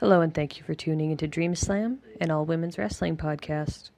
Hello, 0.00 0.22
and 0.22 0.32
thank 0.32 0.56
you 0.56 0.64
for 0.64 0.72
tuning 0.72 1.10
into 1.10 1.28
Dream 1.28 1.54
Slam, 1.54 1.98
an 2.22 2.30
all 2.30 2.46
women's 2.46 2.78
wrestling 2.78 3.18
podcast. 3.18 3.90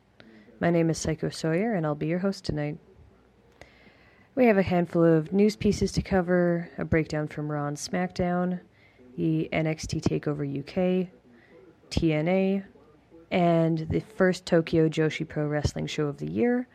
My 0.59 0.69
name 0.69 0.91
is 0.91 0.99
Psycho 0.99 1.29
Sawyer, 1.29 1.75
and 1.75 1.87
I'll 1.87 1.95
be 1.95 2.09
your 2.09 2.19
host 2.19 2.45
tonight. 2.45 2.77
We 4.35 4.47
have 4.47 4.59
a 4.59 4.63
handful 4.63 5.05
of 5.05 5.33
news 5.33 5.55
pieces 5.55 5.93
to 5.93 6.03
cover, 6.03 6.69
a 6.77 6.85
breakdown 6.85 7.29
from 7.29 7.53
Raw 7.53 7.69
and 7.69 7.77
SmackDown, 7.77 8.59
the 9.17 9.49
NXT 9.53 10.03
TakeOver 10.03 10.59
UK, 10.59 11.09
TNA, 11.91 12.65
and 13.31 13.79
the 13.89 14.01
first 14.01 14.45
Tokyo 14.45 14.89
Joshi 14.89 15.27
Pro 15.27 15.47
Wrestling 15.47 15.87
show 15.87 16.09
of 16.09 16.19
the 16.19 16.29
year. 16.29 16.67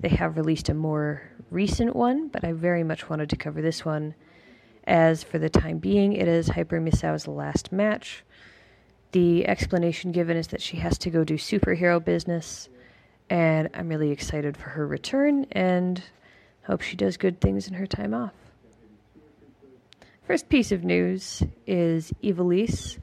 They 0.00 0.08
have 0.08 0.38
released 0.38 0.70
a 0.70 0.74
more 0.74 1.30
recent 1.50 1.94
one, 1.94 2.28
but 2.28 2.44
I 2.44 2.52
very 2.52 2.84
much 2.84 3.10
wanted 3.10 3.28
to 3.28 3.36
cover 3.36 3.60
this 3.60 3.84
one, 3.84 4.14
as 4.84 5.22
for 5.22 5.38
the 5.38 5.50
time 5.50 5.76
being, 5.76 6.14
it 6.14 6.26
is 6.26 6.48
Hyper 6.48 6.80
Misao's 6.80 7.28
last 7.28 7.72
match 7.72 8.24
the 9.12 9.46
explanation 9.46 10.12
given 10.12 10.36
is 10.36 10.48
that 10.48 10.62
she 10.62 10.76
has 10.78 10.98
to 10.98 11.10
go 11.10 11.24
do 11.24 11.34
superhero 11.34 12.04
business, 12.04 12.68
and 13.28 13.68
I'm 13.74 13.88
really 13.88 14.10
excited 14.10 14.56
for 14.56 14.70
her 14.70 14.86
return 14.86 15.46
and 15.52 16.02
hope 16.64 16.80
she 16.80 16.96
does 16.96 17.16
good 17.16 17.40
things 17.40 17.68
in 17.68 17.74
her 17.74 17.86
time 17.86 18.14
off. 18.14 18.34
First 20.26 20.48
piece 20.48 20.70
of 20.70 20.84
news 20.84 21.42
is 21.66 22.12
Ivelisse 22.22 22.98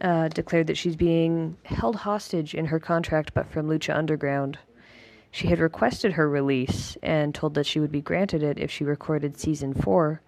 uh, 0.00 0.28
declared 0.28 0.68
that 0.68 0.78
she's 0.78 0.96
being 0.96 1.56
held 1.64 1.96
hostage 1.96 2.54
in 2.54 2.66
her 2.66 2.80
contract, 2.80 3.34
but 3.34 3.50
from 3.50 3.68
Lucha 3.68 3.94
Underground. 3.94 4.58
She 5.30 5.48
had 5.48 5.60
requested 5.60 6.12
her 6.12 6.28
release 6.28 6.96
and 7.02 7.34
told 7.34 7.54
that 7.54 7.66
she 7.66 7.80
would 7.80 7.92
be 7.92 8.00
granted 8.02 8.42
it 8.42 8.58
if 8.58 8.70
she 8.70 8.84
recorded 8.84 9.38
season 9.38 9.72
four, 9.72 10.20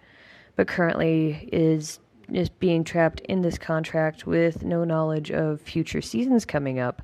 but 0.55 0.67
currently 0.67 1.49
is 1.51 1.99
is 2.31 2.49
being 2.49 2.83
trapped 2.83 3.19
in 3.21 3.41
this 3.41 3.57
contract 3.57 4.25
with 4.25 4.63
no 4.63 4.83
knowledge 4.83 5.31
of 5.31 5.61
future 5.61 6.01
seasons 6.01 6.45
coming 6.45 6.79
up. 6.79 7.01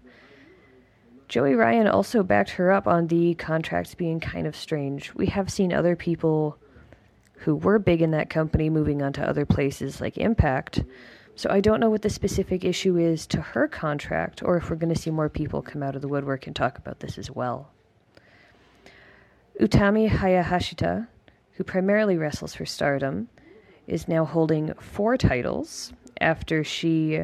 Joey 1.28 1.56
Ryan 1.56 1.88
also 1.88 2.24
backed 2.24 2.50
her 2.52 2.72
up 2.72 2.88
on 2.88 3.08
the 3.08 3.36
contracts 3.36 3.96
being 3.96 4.20
kind 4.20 4.46
of 4.46 4.56
strange. 4.56 5.14
We 5.14 5.28
have 5.28 5.50
seen 5.50 5.72
other 5.72 5.96
people 5.96 6.58
who 7.36 7.56
were 7.56 7.80
big 7.80 8.02
in 8.02 8.12
that 8.12 8.30
company 8.30 8.70
moving 8.70 9.02
on 9.02 9.14
to 9.14 9.28
other 9.28 9.46
places 9.46 10.02
like 10.02 10.18
Impact. 10.18 10.84
So 11.36 11.50
I 11.50 11.62
don't 11.62 11.80
know 11.80 11.90
what 11.90 12.02
the 12.02 12.10
specific 12.10 12.66
issue 12.66 12.98
is 12.98 13.26
to 13.28 13.42
her 13.42 13.68
contract 13.68 14.44
or 14.44 14.58
if 14.58 14.70
we're 14.70 14.76
going 14.76 14.94
to 14.94 15.00
see 15.00 15.10
more 15.10 15.30
people 15.30 15.62
come 15.62 15.82
out 15.82 15.96
of 15.96 16.02
the 16.02 16.08
woodwork 16.08 16.46
and 16.46 16.56
talk 16.56 16.78
about 16.78 17.00
this 17.00 17.18
as 17.18 17.32
well. 17.32 17.72
Utami 19.60 20.10
Hayashishita, 20.10 21.08
who 21.54 21.64
primarily 21.64 22.18
wrestles 22.18 22.56
for 22.56 22.66
Stardom, 22.66 23.30
is 23.92 24.08
now 24.08 24.24
holding 24.24 24.74
four 24.76 25.18
titles 25.18 25.92
after 26.22 26.64
she 26.64 27.22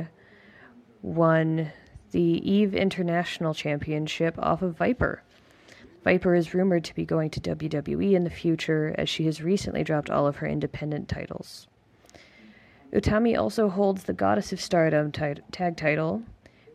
won 1.01 1.71
the 2.11 2.21
Eve 2.21 2.75
International 2.75 3.53
Championship 3.53 4.35
off 4.37 4.61
of 4.61 4.77
Viper. 4.77 5.23
Viper 6.03 6.35
is 6.35 6.53
rumored 6.53 6.83
to 6.83 6.93
be 6.93 7.05
going 7.05 7.29
to 7.29 7.39
WWE 7.39 8.13
in 8.13 8.25
the 8.25 8.29
future 8.29 8.93
as 8.97 9.07
she 9.07 9.25
has 9.25 9.41
recently 9.41 9.81
dropped 9.81 10.09
all 10.09 10.27
of 10.27 10.37
her 10.37 10.47
independent 10.47 11.07
titles. 11.07 11.67
Utami 12.91 13.37
also 13.37 13.69
holds 13.69 14.03
the 14.03 14.13
Goddess 14.13 14.52
of 14.52 14.59
Stardom 14.59 15.11
tag 15.11 15.77
title, 15.77 16.21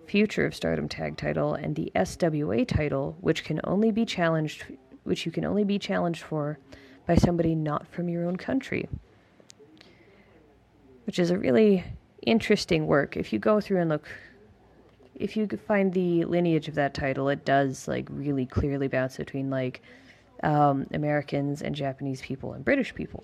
Future 0.06 0.46
of 0.46 0.54
Stardom 0.54 0.88
tag 0.88 1.18
title, 1.18 1.52
and 1.52 1.76
the 1.76 1.92
SWA 1.94 2.66
title, 2.66 3.16
which 3.20 3.44
can 3.44 3.60
only 3.64 3.90
be 3.90 4.06
challenged 4.06 4.64
which 5.04 5.26
you 5.26 5.32
can 5.32 5.44
only 5.44 5.64
be 5.64 5.78
challenged 5.78 6.22
for 6.22 6.58
by 7.06 7.16
somebody 7.16 7.54
not 7.54 7.86
from 7.88 8.08
your 8.08 8.24
own 8.24 8.36
country 8.36 8.88
which 11.12 11.18
is 11.18 11.30
a 11.30 11.36
really 11.36 11.84
interesting 12.22 12.86
work. 12.86 13.18
If 13.18 13.34
you 13.34 13.38
go 13.38 13.60
through 13.60 13.82
and 13.82 13.90
look, 13.90 14.08
if 15.14 15.36
you 15.36 15.46
find 15.46 15.92
the 15.92 16.24
lineage 16.24 16.68
of 16.68 16.74
that 16.76 16.94
title, 16.94 17.28
it 17.28 17.44
does 17.44 17.86
like 17.86 18.08
really 18.08 18.46
clearly 18.46 18.88
bounce 18.88 19.18
between 19.18 19.50
like 19.50 19.82
um, 20.42 20.86
Americans 20.94 21.60
and 21.60 21.74
Japanese 21.74 22.22
people 22.22 22.54
and 22.54 22.64
British 22.64 22.94
people. 22.94 23.22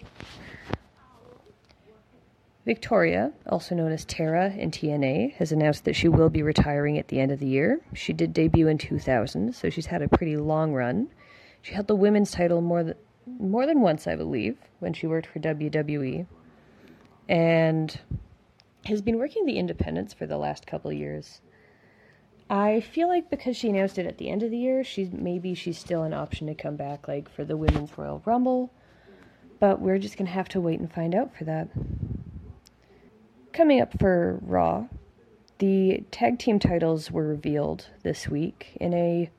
Victoria, 2.66 3.32
also 3.46 3.74
known 3.74 3.90
as 3.90 4.04
Tara 4.04 4.50
in 4.50 4.70
TNA, 4.70 5.32
has 5.36 5.50
announced 5.50 5.86
that 5.86 5.96
she 5.96 6.08
will 6.08 6.28
be 6.28 6.42
retiring 6.42 6.98
at 6.98 7.08
the 7.08 7.18
end 7.18 7.32
of 7.32 7.38
the 7.38 7.46
year. 7.46 7.80
She 7.94 8.12
did 8.12 8.34
debut 8.34 8.68
in 8.68 8.76
2000, 8.76 9.54
so 9.54 9.70
she's 9.70 9.86
had 9.86 10.02
a 10.02 10.08
pretty 10.08 10.36
long 10.36 10.74
run. 10.74 11.08
She 11.62 11.72
held 11.72 11.86
the 11.86 11.96
women's 11.96 12.32
title 12.32 12.60
more 12.60 12.84
than 12.84 12.96
more 13.38 13.64
than 13.64 13.80
once, 13.80 14.06
I 14.06 14.14
believe, 14.14 14.58
when 14.78 14.92
she 14.92 15.06
worked 15.06 15.28
for 15.28 15.38
WWE 15.38 16.26
and 17.28 18.00
has 18.84 19.02
been 19.02 19.18
working 19.18 19.44
the 19.44 19.58
independents 19.58 20.14
for 20.14 20.26
the 20.26 20.38
last 20.38 20.66
couple 20.66 20.92
years. 20.92 21.40
I 22.50 22.80
feel 22.80 23.08
like 23.08 23.28
because 23.28 23.56
she 23.56 23.68
announced 23.68 23.98
it 23.98 24.06
at 24.06 24.16
the 24.16 24.30
end 24.30 24.42
of 24.42 24.50
the 24.50 24.56
year, 24.56 24.82
she's 24.82 25.12
maybe 25.12 25.54
she's 25.54 25.78
still 25.78 26.02
an 26.02 26.14
option 26.14 26.46
to 26.46 26.54
come 26.54 26.76
back 26.76 27.06
like 27.06 27.28
for 27.28 27.44
the 27.44 27.56
women's 27.56 27.96
Royal 27.98 28.22
Rumble, 28.24 28.72
but 29.60 29.80
we're 29.80 29.98
just 29.98 30.16
gonna 30.16 30.30
have 30.30 30.48
to 30.50 30.60
wait 30.60 30.80
and 30.80 30.90
find 30.90 31.14
out 31.14 31.36
for 31.36 31.44
that. 31.44 31.68
Coming 33.52 33.80
up 33.82 33.98
for 33.98 34.38
Raw, 34.40 34.86
the 35.58 36.04
tag 36.10 36.38
team 36.38 36.58
titles 36.58 37.10
were 37.10 37.26
revealed 37.26 37.86
this 38.02 38.28
week 38.28 38.76
in 38.80 38.94
a 38.94 39.30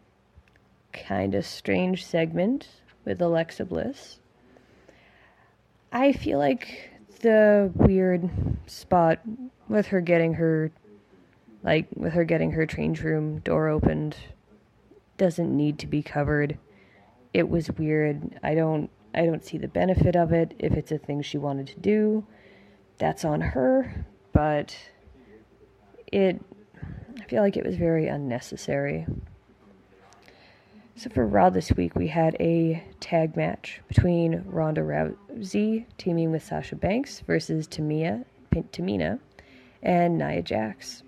kind 0.93 1.33
of 1.33 1.45
strange 1.45 2.05
segment 2.05 2.67
with 3.05 3.21
Alexa 3.21 3.65
Bliss. 3.65 4.19
I 5.91 6.11
feel 6.11 6.37
like 6.37 6.91
the 7.19 7.71
weird 7.75 8.29
spot 8.67 9.19
with 9.67 9.87
her 9.87 10.01
getting 10.01 10.33
her 10.33 10.71
like 11.63 11.87
with 11.95 12.13
her 12.13 12.23
getting 12.23 12.51
her 12.51 12.65
change 12.65 13.01
room 13.01 13.39
door 13.39 13.67
opened 13.67 14.15
doesn't 15.17 15.55
need 15.55 15.77
to 15.79 15.87
be 15.87 16.01
covered. 16.01 16.57
It 17.33 17.49
was 17.49 17.69
weird. 17.71 18.39
I 18.41 18.55
don't 18.55 18.89
I 19.13 19.25
don't 19.25 19.43
see 19.43 19.57
the 19.57 19.67
benefit 19.67 20.15
of 20.15 20.31
it 20.31 20.53
if 20.59 20.73
it's 20.73 20.91
a 20.91 20.97
thing 20.97 21.21
she 21.21 21.37
wanted 21.37 21.67
to 21.67 21.79
do. 21.79 22.25
That's 22.97 23.25
on 23.25 23.41
her, 23.41 24.05
but 24.33 24.75
it 26.07 26.41
I 27.19 27.23
feel 27.25 27.41
like 27.41 27.57
it 27.57 27.65
was 27.65 27.75
very 27.75 28.07
unnecessary. 28.07 29.05
So 30.99 31.09
for 31.09 31.25
Raw 31.25 31.49
this 31.49 31.71
week, 31.71 31.95
we 31.95 32.09
had 32.09 32.35
a 32.41 32.83
tag 32.99 33.37
match 33.37 33.79
between 33.87 34.43
Ronda 34.45 34.81
Rousey 34.81 35.85
teaming 35.97 36.29
with 36.29 36.43
Sasha 36.43 36.75
Banks 36.75 37.21
versus 37.21 37.69
Tamia, 37.69 38.25
Tamina 38.51 39.17
and 39.81 40.17
Nia 40.17 40.41
Jax. 40.41 41.03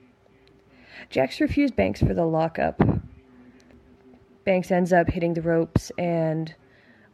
Jax 1.09 1.41
refused 1.41 1.75
Banks 1.75 1.99
for 1.99 2.13
the 2.13 2.23
lockup. 2.23 2.81
Banks 4.45 4.71
ends 4.71 4.93
up 4.93 5.09
hitting 5.09 5.33
the 5.33 5.41
ropes 5.41 5.91
and 5.97 6.55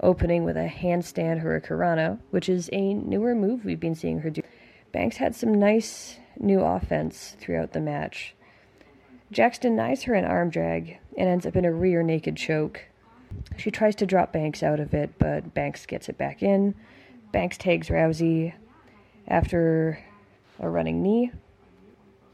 opening 0.04 0.44
with 0.44 0.56
a 0.56 0.68
handstand 0.68 1.42
hurricanrana, 1.42 2.20
which 2.30 2.48
is 2.48 2.70
a 2.72 2.94
newer 2.94 3.34
move 3.34 3.66
we've 3.66 3.80
been 3.80 3.96
seeing 3.96 4.20
her 4.20 4.30
do. 4.30 4.44
Banks 4.92 5.18
had 5.18 5.34
some 5.34 5.56
nice 5.56 6.20
new 6.40 6.62
offense 6.62 7.36
throughout 7.40 7.74
the 7.74 7.82
match. 7.82 8.36
Jax 9.32 9.58
denies 9.58 10.04
her 10.04 10.14
an 10.14 10.26
arm 10.26 10.50
drag 10.50 11.00
and 11.18 11.28
ends 11.28 11.46
up 11.46 11.56
in 11.56 11.66
a 11.66 11.72
rear 11.72 12.02
naked 12.04 12.38
choke. 12.38 12.86
She 13.58 13.72
tries 13.72 13.96
to 13.96 14.06
drop 14.06 14.32
Banks 14.32 14.64
out 14.64 14.80
of 14.80 14.94
it, 14.94 15.12
but 15.20 15.54
Banks 15.54 15.86
gets 15.86 16.08
it 16.08 16.18
back 16.18 16.42
in. 16.42 16.76
Banks 17.32 17.58
tags 17.58 17.90
Rousey 17.90 18.54
after 19.28 20.00
a 20.60 20.70
running 20.70 21.04
knee. 21.04 21.32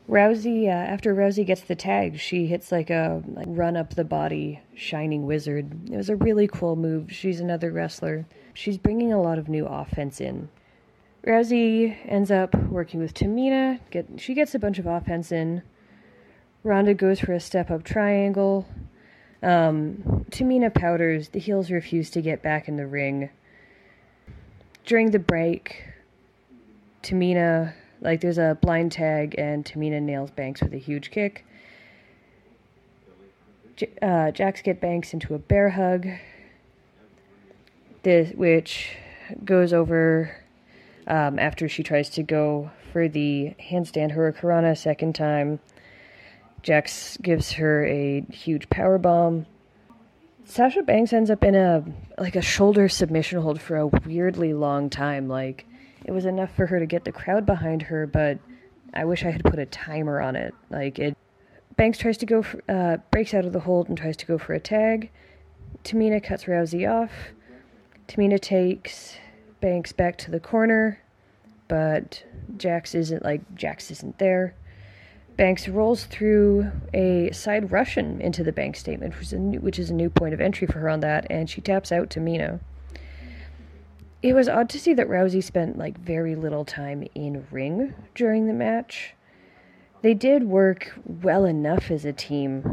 Rousey, 0.08 0.68
uh, 0.68 0.72
after 0.72 1.16
Rousey 1.16 1.46
gets 1.46 1.62
the 1.62 1.76
tag, 1.76 2.20
she 2.20 2.46
hits 2.46 2.72
like 2.72 2.90
a 2.90 3.24
like, 3.26 3.48
run 3.50 3.78
up 3.78 3.96
the 3.96 4.04
body 4.04 4.60
shining 4.76 5.26
wizard. 5.26 5.90
It 5.90 5.96
was 5.96 6.10
a 6.10 6.16
really 6.18 6.48
cool 6.48 6.76
move. 6.76 7.12
She's 7.12 7.40
another 7.40 7.72
wrestler. 7.72 8.28
She's 8.54 8.78
bringing 8.78 9.14
a 9.14 9.22
lot 9.22 9.40
of 9.40 9.48
new 9.48 9.66
offense 9.66 10.20
in. 10.20 10.50
Rousey 11.26 11.96
ends 12.06 12.32
up 12.32 12.54
working 12.66 13.00
with 13.00 13.14
Tamina. 13.14 13.80
Get 13.92 14.08
she 14.18 14.34
gets 14.34 14.54
a 14.54 14.60
bunch 14.60 14.78
of 14.78 14.86
offense 14.86 15.32
in. 15.32 15.64
Ronda 16.64 16.94
goes 16.94 17.20
for 17.20 17.34
a 17.34 17.40
step 17.40 17.70
up 17.70 17.84
triangle. 17.84 18.66
Um, 19.42 20.26
Tamina 20.32 20.74
powders. 20.74 21.30
The 21.30 21.40
heels 21.40 21.70
refuse 21.70 22.10
to 22.12 22.22
get 22.22 22.42
back 22.42 22.68
in 22.70 22.78
the 22.78 22.88
ring. 22.88 23.30
During 24.86 25.12
the 25.12 25.20
break, 25.20 25.84
Tamina, 27.02 27.74
like, 28.00 28.22
there's 28.22 28.38
a 28.38 28.58
blind 28.62 28.94
tag, 28.94 29.36
and 29.38 29.66
Tamina 29.66 30.02
nails 30.02 30.32
Banks 30.32 30.62
with 30.62 30.74
a 30.74 30.78
huge 30.78 31.12
kick. 31.12 31.46
J- 33.76 33.90
uh, 34.02 34.32
Jax 34.32 34.62
get 34.62 34.80
Banks 34.80 35.14
into 35.14 35.34
a 35.34 35.40
bear 35.40 35.70
hug, 35.70 36.08
this, 38.04 38.34
which 38.36 38.96
goes 39.44 39.74
over 39.74 40.36
um, 41.08 41.40
after 41.40 41.68
she 41.68 41.84
tries 41.84 42.10
to 42.10 42.24
go 42.24 42.72
for 42.92 43.08
the 43.08 43.54
handstand 43.60 44.16
hurricanrana 44.16 44.72
a 44.72 44.76
second 44.76 45.16
time. 45.16 45.60
Jax 46.64 47.18
gives 47.18 47.52
her 47.54 47.86
a 47.86 48.22
huge 48.32 48.70
power 48.70 48.98
bomb. 48.98 49.46
Sasha 50.46 50.82
Banks 50.82 51.14
ends 51.14 51.30
up 51.30 51.44
in 51.44 51.56
a 51.56 51.84
like 52.18 52.36
a 52.36 52.42
shoulder 52.42 52.90
submission 52.90 53.42
hold 53.42 53.62
for 53.62 53.78
a 53.78 53.88
weirdly 53.88 54.54
long 54.54 54.90
time. 54.90 55.28
Like 55.28 55.66
it 56.06 56.12
was 56.12 56.26
enough 56.26 56.54
for 56.56 56.66
her 56.66 56.80
to 56.80 56.86
get 56.86 57.06
the 57.06 57.12
crowd 57.12 57.46
behind 57.46 57.84
her, 57.84 58.08
but 58.08 58.40
I 58.94 59.06
wish 59.06 59.26
I 59.26 59.32
had 59.32 59.44
put 59.44 59.60
a 59.60 59.66
timer 59.66 60.22
on 60.22 60.36
it. 60.36 60.54
Like 60.70 61.00
it, 61.00 61.18
Banks 61.76 61.98
tries 61.98 62.18
to 62.20 62.26
go, 62.26 62.44
for, 62.44 62.62
uh, 62.70 62.98
breaks 63.10 63.34
out 63.34 63.46
of 63.46 63.54
the 63.54 63.60
hold 63.60 63.90
and 63.90 63.98
tries 63.98 64.18
to 64.18 64.26
go 64.26 64.38
for 64.38 64.54
a 64.54 64.60
tag. 64.60 65.10
Tamina 65.84 66.24
cuts 66.24 66.46
Rousey 66.46 66.90
off. 66.90 67.12
Tamina 68.08 68.40
takes 68.40 69.18
Banks 69.60 69.92
back 69.92 70.18
to 70.20 70.32
the 70.32 70.40
corner, 70.40 71.02
but 71.68 72.24
Jax 72.58 72.94
isn't 72.94 73.24
like 73.24 73.42
Jax 73.56 73.90
isn't 73.92 74.20
there. 74.20 74.56
Banks 75.36 75.68
rolls 75.68 76.06
through 76.06 76.72
a 76.94 77.32
side 77.32 77.72
Russian 77.72 78.22
into 78.22 78.44
the 78.44 78.52
bank 78.52 78.76
statement, 78.76 79.16
which 79.16 79.28
is, 79.28 79.34
a 79.34 79.40
new, 79.40 79.60
which 79.60 79.80
is 79.80 79.90
a 79.90 79.94
new 79.94 80.10
point 80.10 80.34
of 80.34 80.42
entry 80.42 80.68
for 80.68 80.80
her 80.80 80.90
on 80.90 81.00
that, 81.00 81.26
and 81.30 81.50
she 81.50 81.60
taps 81.60 81.92
out 81.92 82.10
Tamina. 82.10 82.60
It 84.22 84.34
was 84.34 84.48
odd 84.48 84.70
to 84.70 84.80
see 84.80 84.94
that 84.94 85.10
Rousey 85.10 85.44
spent 85.44 85.78
like 85.78 85.98
very 86.00 86.36
little 86.36 86.64
time 86.64 87.08
in 87.16 87.46
ring 87.52 87.94
during 88.14 88.48
the 88.48 88.54
match. 88.54 89.16
They 90.02 90.14
did 90.14 90.44
work 90.44 90.94
well 91.06 91.46
enough 91.46 91.90
as 91.90 92.06
a 92.06 92.14
team, 92.14 92.64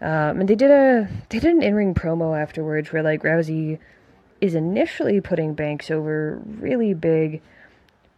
um, 0.00 0.40
and 0.40 0.48
they 0.48 0.54
did 0.54 0.70
a 0.70 1.08
they 1.28 1.40
did 1.40 1.54
an 1.54 1.62
in 1.62 1.74
ring 1.74 1.94
promo 1.94 2.40
afterwards 2.40 2.90
where 2.90 3.02
like 3.02 3.22
Rousey 3.22 3.78
is 4.40 4.54
initially 4.54 5.20
putting 5.20 5.52
Banks 5.52 5.90
over 5.90 6.40
really 6.44 6.94
big, 6.94 7.42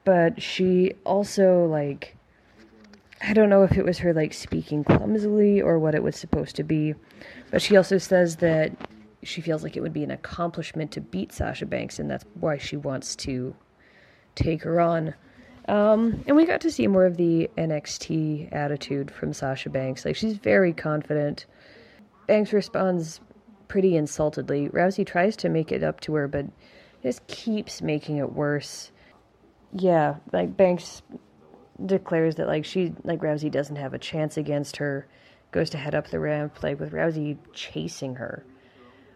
but 0.05 0.41
she 0.41 0.93
also 1.05 1.67
like 1.67 2.17
I 3.23 3.35
don't 3.35 3.49
know 3.49 3.63
if 3.63 3.77
it 3.77 3.85
was 3.85 3.99
her 3.99 4.13
like 4.13 4.33
speaking 4.33 4.83
clumsily 4.83 5.63
or 5.63 5.79
what 5.79 5.95
it 5.95 6.03
was 6.03 6.17
supposed 6.17 6.57
to 6.57 6.65
be, 6.65 6.95
but 7.51 7.63
she 7.63 7.77
also 7.77 7.99
says 7.99 8.37
that 8.37 8.73
she 9.23 9.41
feels 9.41 9.63
like 9.63 9.77
it 9.77 9.81
would 9.81 9.93
be 9.93 10.03
an 10.03 10.11
accomplishment 10.11 10.91
to 10.93 11.01
beat 11.01 11.33
Sasha 11.33 11.67
Banks, 11.67 11.99
and 11.99 12.11
that's 12.11 12.25
why 12.35 12.59
she 12.59 12.77
wants 12.77 13.15
to 13.17 13.55
take 14.35 14.63
her 14.63 14.81
on. 14.81 15.15
Um, 15.69 16.25
and 16.27 16.37
we 16.37 16.45
got 16.45 16.61
to 16.63 16.71
see 16.73 16.89
more 16.89 17.07
of 17.07 17.17
the 17.17 17.49
NXT 17.57 18.53
attitude 18.53 19.11
from 19.13 19.33
Sasha 19.33 19.71
Banks. 19.71 20.05
Like, 20.05 20.17
she's 20.17 20.37
very 20.37 20.73
confident. 20.73 21.47
Banks 22.27 22.53
responds 22.53 23.21
pretty 23.69 23.97
insultedly. 23.97 24.69
Rousey 24.71 25.07
tries 25.07 25.37
to 25.37 25.49
make 25.49 25.71
it 25.71 25.85
up 25.85 26.01
to 26.01 26.15
her, 26.15 26.27
but 26.27 26.47
just 27.03 27.25
keeps 27.29 27.81
making 27.81 28.17
it 28.17 28.33
worse. 28.33 28.91
Yeah, 29.73 30.17
like, 30.33 30.57
Banks 30.57 31.03
declares 31.87 32.37
that, 32.37 32.47
like, 32.47 32.65
she, 32.65 32.95
like, 33.05 33.21
Rousey 33.21 33.51
doesn't 33.51 33.77
have 33.77 33.95
a 33.95 33.99
chance 33.99 34.37
against 34.37 34.77
her, 34.77 35.07
goes 35.51 35.71
to 35.71 35.79
head 35.79 35.95
up 35.95 36.09
the 36.09 36.21
ramp, 36.21 36.63
like, 36.63 36.81
with 36.81 36.93
Rousey 36.93 37.39
chasing 37.53 38.17
her 38.17 38.45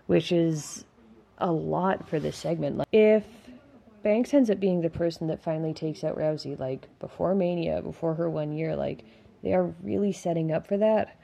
which 0.06 0.32
is 0.32 0.84
a 1.38 1.50
lot 1.50 2.08
for 2.08 2.18
this 2.18 2.36
segment. 2.36 2.78
Like, 2.78 2.88
if 2.92 3.24
Banks 4.02 4.32
ends 4.32 4.50
up 4.50 4.60
being 4.60 4.80
the 4.80 4.90
person 4.90 5.26
that 5.28 5.42
finally 5.42 5.74
takes 5.74 6.04
out 6.04 6.16
Rousey, 6.16 6.58
like 6.58 6.86
before 6.98 7.34
Mania, 7.34 7.82
before 7.82 8.14
her 8.14 8.30
one 8.30 8.52
year, 8.52 8.76
like 8.76 9.04
they 9.42 9.52
are 9.52 9.74
really 9.82 10.12
setting 10.12 10.52
up 10.52 10.66
for 10.66 10.76
that. 10.76 11.18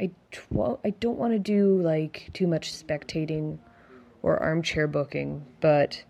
I 0.00 0.10
tw- 0.30 0.80
I 0.84 0.90
don't 0.98 1.18
want 1.18 1.34
to 1.34 1.38
do 1.38 1.80
like 1.82 2.30
too 2.32 2.46
much 2.46 2.72
spectating 2.72 3.58
or 4.22 4.38
armchair 4.38 4.86
booking, 4.86 5.44
but 5.60 6.02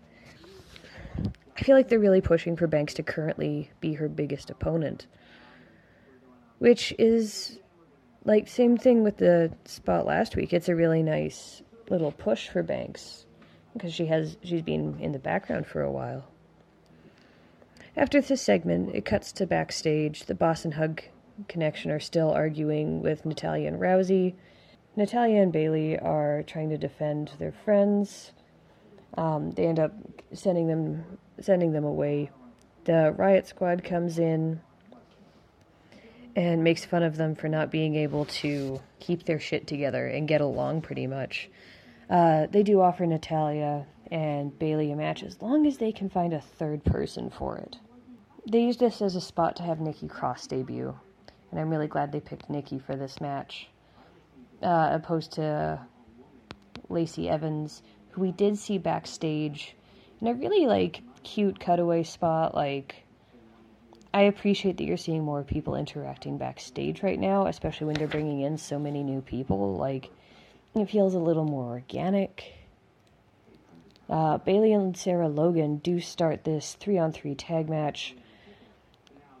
I 1.55 1.61
feel 1.61 1.75
like 1.75 1.89
they're 1.89 1.99
really 1.99 2.21
pushing 2.21 2.55
for 2.55 2.67
Banks 2.67 2.93
to 2.95 3.03
currently 3.03 3.69
be 3.79 3.93
her 3.93 4.09
biggest 4.09 4.49
opponent, 4.49 5.05
which 6.59 6.93
is 6.97 7.59
like 8.25 8.47
same 8.47 8.77
thing 8.77 9.03
with 9.03 9.17
the 9.17 9.51
spot 9.65 10.05
last 10.05 10.35
week. 10.35 10.53
It's 10.53 10.69
a 10.69 10.75
really 10.75 11.03
nice 11.03 11.61
little 11.89 12.11
push 12.11 12.47
for 12.49 12.63
Banks 12.63 13.25
because 13.73 13.93
she 13.93 14.05
has 14.07 14.37
she's 14.43 14.61
been 14.61 14.97
in 14.99 15.11
the 15.11 15.19
background 15.19 15.67
for 15.67 15.81
a 15.81 15.91
while. 15.91 16.25
After 17.95 18.21
this 18.21 18.41
segment, 18.41 18.95
it 18.95 19.05
cuts 19.05 19.31
to 19.33 19.45
backstage. 19.45 20.25
The 20.25 20.33
Boss 20.33 20.65
and 20.65 20.73
Hug 20.73 21.03
connection 21.47 21.91
are 21.91 21.99
still 21.99 22.31
arguing 22.31 23.01
with 23.01 23.25
Natalya 23.25 23.67
and 23.67 23.79
Rousey. 23.79 24.33
Natalya 24.95 25.41
and 25.41 25.51
Bayley 25.51 25.99
are 25.99 26.43
trying 26.43 26.69
to 26.69 26.77
defend 26.77 27.31
their 27.37 27.51
friends. 27.51 28.31
Um, 29.15 29.51
they 29.51 29.67
end 29.67 29.79
up 29.79 29.93
sending 30.33 30.67
them 30.67 31.03
sending 31.39 31.71
them 31.71 31.83
away. 31.83 32.31
The 32.85 33.15
Riott 33.17 33.47
Squad 33.47 33.83
comes 33.83 34.19
in 34.19 34.61
and 36.35 36.63
makes 36.63 36.83
fun 36.83 37.03
of 37.03 37.15
them 37.15 37.35
for 37.35 37.47
not 37.47 37.71
being 37.71 37.95
able 37.95 38.25
to 38.25 38.81
keep 38.99 39.23
their 39.23 39.39
shit 39.39 39.67
together 39.67 40.07
and 40.07 40.27
get 40.27 40.41
along 40.41 40.81
pretty 40.81 41.07
much. 41.07 41.49
Uh, 42.09 42.47
they 42.47 42.63
do 42.63 42.81
offer 42.81 43.05
Natalya 43.05 43.85
and 44.11 44.57
Bayley 44.57 44.91
a 44.91 44.95
match 44.95 45.23
as 45.23 45.41
long 45.41 45.65
as 45.65 45.77
they 45.77 45.91
can 45.91 46.09
find 46.09 46.33
a 46.33 46.41
third 46.41 46.83
person 46.83 47.29
for 47.29 47.57
it. 47.57 47.77
They 48.49 48.61
use 48.63 48.77
this 48.77 49.01
as 49.01 49.15
a 49.15 49.21
spot 49.21 49.55
to 49.57 49.63
have 49.63 49.79
Nikki 49.79 50.07
Cross 50.07 50.47
debut, 50.47 50.93
and 51.51 51.59
I'm 51.59 51.69
really 51.69 51.87
glad 51.87 52.11
they 52.11 52.19
picked 52.19 52.49
Nikki 52.49 52.77
for 52.77 52.95
this 52.95 53.21
match, 53.21 53.69
uh, 54.61 54.89
opposed 54.91 55.33
to 55.33 55.79
Lacey 56.89 57.29
Evans, 57.29 57.81
who 58.13 58.21
we 58.21 58.31
did 58.31 58.57
see 58.57 58.77
backstage 58.77 59.75
in 60.21 60.27
a 60.27 60.33
really 60.33 60.67
like 60.67 61.01
cute 61.23 61.59
cutaway 61.59 62.03
spot. 62.03 62.55
Like, 62.55 63.03
I 64.13 64.21
appreciate 64.21 64.77
that 64.77 64.85
you're 64.85 64.97
seeing 64.97 65.23
more 65.23 65.43
people 65.43 65.75
interacting 65.75 66.37
backstage 66.37 67.01
right 67.01 67.19
now, 67.19 67.47
especially 67.47 67.87
when 67.87 67.95
they're 67.95 68.07
bringing 68.07 68.41
in 68.41 68.57
so 68.57 68.77
many 68.77 69.03
new 69.03 69.21
people. 69.21 69.75
Like, 69.75 70.11
it 70.75 70.89
feels 70.89 71.15
a 71.15 71.19
little 71.19 71.45
more 71.45 71.71
organic. 71.71 72.53
Uh, 74.09 74.37
Bayley 74.37 74.73
and 74.73 74.95
Sarah 74.95 75.29
Logan 75.29 75.77
do 75.77 75.99
start 75.99 76.43
this 76.43 76.73
three 76.79 76.97
on 76.97 77.11
three 77.11 77.35
tag 77.35 77.69
match, 77.69 78.15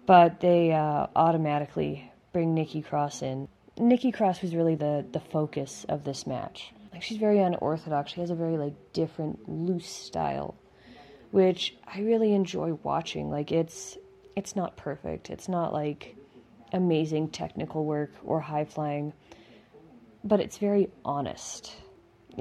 but 0.05 0.39
they 0.39 0.71
uh, 0.71 1.07
automatically 1.15 2.11
bring 2.31 2.55
Nikki 2.55 2.81
Cross 2.81 3.21
in. 3.21 3.47
Nikki 3.77 4.11
Cross 4.11 4.41
was 4.41 4.55
really 4.55 4.75
the, 4.75 5.05
the 5.11 5.19
focus 5.19 5.85
of 5.87 6.03
this 6.03 6.25
match. 6.25 6.72
Like 6.93 7.01
she's 7.01 7.17
very 7.17 7.39
unorthodox. 7.39 8.13
She 8.13 8.21
has 8.21 8.29
a 8.29 8.35
very 8.35 8.57
like 8.57 8.93
different, 8.93 9.49
loose 9.49 9.89
style, 9.89 10.55
which 11.31 11.75
I 11.85 12.01
really 12.01 12.33
enjoy 12.33 12.73
watching. 12.83 13.29
Like 13.29 13.51
it's 13.51 13.97
it's 14.35 14.55
not 14.55 14.77
perfect. 14.77 15.29
It's 15.29 15.49
not 15.49 15.73
like 15.73 16.15
amazing 16.71 17.29
technical 17.29 17.85
work 17.85 18.11
or 18.23 18.39
high 18.39 18.65
flying 18.65 19.13
but 20.23 20.39
it's 20.39 20.57
very 20.57 20.89
honest. 21.03 21.75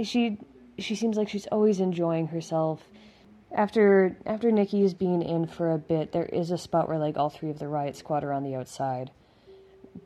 She 0.02 0.38
she 0.78 0.94
seems 0.94 1.16
like 1.16 1.28
she's 1.28 1.46
always 1.48 1.80
enjoying 1.80 2.28
herself. 2.28 2.88
After 3.50 4.16
after 4.24 4.50
Nikki 4.50 4.82
has 4.82 4.94
been 4.94 5.20
in 5.20 5.46
for 5.46 5.72
a 5.72 5.78
bit, 5.78 6.12
there 6.12 6.26
is 6.26 6.50
a 6.50 6.58
spot 6.58 6.88
where 6.88 6.98
like 6.98 7.16
all 7.16 7.28
three 7.28 7.50
of 7.50 7.58
the 7.58 7.66
Riott 7.66 7.96
Squad 7.96 8.24
are 8.24 8.32
on 8.32 8.44
the 8.44 8.54
outside. 8.54 9.10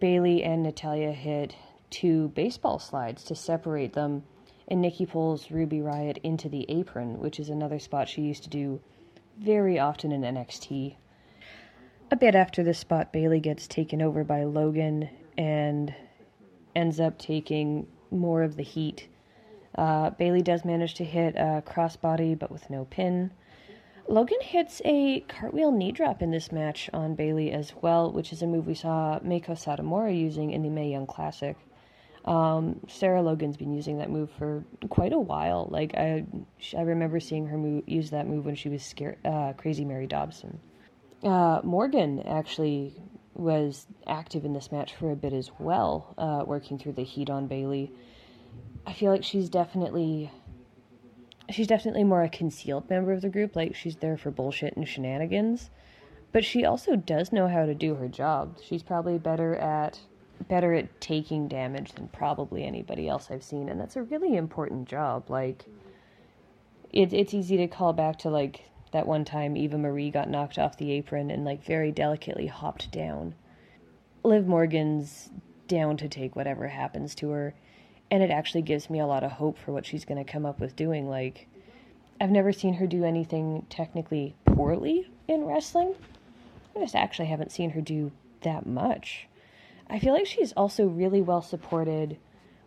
Bayley 0.01 0.43
and 0.43 0.63
Natalya 0.63 1.13
hit 1.13 1.55
two 1.91 2.29
baseball 2.29 2.79
slides 2.79 3.23
to 3.25 3.37
separate 3.37 3.93
them, 3.93 4.25
and 4.69 4.81
Nikki 4.81 5.07
pulls 5.07 5.51
Ruby 5.51 5.79
Riott 5.79 6.19
into 6.23 6.49
the 6.49 6.67
apron, 6.69 7.19
which 7.19 7.39
is 7.39 7.49
another 7.49 7.79
spot 7.79 8.09
she 8.09 8.23
used 8.23 8.43
to 8.45 8.51
do 8.51 8.81
very 9.39 9.79
often 9.79 10.13
in 10.13 10.23
NXT. 10.23 10.97
A 12.11 12.17
bit 12.17 12.35
after 12.35 12.63
this 12.63 12.79
spot, 12.79 13.13
Bayley 13.13 13.41
gets 13.41 13.67
taken 13.67 14.01
over 14.01 14.25
by 14.25 14.45
Logan, 14.45 15.09
and 15.37 15.95
ends 16.75 17.01
up 17.01 17.19
taking 17.19 17.87
more 18.11 18.43
of 18.43 18.57
the 18.57 18.63
heat. 18.63 19.09
Uh, 19.77 20.11
Bayley 20.11 20.43
does 20.43 20.65
manage 20.65 20.95
to 20.95 21.05
hit 21.05 21.35
a 21.37 21.63
crossbody, 21.67 22.39
but 22.39 22.51
with 22.51 22.71
no 22.71 22.85
pin. 22.87 23.33
Logan 24.09 24.39
hits 24.41 24.81
a 24.85 25.21
cartwheel 25.21 25.73
knee 25.73 25.91
drop 25.91 26.23
in 26.23 26.31
this 26.31 26.53
match 26.53 26.89
on 26.93 27.17
Bayley 27.17 27.51
as 27.51 27.73
well, 27.83 28.13
which 28.13 28.33
is 28.33 28.41
a 28.41 28.47
move 28.47 28.67
we 28.67 28.75
saw 28.75 29.19
Meiko 29.19 29.51
Satomura 29.51 30.17
using 30.17 30.53
in 30.53 30.63
the 30.63 30.71
Mae 30.71 30.91
Young 30.91 31.07
Classic. 31.07 31.57
Um, 32.27 32.81
Sarah 32.89 33.23
Logan's 33.23 33.57
been 33.57 33.73
using 33.73 33.99
that 33.99 34.11
move 34.11 34.31
for 34.37 34.65
quite 34.89 35.13
a 35.13 35.19
while. 35.19 35.69
Like 35.71 35.95
I, 35.95 36.25
I 36.77 36.83
remember 36.83 37.21
seeing 37.21 37.47
her 37.47 37.57
move, 37.57 37.85
use 37.87 38.11
that 38.11 38.27
move 38.27 38.47
when 38.47 38.57
she 38.57 38.69
was 38.69 38.83
scared, 38.83 39.19
uh, 39.25 39.53
Crazy 39.57 39.85
Mary 39.85 40.07
Dobson. 40.07 40.59
Uh, 41.23 41.61
Morgan 41.63 42.21
actually 42.27 42.95
was 43.35 43.87
active 44.07 44.45
in 44.45 44.53
this 44.53 44.73
match 44.73 44.95
for 44.95 45.13
a 45.13 45.17
bit 45.17 45.33
as 45.33 45.51
well, 45.59 46.15
uh, 46.19 46.45
working 46.47 46.79
through 46.79 46.93
the 46.93 47.05
heat 47.05 47.31
on 47.31 47.47
Bayley. 47.47 47.93
I 48.87 48.93
feel 48.93 49.13
like 49.13 49.25
she's 49.25 49.49
definitely 49.49 50.31
she's 51.51 51.67
definitely 51.67 52.05
more 52.05 52.23
a 52.23 52.29
concealed 52.29 52.91
member 52.91 53.13
of 53.13 53.21
the 53.21 53.29
group, 53.29 53.55
like 53.55 53.75
she's 53.75 53.97
there 53.97 54.17
for 54.17 54.31
bullshit 54.31 54.77
and 54.77 54.89
shenanigans. 54.89 55.71
But 56.33 56.45
she 56.45 56.65
also 56.65 56.97
does 56.97 57.33
know 57.33 57.49
how 57.49 57.67
to 57.67 57.75
do 57.75 57.95
her 57.95 58.09
job. 58.09 58.59
She's 58.63 58.83
probably 58.83 59.19
better 59.19 59.55
at 59.55 60.01
better 60.49 60.75
at 60.75 61.01
taking 61.01 61.49
damage 61.49 61.93
than 61.93 62.09
probably 62.09 62.65
anybody 62.65 63.09
else 63.09 63.29
I've 63.31 63.43
seen, 63.43 63.69
and 63.69 63.81
that's 63.81 63.97
a 63.97 64.03
really 64.03 64.37
important 64.37 64.89
job. 64.89 65.31
Like 65.31 65.65
it, 66.93 67.13
it's 67.13 67.35
easy 67.35 67.57
to 67.59 67.67
call 67.67 67.93
back 67.93 68.19
to 68.21 68.31
like 68.31 68.65
that 68.93 69.07
one 69.07 69.25
time 69.25 69.57
Eva 69.57 69.79
Marie 69.79 70.11
got 70.11 70.31
knocked 70.31 70.59
off 70.59 70.79
the 70.79 70.93
apron 70.93 71.31
and 71.31 71.45
like 71.45 71.63
very 71.65 71.93
delicately 71.93 72.47
hopped 72.47 72.91
down. 72.91 73.35
Liv 74.23 74.47
Morgan's 74.47 75.31
down 75.69 75.97
to 75.99 76.09
take 76.09 76.37
whatever 76.37 76.69
happens 76.69 77.15
to 77.17 77.31
her, 77.31 77.55
and 78.11 78.23
it 78.23 78.31
actually 78.31 78.63
gives 78.63 78.89
me 78.89 78.99
a 78.99 79.07
lot 79.07 79.25
of 79.25 79.33
hope 79.33 79.59
for 79.59 79.73
what 79.73 79.87
she's 79.87 80.05
going 80.05 80.25
to 80.25 80.33
come 80.33 80.47
up 80.47 80.61
with 80.61 80.77
doing. 80.77 81.09
Like, 81.09 81.49
I've 82.21 82.31
never 82.31 82.53
seen 82.53 82.75
her 82.75 82.87
do 82.87 83.05
anything 83.05 83.67
technically 83.69 84.35
poorly 84.45 85.11
in 85.29 85.45
wrestling. 85.45 85.95
I 86.75 86.81
just 86.81 86.95
actually 86.95 87.27
haven't 87.27 87.53
seen 87.53 87.71
her 87.71 87.81
do 87.81 88.13
that 88.43 88.67
much. 88.67 89.27
I 89.89 89.99
feel 89.99 90.13
like 90.13 90.27
she's 90.27 90.53
also 90.53 90.87
really 90.87 91.21
well 91.21 91.43
supported 91.43 92.19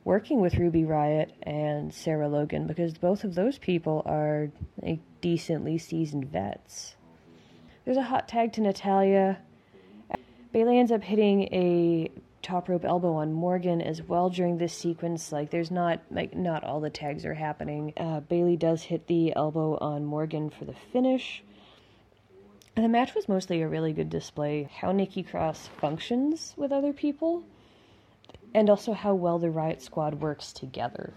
working 0.04 0.40
with 0.42 0.56
Ruby 0.56 0.84
Riott 0.84 1.32
and 1.44 1.94
Sarah 1.94 2.30
Logan 2.30 2.66
because 2.66 2.94
both 2.94 3.24
of 3.24 3.36
those 3.36 3.58
people 3.58 4.02
are 4.06 4.50
like 4.82 5.00
decently 5.22 5.78
seasoned 5.78 6.26
vets. 6.26 6.96
There's 7.86 7.98
a 7.98 8.04
hot 8.04 8.28
tag 8.28 8.54
to 8.54 8.62
Natalya. 8.62 9.40
Bayley 10.52 10.80
ends 10.80 10.92
up 10.92 11.04
hitting 11.04 11.44
a 11.54 12.12
top 12.42 12.70
rope 12.70 12.86
elbow 12.86 13.14
on 13.14 13.34
Morgan 13.34 13.82
as 13.82 14.02
well 14.02 14.30
during 14.30 14.58
this 14.58 14.74
sequence. 14.74 15.32
Like, 15.32 15.52
there's 15.52 15.72
not 15.72 16.02
like 16.10 16.36
not 16.36 16.64
all 16.64 16.80
the 16.80 16.90
tags 16.90 17.26
are 17.26 17.34
happening. 17.34 17.94
Uh, 17.98 18.22
Bayley 18.22 18.58
does 18.58 18.84
hit 18.84 19.08
the 19.08 19.36
elbow 19.36 19.78
on 19.78 20.06
Morgan 20.06 20.50
for 20.50 20.66
the 20.66 20.74
finish. 20.74 21.44
The 22.80 22.88
match 22.88 23.14
was 23.14 23.28
mostly 23.28 23.62
a 23.62 23.68
really 23.68 23.92
good 23.92 24.10
display 24.10 24.70
how 24.80 24.94
Nikki 24.94 25.22
Cross 25.22 25.68
functions 25.82 26.54
with 26.56 26.72
other 26.72 26.94
people, 26.94 27.44
and 28.54 28.70
also 28.70 28.94
how 28.94 29.16
well 29.16 29.38
the 29.38 29.48
Riott 29.48 29.82
Squad 29.82 30.22
works 30.22 30.54
together. 30.54 31.14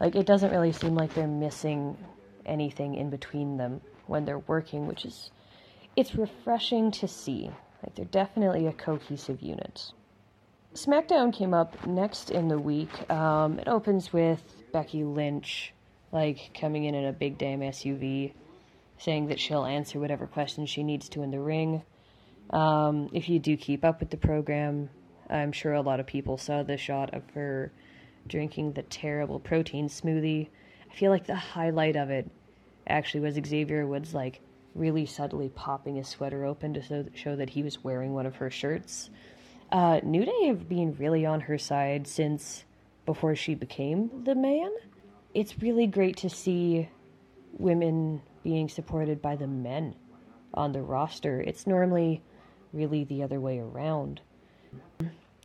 Like, 0.00 0.16
it 0.16 0.26
doesn't 0.26 0.50
really 0.50 0.72
seem 0.72 0.96
like 0.96 1.14
they're 1.14 1.28
missing 1.28 1.96
anything 2.44 2.96
in 2.96 3.08
between 3.08 3.56
them 3.56 3.80
when 4.08 4.24
they're 4.24 4.40
working, 4.40 4.88
which 4.88 5.04
is 5.04 5.30
it's 5.94 6.16
refreshing 6.16 6.90
to 6.90 7.06
see. 7.06 7.52
Like, 7.84 7.94
they're 7.94 8.04
definitely 8.06 8.66
a 8.66 8.72
cohesive 8.72 9.40
unit. 9.40 9.92
SmackDown 10.74 11.32
came 11.32 11.54
up 11.54 11.86
next 11.86 12.32
in 12.32 12.48
the 12.48 12.58
week. 12.58 13.08
Um, 13.08 13.60
it 13.60 13.68
opens 13.68 14.12
with 14.12 14.42
Becky 14.72 15.04
Lynch, 15.04 15.72
like 16.10 16.50
coming 16.52 16.82
in 16.82 16.96
in 16.96 17.04
a 17.04 17.12
big 17.12 17.38
damn 17.38 17.60
SUV, 17.60 18.32
saying 19.00 19.28
that 19.28 19.40
she'll 19.40 19.64
answer 19.64 19.98
whatever 19.98 20.26
questions 20.26 20.70
she 20.70 20.82
needs 20.82 21.08
to 21.08 21.22
in 21.22 21.30
the 21.30 21.40
ring. 21.40 21.82
Um, 22.50 23.08
if 23.12 23.28
you 23.28 23.38
do 23.38 23.56
keep 23.56 23.84
up 23.84 24.00
with 24.00 24.10
the 24.10 24.16
program, 24.16 24.90
I'm 25.28 25.52
sure 25.52 25.72
a 25.72 25.80
lot 25.80 26.00
of 26.00 26.06
people 26.06 26.36
saw 26.36 26.62
the 26.62 26.76
shot 26.76 27.14
of 27.14 27.22
her 27.34 27.72
drinking 28.26 28.72
the 28.72 28.82
terrible 28.82 29.40
protein 29.40 29.88
smoothie. 29.88 30.48
I 30.90 30.94
feel 30.94 31.10
like 31.10 31.26
the 31.26 31.34
highlight 31.34 31.96
of 31.96 32.10
it 32.10 32.30
actually 32.86 33.20
was 33.20 33.34
Xavier 33.34 33.86
Woods 33.86 34.12
like 34.12 34.40
really 34.74 35.06
subtly 35.06 35.48
popping 35.48 35.96
his 35.96 36.08
sweater 36.08 36.44
open 36.44 36.74
to 36.74 37.06
show 37.14 37.36
that 37.36 37.50
he 37.50 37.62
was 37.62 37.82
wearing 37.82 38.12
one 38.12 38.26
of 38.26 38.36
her 38.36 38.50
shirts. 38.50 39.10
Uh, 39.72 40.00
New 40.02 40.24
Day 40.24 40.46
have 40.46 40.68
been 40.68 40.94
really 40.98 41.24
on 41.24 41.40
her 41.40 41.56
side 41.56 42.06
since 42.06 42.64
before 43.06 43.34
she 43.34 43.54
became 43.54 44.24
the 44.24 44.34
man. 44.34 44.70
It's 45.32 45.60
really 45.62 45.86
great 45.86 46.18
to 46.18 46.28
see 46.28 46.88
women 47.52 48.20
being 48.42 48.68
supported 48.68 49.20
by 49.20 49.36
the 49.36 49.46
men 49.46 49.94
on 50.54 50.72
the 50.72 50.82
roster. 50.82 51.40
It's 51.40 51.66
normally 51.66 52.22
really 52.72 53.04
the 53.04 53.22
other 53.22 53.40
way 53.40 53.58
around. 53.58 54.20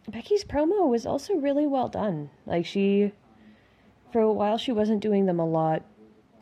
Becky's 0.07 0.43
promo 0.43 0.87
was 0.87 1.05
also 1.05 1.35
really 1.35 1.65
well 1.65 1.87
done. 1.87 2.29
Like 2.45 2.65
she 2.65 3.11
for 4.11 4.21
a 4.21 4.31
while 4.31 4.57
she 4.57 4.71
wasn't 4.71 5.01
doing 5.01 5.25
them 5.25 5.39
a 5.39 5.45
lot. 5.45 5.83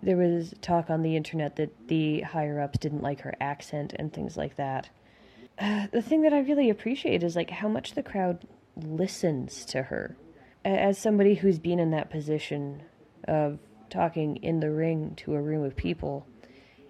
There 0.01 0.17
was 0.17 0.53
talk 0.61 0.89
on 0.89 1.01
the 1.01 1.15
internet 1.15 1.55
that 1.55 1.87
the 1.87 2.21
higher 2.21 2.59
ups 2.59 2.77
didn't 2.77 3.01
like 3.01 3.21
her 3.21 3.35
accent 3.39 3.93
and 3.97 4.11
things 4.11 4.35
like 4.35 4.57
that. 4.57 4.89
Uh, 5.57 5.87
the 5.91 6.01
thing 6.01 6.21
that 6.23 6.33
I 6.33 6.39
really 6.39 6.69
appreciate 6.69 7.23
is 7.23 7.35
like 7.35 7.49
how 7.49 7.69
much 7.69 7.93
the 7.93 8.03
crowd 8.03 8.45
listens 8.75 9.65
to 9.65 9.83
her. 9.83 10.17
As 10.65 10.97
somebody 10.97 11.35
who's 11.35 11.59
been 11.59 11.79
in 11.79 11.91
that 11.91 12.09
position 12.09 12.83
of 13.27 13.59
talking 13.89 14.37
in 14.37 14.59
the 14.59 14.71
ring 14.71 15.13
to 15.17 15.35
a 15.35 15.41
room 15.41 15.63
of 15.63 15.75
people, 15.75 16.25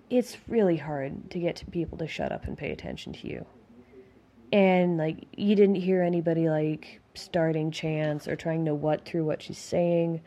it's 0.09 0.37
really 0.47 0.77
hard 0.77 1.31
to 1.31 1.39
get 1.39 1.63
people 1.71 1.97
to 1.97 2.07
shut 2.07 2.31
up 2.31 2.45
and 2.45 2.57
pay 2.57 2.71
attention 2.71 3.13
to 3.13 3.27
you. 3.27 3.45
And 4.51 4.97
like 4.97 5.27
you 5.35 5.55
didn't 5.55 5.75
hear 5.75 6.03
anybody 6.03 6.49
like 6.49 7.01
starting 7.15 7.71
chants 7.71 8.27
or 8.27 8.35
trying 8.35 8.65
to 8.65 8.75
what 8.75 9.05
through 9.05 9.25
what 9.25 9.41
she's 9.41 9.57
saying. 9.57 10.21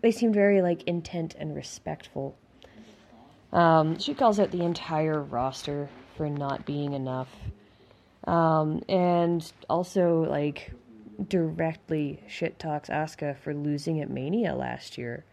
They 0.00 0.12
seemed 0.12 0.34
very 0.34 0.62
like 0.62 0.84
intent 0.84 1.34
and 1.38 1.54
respectful. 1.56 2.36
Um, 3.52 3.98
she 3.98 4.14
calls 4.14 4.38
out 4.38 4.50
the 4.50 4.62
entire 4.62 5.22
roster 5.22 5.88
for 6.16 6.28
not 6.28 6.66
being 6.66 6.92
enough 6.92 7.28
um, 8.28 8.82
and 8.90 9.50
also, 9.70 10.26
like, 10.28 10.72
directly 11.28 12.22
shit 12.28 12.58
talks 12.58 12.90
Asuka 12.90 13.38
for 13.38 13.54
losing 13.54 14.00
at 14.00 14.10
Mania 14.10 14.54
last 14.54 14.98
year 14.98 15.24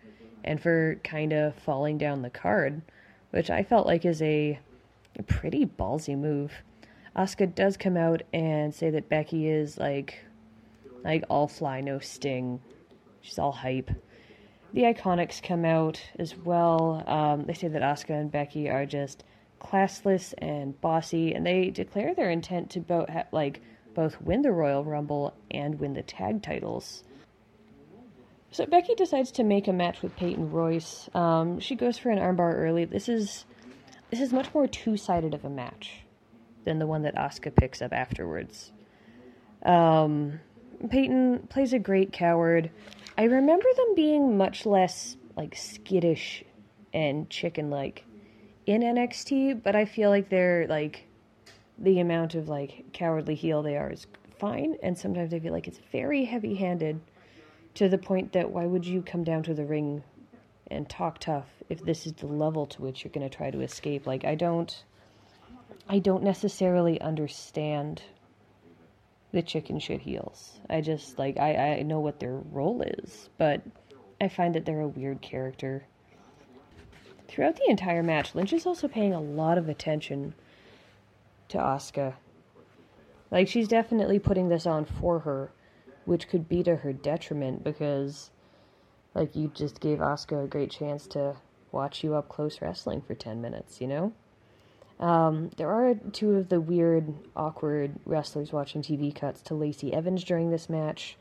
and 0.43 0.61
for 0.61 0.99
kind 1.03 1.33
of 1.33 1.55
falling 1.55 1.97
down 1.97 2.21
the 2.21 2.29
card, 2.29 2.81
which 3.35 3.49
I 3.49 3.63
felt 3.63 3.85
like 3.85 4.05
is 4.05 4.21
a, 4.21 4.57
pretty 5.27 5.65
ballsy 5.65 6.17
move. 6.17 6.53
Asuka 7.15 7.53
does 7.53 7.77
come 7.77 7.95
out 7.95 8.21
and 8.33 8.73
say 8.73 8.89
that 8.89 9.07
Becky 9.07 9.47
is 9.47 9.77
like 9.77 10.19
like 11.03 11.23
all 11.29 11.47
fly 11.47 11.79
no 11.81 11.99
sting. 11.99 12.59
She's 13.21 13.39
all 13.39 13.53
hype. 13.53 13.91
The 14.73 14.83
Iconics 14.83 15.41
come 15.41 15.63
out 15.63 16.01
as 16.19 16.35
well. 16.35 17.03
Um, 17.07 17.45
they 17.45 17.53
say 17.53 17.69
that 17.69 17.81
Asuka 17.81 18.19
and 18.19 18.31
Becky 18.31 18.69
are 18.69 18.85
just 18.85 19.23
classless 19.61 20.33
and 20.37 20.79
bossy, 20.81 21.33
and 21.33 21.45
they 21.45 21.69
declare 21.69 22.13
their 22.13 22.29
intent 22.29 22.69
to 22.71 22.81
both 22.81 23.07
ha- 23.07 23.23
like 23.31 23.61
both 23.93 24.21
win 24.21 24.41
the 24.41 24.51
Royal 24.51 24.83
Rumble 24.83 25.33
and 25.49 25.79
win 25.79 25.93
the 25.93 26.03
tag 26.03 26.41
titles. 26.41 27.04
So 28.55 28.65
Becky 28.65 28.95
decides 28.95 29.31
to 29.31 29.43
make 29.43 29.67
a 29.67 29.73
match 29.73 30.01
with 30.01 30.15
Peyton 30.15 30.49
Royce. 30.49 31.09
Um, 31.13 31.59
she 31.59 31.75
goes 31.75 31.97
for 31.97 32.09
an 32.09 32.19
armbar 32.19 32.53
early. 32.55 32.85
This 32.85 33.09
is 33.09 33.43
this 34.11 34.21
is 34.21 34.31
much 34.31 34.53
more 34.53 34.65
two 34.65 34.95
sided 34.95 35.33
of 35.33 35.43
a 35.43 35.49
match 35.49 36.05
than 36.63 36.79
the 36.79 36.87
one 36.87 37.01
that 37.01 37.15
Asuka 37.15 37.53
picks 37.53 37.81
up 37.81 37.91
afterwards. 37.91 38.71
Um, 39.65 40.39
Peyton 40.89 41.47
plays 41.49 41.73
a 41.73 41.79
great 41.79 42.13
coward. 42.13 42.71
I 43.17 43.23
remember 43.23 43.67
them 43.75 43.93
being 43.93 44.37
much 44.37 44.65
less 44.65 45.17
like 45.35 45.53
skittish 45.57 46.45
and 46.93 47.29
chicken 47.29 47.69
like 47.69 48.05
in 48.65 48.83
NXT, 48.83 49.63
but 49.63 49.75
I 49.75 49.83
feel 49.83 50.09
like 50.09 50.29
they're 50.29 50.65
like 50.69 51.07
the 51.77 51.99
amount 51.99 52.35
of 52.35 52.47
like 52.47 52.85
cowardly 52.93 53.35
heel 53.35 53.61
they 53.63 53.75
are 53.75 53.91
is 53.91 54.07
fine, 54.39 54.77
and 54.81 54.97
sometimes 54.97 55.33
I 55.33 55.39
feel 55.39 55.51
like 55.51 55.67
it's 55.67 55.81
very 55.91 56.23
heavy 56.23 56.55
handed 56.55 57.01
to 57.75 57.87
the 57.89 57.97
point 57.97 58.33
that 58.33 58.51
why 58.51 58.65
would 58.65 58.85
you 58.85 59.01
come 59.01 59.23
down 59.23 59.43
to 59.43 59.53
the 59.53 59.65
ring 59.65 60.03
and 60.71 60.89
talk 60.89 61.19
tough 61.19 61.47
if 61.69 61.83
this 61.83 62.05
is 62.07 62.13
the 62.13 62.27
level 62.27 62.65
to 62.65 62.81
which 62.81 63.03
you're 63.03 63.11
going 63.11 63.29
to 63.29 63.35
try 63.35 63.51
to 63.51 63.61
escape? 63.61 64.07
Like 64.07 64.25
I 64.25 64.35
don't 64.35 64.83
I 65.87 65.99
don't 65.99 66.23
necessarily 66.23 66.99
understand 67.01 68.01
the 69.31 69.41
chicken 69.41 69.79
shit 69.79 70.01
heels. 70.01 70.59
I 70.69 70.81
just 70.81 71.19
like 71.19 71.37
I 71.37 71.77
I 71.77 71.81
know 71.83 71.99
what 71.99 72.19
their 72.19 72.35
role 72.35 72.81
is, 72.81 73.29
but 73.37 73.61
I 74.19 74.27
find 74.29 74.55
that 74.55 74.65
they're 74.65 74.81
a 74.81 74.87
weird 74.87 75.21
character 75.21 75.85
Throughout 77.27 77.55
the 77.55 77.69
entire 77.69 78.03
match, 78.03 78.35
Lynch 78.35 78.53
is 78.53 78.65
also 78.65 78.87
paying 78.87 79.13
a 79.13 79.19
lot 79.19 79.57
of 79.57 79.67
attention 79.67 80.35
to 81.49 81.57
Asuka. 81.57 82.13
Like, 83.31 83.47
she's 83.47 83.67
definitely 83.67 84.19
putting 84.19 84.49
this 84.49 84.65
on 84.65 84.85
for 84.85 85.19
her, 85.19 85.51
which 86.05 86.27
could 86.27 86.47
be 86.47 86.63
to 86.63 86.77
her 86.77 86.93
detriment 86.93 87.63
because, 87.63 88.31
like, 89.13 89.35
you 89.35 89.51
just 89.53 89.79
gave 89.79 89.99
Asuka 89.99 90.45
a 90.45 90.47
great 90.47 90.71
chance 90.71 91.07
to 91.07 91.35
watch 91.71 92.03
you 92.03 92.15
up 92.15 92.29
close 92.29 92.61
wrestling 92.61 93.01
for 93.01 93.15
10 93.15 93.41
minutes, 93.41 93.81
you 93.81 93.87
know? 93.87 94.13
Um, 94.99 95.49
there 95.57 95.69
are 95.69 95.95
two 96.13 96.35
of 96.35 96.49
the 96.49 96.61
weird, 96.61 97.13
awkward 97.35 97.95
wrestlers 98.05 98.53
watching 98.53 98.81
TV 98.81 99.13
cuts 99.13 99.41
to 99.41 99.53
Lacey 99.53 99.93
Evans 99.93 100.23
during 100.23 100.51
this 100.51 100.69
match, 100.69 101.17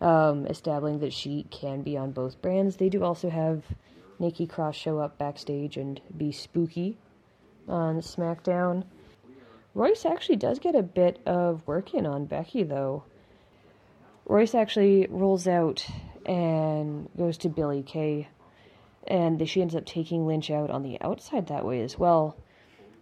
um, 0.00 0.46
establishing 0.46 1.00
that 1.00 1.12
she 1.12 1.46
can 1.50 1.82
be 1.82 1.96
on 1.96 2.12
both 2.12 2.40
brands. 2.40 2.76
They 2.76 2.88
do 2.88 3.04
also 3.04 3.28
have 3.28 3.64
Nikki 4.18 4.46
Cross 4.46 4.76
show 4.76 4.98
up 4.98 5.18
backstage 5.18 5.76
and 5.76 6.00
be 6.16 6.32
spooky 6.32 6.96
on 7.68 8.00
SmackDown. 8.00 8.84
Royce 9.74 10.04
actually 10.04 10.36
does 10.36 10.58
get 10.58 10.74
a 10.74 10.82
bit 10.82 11.20
of 11.26 11.66
work 11.66 11.94
in 11.94 12.06
on 12.06 12.26
Becky, 12.26 12.62
though. 12.62 13.04
Royce 14.26 14.54
actually 14.54 15.06
rolls 15.10 15.46
out 15.46 15.86
and 16.24 17.08
goes 17.16 17.38
to 17.38 17.48
Billie 17.48 17.82
Kay, 17.82 18.28
and 19.06 19.48
she 19.48 19.60
ends 19.60 19.74
up 19.74 19.84
taking 19.84 20.26
Lynch 20.26 20.50
out 20.50 20.70
on 20.70 20.82
the 20.82 21.00
outside 21.00 21.48
that 21.48 21.64
way 21.64 21.82
as 21.82 21.98
well. 21.98 22.36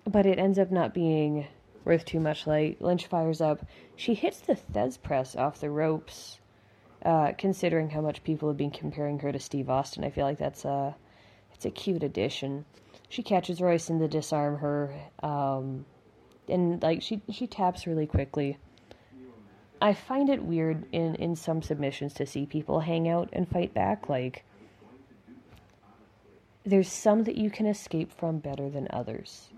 But 0.04 0.26
it 0.26 0.38
ends 0.38 0.58
up 0.58 0.70
not 0.70 0.94
being 0.94 1.46
worth 1.84 2.04
too 2.04 2.20
much 2.20 2.46
light. 2.46 2.80
Lynch 2.80 3.06
fires 3.06 3.40
up. 3.40 3.64
She 3.96 4.14
hits 4.14 4.40
the 4.40 4.54
Thesz 4.54 4.96
press 5.00 5.36
off 5.36 5.60
the 5.60 5.70
ropes, 5.70 6.40
uh, 7.04 7.32
considering 7.36 7.90
how 7.90 8.00
much 8.00 8.24
people 8.24 8.48
have 8.48 8.56
been 8.56 8.70
comparing 8.70 9.18
her 9.20 9.32
to 9.32 9.38
Steve 9.38 9.68
Austin. 9.68 10.04
I 10.04 10.10
feel 10.10 10.24
like 10.24 10.38
that's 10.38 10.64
uh, 10.64 10.94
it's 11.54 11.66
a 11.66 11.70
cute 11.70 12.02
addition. 12.02 12.64
She 13.10 13.22
catches 13.22 13.60
Royce 13.60 13.90
in 13.90 13.98
the 13.98 14.08
disarm 14.08 14.58
her, 14.58 14.94
um, 15.22 15.84
and 16.48 16.82
like 16.82 17.02
she 17.02 17.20
she 17.30 17.46
taps 17.46 17.86
really 17.86 18.06
quickly. 18.06 18.56
I 19.80 19.94
find 19.94 20.28
it 20.30 20.42
weird 20.44 20.86
in 20.92 21.14
in 21.16 21.36
some 21.36 21.62
submissions 21.62 22.14
to 22.14 22.26
see 22.26 22.46
people 22.46 22.80
hang 22.80 23.08
out 23.08 23.30
and 23.32 23.48
fight 23.48 23.74
back. 23.74 24.08
Like 24.08 24.44
there's 26.64 26.90
some 26.92 27.24
that 27.24 27.36
you 27.36 27.50
can 27.50 27.66
escape 27.66 28.12
from 28.12 28.38
better 28.38 28.70
than 28.70 28.88
others. 28.90 29.48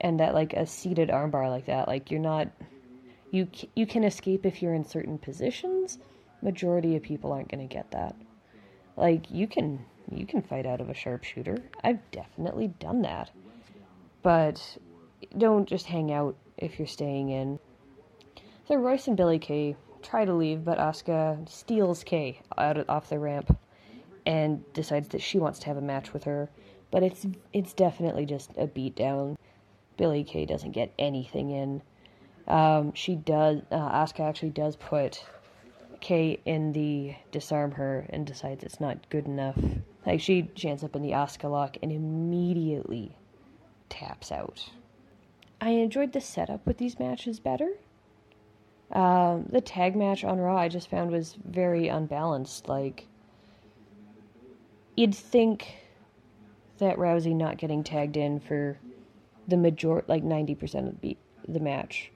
and 0.00 0.20
that 0.20 0.34
like 0.34 0.52
a 0.54 0.66
seated 0.66 1.08
armbar 1.10 1.50
like 1.50 1.66
that, 1.66 1.88
like 1.88 2.10
you're 2.10 2.20
not 2.20 2.48
you 3.30 3.48
you 3.76 3.86
can 3.86 4.04
escape 4.04 4.46
if 4.46 4.62
you're 4.62 4.74
in 4.74 4.84
certain 4.84 5.18
positions. 5.18 5.98
Majority 6.42 6.96
of 6.96 7.02
people 7.02 7.32
aren't 7.32 7.50
going 7.50 7.66
to 7.66 7.74
get 7.74 7.90
that. 7.92 8.16
Like 8.96 9.30
you 9.30 9.46
can 9.48 9.84
you 10.10 10.26
can 10.26 10.42
fight 10.42 10.66
out 10.66 10.80
of 10.80 10.90
a 10.90 10.94
sharpshooter. 10.94 11.58
I've 11.82 12.00
definitely 12.10 12.68
done 12.68 13.02
that. 13.02 13.30
But 14.22 14.78
don't 15.36 15.68
just 15.68 15.86
hang 15.86 16.12
out 16.12 16.36
if 16.58 16.78
you're 16.78 16.88
staying 16.88 17.30
in. 17.30 17.58
So 18.66 18.76
Royce 18.76 19.08
and 19.08 19.16
Billie 19.16 19.38
Kay 19.38 19.76
try 20.02 20.24
to 20.24 20.32
leave, 20.32 20.64
but 20.64 20.78
Asuka 20.78 21.46
steals 21.48 22.02
Kay 22.02 22.40
out 22.56 22.78
of, 22.78 22.88
off 22.88 23.10
the 23.10 23.18
ramp 23.18 23.58
and 24.24 24.64
decides 24.72 25.08
that 25.08 25.20
she 25.20 25.38
wants 25.38 25.58
to 25.60 25.66
have 25.66 25.76
a 25.76 25.82
match 25.82 26.14
with 26.14 26.24
her. 26.24 26.48
But 26.90 27.02
it's 27.02 27.26
it's 27.52 27.74
definitely 27.74 28.24
just 28.24 28.52
a 28.56 28.66
beatdown. 28.66 29.36
Billie 29.98 30.24
Kay 30.24 30.46
doesn't 30.46 30.72
get 30.72 30.94
anything 30.98 31.50
in. 31.50 31.82
Um, 32.48 32.94
she 32.94 33.16
does. 33.16 33.60
Uh, 33.70 33.76
Asuka 33.76 34.20
actually 34.20 34.50
does 34.50 34.76
put 34.76 35.22
Kay 36.00 36.40
in 36.46 36.72
the 36.72 37.14
disarm 37.32 37.72
her 37.72 38.06
and 38.08 38.26
decides 38.26 38.64
it's 38.64 38.80
not 38.80 39.10
good 39.10 39.26
enough. 39.26 39.58
Like 40.06 40.20
she, 40.20 40.50
she 40.54 40.70
up 40.70 40.96
in 40.96 41.02
the 41.02 41.12
Asuka 41.12 41.50
lock 41.50 41.76
and 41.82 41.92
immediately 41.92 43.16
taps 43.88 44.32
out. 44.32 44.70
I 45.60 45.70
enjoyed 45.70 46.12
the 46.12 46.20
setup 46.20 46.66
with 46.66 46.78
these 46.78 46.98
matches 46.98 47.40
better. 47.40 47.70
Um, 48.92 49.46
the 49.50 49.60
tag 49.60 49.96
match 49.96 50.24
on 50.24 50.38
Raw 50.38 50.56
I 50.56 50.68
just 50.68 50.88
found 50.88 51.10
was 51.10 51.36
very 51.44 51.88
unbalanced. 51.88 52.68
Like, 52.68 53.06
you'd 54.96 55.14
think 55.14 55.74
that 56.78 56.96
Rousey 56.96 57.34
not 57.34 57.58
getting 57.58 57.82
tagged 57.82 58.16
in 58.16 58.40
for 58.40 58.78
the 59.48 59.56
major 59.56 60.04
like 60.06 60.22
90% 60.22 60.88
of 60.88 61.00
the, 61.00 61.16
the 61.46 61.60
match 61.60 62.10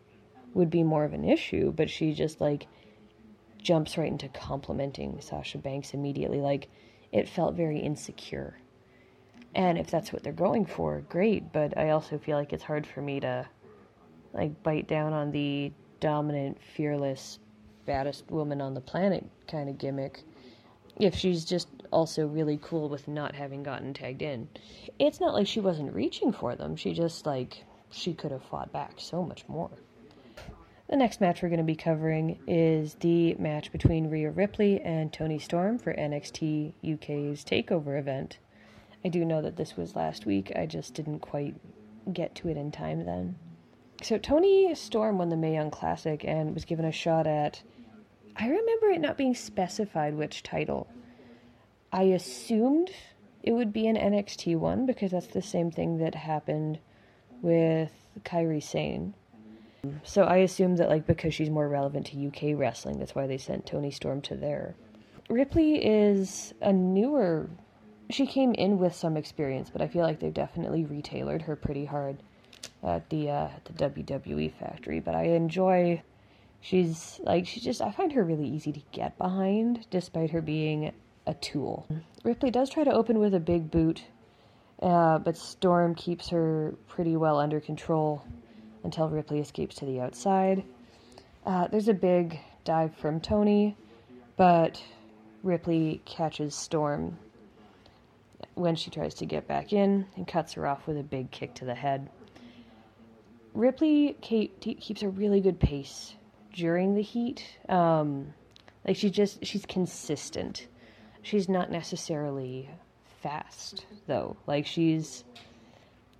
would 0.54 0.70
be 0.70 0.82
more 0.82 1.04
of 1.04 1.12
an 1.12 1.24
issue, 1.24 1.72
but 1.72 1.90
she 1.90 2.12
just 2.12 2.40
like 2.40 2.66
jumps 3.58 3.98
right 3.98 4.10
into 4.10 4.28
complimenting 4.28 5.20
Sasha 5.20 5.58
Banks 5.58 5.94
immediately. 5.94 6.40
Like, 6.40 6.68
it 7.12 7.28
felt 7.28 7.54
very 7.54 7.78
insecure. 7.78 8.58
And 9.54 9.78
if 9.78 9.90
that's 9.90 10.12
what 10.12 10.22
they're 10.22 10.32
going 10.32 10.66
for, 10.66 11.02
great. 11.08 11.52
But 11.52 11.76
I 11.76 11.90
also 11.90 12.18
feel 12.18 12.36
like 12.36 12.52
it's 12.52 12.62
hard 12.62 12.86
for 12.86 13.00
me 13.00 13.20
to 13.20 13.46
like 14.32 14.62
bite 14.62 14.86
down 14.86 15.12
on 15.12 15.30
the 15.30 15.72
dominant, 16.00 16.58
fearless, 16.74 17.38
baddest 17.86 18.30
woman 18.30 18.60
on 18.60 18.74
the 18.74 18.80
planet 18.80 19.24
kind 19.46 19.68
of 19.68 19.78
gimmick 19.78 20.22
if 20.98 21.14
she's 21.14 21.44
just 21.44 21.68
also 21.92 22.26
really 22.26 22.58
cool 22.60 22.88
with 22.88 23.08
not 23.08 23.34
having 23.34 23.62
gotten 23.62 23.94
tagged 23.94 24.22
in. 24.22 24.48
It's 24.98 25.20
not 25.20 25.34
like 25.34 25.46
she 25.46 25.60
wasn't 25.60 25.94
reaching 25.94 26.32
for 26.32 26.56
them. 26.56 26.76
She 26.76 26.92
just 26.92 27.24
like 27.24 27.64
she 27.90 28.12
could 28.12 28.32
have 28.32 28.42
fought 28.42 28.72
back 28.72 28.94
so 28.96 29.22
much 29.22 29.44
more. 29.48 29.70
The 30.88 30.96
next 30.96 31.20
match 31.20 31.42
we're 31.42 31.50
going 31.50 31.58
to 31.58 31.64
be 31.64 31.76
covering 31.76 32.38
is 32.46 32.94
the 32.94 33.34
match 33.34 33.70
between 33.72 34.08
Rhea 34.10 34.30
Ripley 34.30 34.80
and 34.80 35.12
Toni 35.12 35.38
Storm 35.38 35.78
for 35.78 35.92
NXT 35.92 36.72
UK's 36.82 37.44
TakeOver 37.44 37.98
event. 37.98 38.38
I 39.04 39.08
do 39.08 39.24
know 39.24 39.42
that 39.42 39.56
this 39.56 39.76
was 39.76 39.94
last 39.94 40.26
week, 40.26 40.50
I 40.56 40.66
just 40.66 40.94
didn't 40.94 41.20
quite 41.20 41.54
get 42.12 42.34
to 42.36 42.48
it 42.48 42.56
in 42.56 42.72
time 42.72 43.04
then. 43.04 43.36
So, 44.02 44.18
Toni 44.18 44.74
Storm 44.74 45.18
won 45.18 45.28
the 45.28 45.36
Mae 45.36 45.54
Young 45.54 45.70
Classic 45.70 46.24
and 46.24 46.54
was 46.54 46.64
given 46.64 46.84
a 46.84 46.92
shot 46.92 47.26
at. 47.26 47.62
I 48.36 48.48
remember 48.48 48.88
it 48.90 49.00
not 49.00 49.16
being 49.16 49.34
specified 49.34 50.14
which 50.14 50.42
title. 50.42 50.86
I 51.92 52.02
assumed 52.04 52.90
it 53.42 53.52
would 53.52 53.72
be 53.72 53.86
an 53.88 53.96
NXT 53.96 54.56
one 54.56 54.86
because 54.86 55.10
that's 55.10 55.26
the 55.26 55.42
same 55.42 55.70
thing 55.70 55.98
that 55.98 56.14
happened 56.14 56.78
with 57.42 57.90
Kairi 58.24 58.62
Sane 58.62 59.14
so 60.02 60.24
I 60.24 60.38
assume 60.38 60.76
that 60.76 60.88
like 60.88 61.06
because 61.06 61.34
she's 61.34 61.50
more 61.50 61.68
relevant 61.68 62.06
to 62.06 62.26
UK 62.26 62.58
wrestling, 62.58 62.98
that's 62.98 63.14
why 63.14 63.26
they 63.26 63.38
sent 63.38 63.66
Toni 63.66 63.90
Storm 63.90 64.20
to 64.22 64.36
there. 64.36 64.74
Ripley 65.28 65.84
is 65.84 66.54
a 66.60 66.72
newer. 66.72 67.48
She 68.10 68.26
came 68.26 68.54
in 68.54 68.78
with 68.78 68.94
some 68.94 69.16
experience, 69.16 69.70
but 69.70 69.82
I 69.82 69.88
feel 69.88 70.02
like 70.02 70.20
they've 70.20 70.32
definitely 70.32 70.84
retailored 70.84 71.42
her 71.42 71.56
pretty 71.56 71.84
hard 71.84 72.22
at 72.82 73.08
the 73.10 73.30
uh, 73.30 73.48
the 73.64 73.72
WWE 73.90 74.52
factory. 74.54 75.00
But 75.00 75.14
I 75.14 75.24
enjoy. 75.24 76.02
She's 76.60 77.20
like 77.22 77.46
she 77.46 77.60
just. 77.60 77.80
I 77.80 77.90
find 77.90 78.12
her 78.12 78.24
really 78.24 78.48
easy 78.48 78.72
to 78.72 78.82
get 78.92 79.16
behind, 79.18 79.86
despite 79.90 80.30
her 80.30 80.42
being 80.42 80.92
a 81.26 81.34
tool. 81.34 81.86
Ripley 82.24 82.50
does 82.50 82.70
try 82.70 82.84
to 82.84 82.92
open 82.92 83.18
with 83.18 83.34
a 83.34 83.40
big 83.40 83.70
boot, 83.70 84.04
uh, 84.82 85.18
but 85.18 85.36
Storm 85.36 85.94
keeps 85.94 86.28
her 86.30 86.74
pretty 86.88 87.16
well 87.16 87.38
under 87.38 87.60
control 87.60 88.24
until 88.82 89.08
Ripley 89.08 89.38
escapes 89.38 89.76
to 89.76 89.84
the 89.84 90.00
outside. 90.00 90.64
Uh, 91.44 91.68
there's 91.68 91.88
a 91.88 91.94
big 91.94 92.40
dive 92.64 92.94
from 92.96 93.20
Toni, 93.20 93.76
but 94.36 94.82
Ripley 95.42 96.00
catches 96.04 96.54
Storm 96.54 97.18
when 98.54 98.74
she 98.74 98.90
tries 98.90 99.14
to 99.14 99.26
get 99.26 99.46
back 99.46 99.72
in 99.72 100.06
and 100.16 100.26
cuts 100.26 100.52
her 100.54 100.66
off 100.66 100.86
with 100.86 100.98
a 100.98 101.02
big 101.02 101.30
kick 101.30 101.54
to 101.54 101.64
the 101.64 101.74
head. 101.74 102.08
Ripley 103.54 104.16
Kate 104.20 104.60
keeps 104.60 105.02
a 105.02 105.08
really 105.08 105.40
good 105.40 105.58
pace 105.58 106.14
during 106.52 106.94
the 106.94 107.02
heat. 107.02 107.44
Um, 107.68 108.34
like 108.86 108.96
she 108.96 109.10
just 109.10 109.44
she's 109.44 109.66
consistent. 109.66 110.66
She's 111.22 111.48
not 111.48 111.70
necessarily 111.70 112.70
fast 113.22 113.86
though. 114.06 114.36
Like 114.46 114.66
she's 114.66 115.24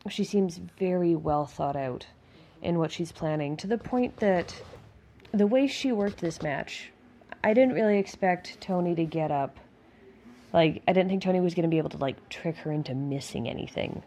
she 0.09 0.25
seems 0.25 0.59
very 0.79 1.15
well 1.15 1.47
thought 1.47 1.77
out 1.77 2.07
in 2.63 2.79
what 2.79 2.91
she's 2.91 3.13
planning 3.13 3.57
to 3.57 3.67
the 3.67 3.79
point 3.79 4.17
that 4.19 4.55
the 5.33 5.47
way 5.47 5.67
she 5.67 5.93
worked 5.93 6.21
this 6.21 6.43
match, 6.43 6.91
I 7.45 7.55
didn't 7.55 7.75
really 7.75 7.99
expect 7.99 8.61
Toni 8.61 8.95
to 8.95 9.05
get 9.05 9.31
up. 9.31 9.59
Like, 10.53 10.83
I 10.89 10.93
didn't 10.93 11.11
think 11.11 11.23
Toni 11.23 11.41
was 11.41 11.55
going 11.55 11.65
to 11.65 11.69
be 11.69 11.79
able 11.79 11.91
to, 11.91 11.99
like, 11.99 12.29
trick 12.31 12.57
her 12.59 12.73
into 12.73 12.95
missing 12.95 13.49
anything. 13.49 14.03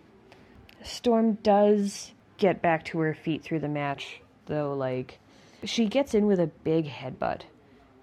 Storm 0.84 1.34
does 1.44 2.14
get 2.42 2.62
back 2.62 2.84
to 2.86 2.98
her 2.98 3.14
feet 3.14 3.44
through 3.44 3.60
the 3.60 3.70
match, 3.70 4.20
though, 4.48 4.74
like, 4.74 5.20
she 5.64 5.86
gets 5.86 6.16
in 6.16 6.26
with 6.26 6.40
a 6.40 6.48
big 6.48 6.88
headbutt, 6.88 7.42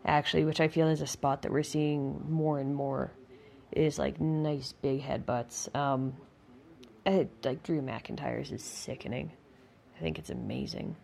actually, 0.06 0.44
which 0.44 0.60
I 0.60 0.68
feel 0.68 0.86
is 0.86 1.00
a 1.00 1.08
spot 1.08 1.42
that 1.42 1.50
we're 1.50 1.64
seeing 1.64 2.24
more 2.30 2.60
and 2.60 2.72
more, 2.72 3.10
is, 3.72 3.98
like, 3.98 4.20
nice 4.20 4.72
big 4.80 5.02
headbutts. 5.02 5.74
Um, 5.74 6.14
it, 7.04 7.28
like, 7.44 7.64
Drew 7.64 7.82
McIntyre's 7.82 8.52
is 8.52 8.62
sickening. 8.62 9.32
I 9.96 10.00
think 10.00 10.20
it's 10.20 10.30
amazing. 10.30 10.94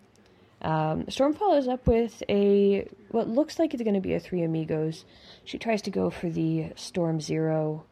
Um, 0.62 1.11
Storm 1.11 1.35
follows 1.35 1.66
up 1.66 1.88
with 1.88 2.23
a 2.29 2.88
what 3.11 3.29
looks 3.29 3.59
like 3.59 3.75
it's 3.75 3.83
going 3.83 3.94
to 3.94 4.01
be 4.01 4.14
a 4.14 4.20
Three 4.20 4.42
Amigos. 4.42 5.05
She 5.44 5.59
tries 5.59 5.83
to 5.83 5.90
go 5.90 6.09
for 6.09 6.31
the 6.31 6.70
Storm 6.77 7.20
Zero, 7.20 7.85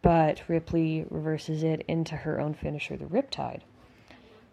but 0.00 0.40
Ripley 0.48 1.04
reverses 1.10 1.62
it 1.62 1.84
into 1.86 2.16
her 2.16 2.40
own 2.40 2.54
finisher, 2.54 2.96
the 2.96 3.04
Riptide. 3.04 3.60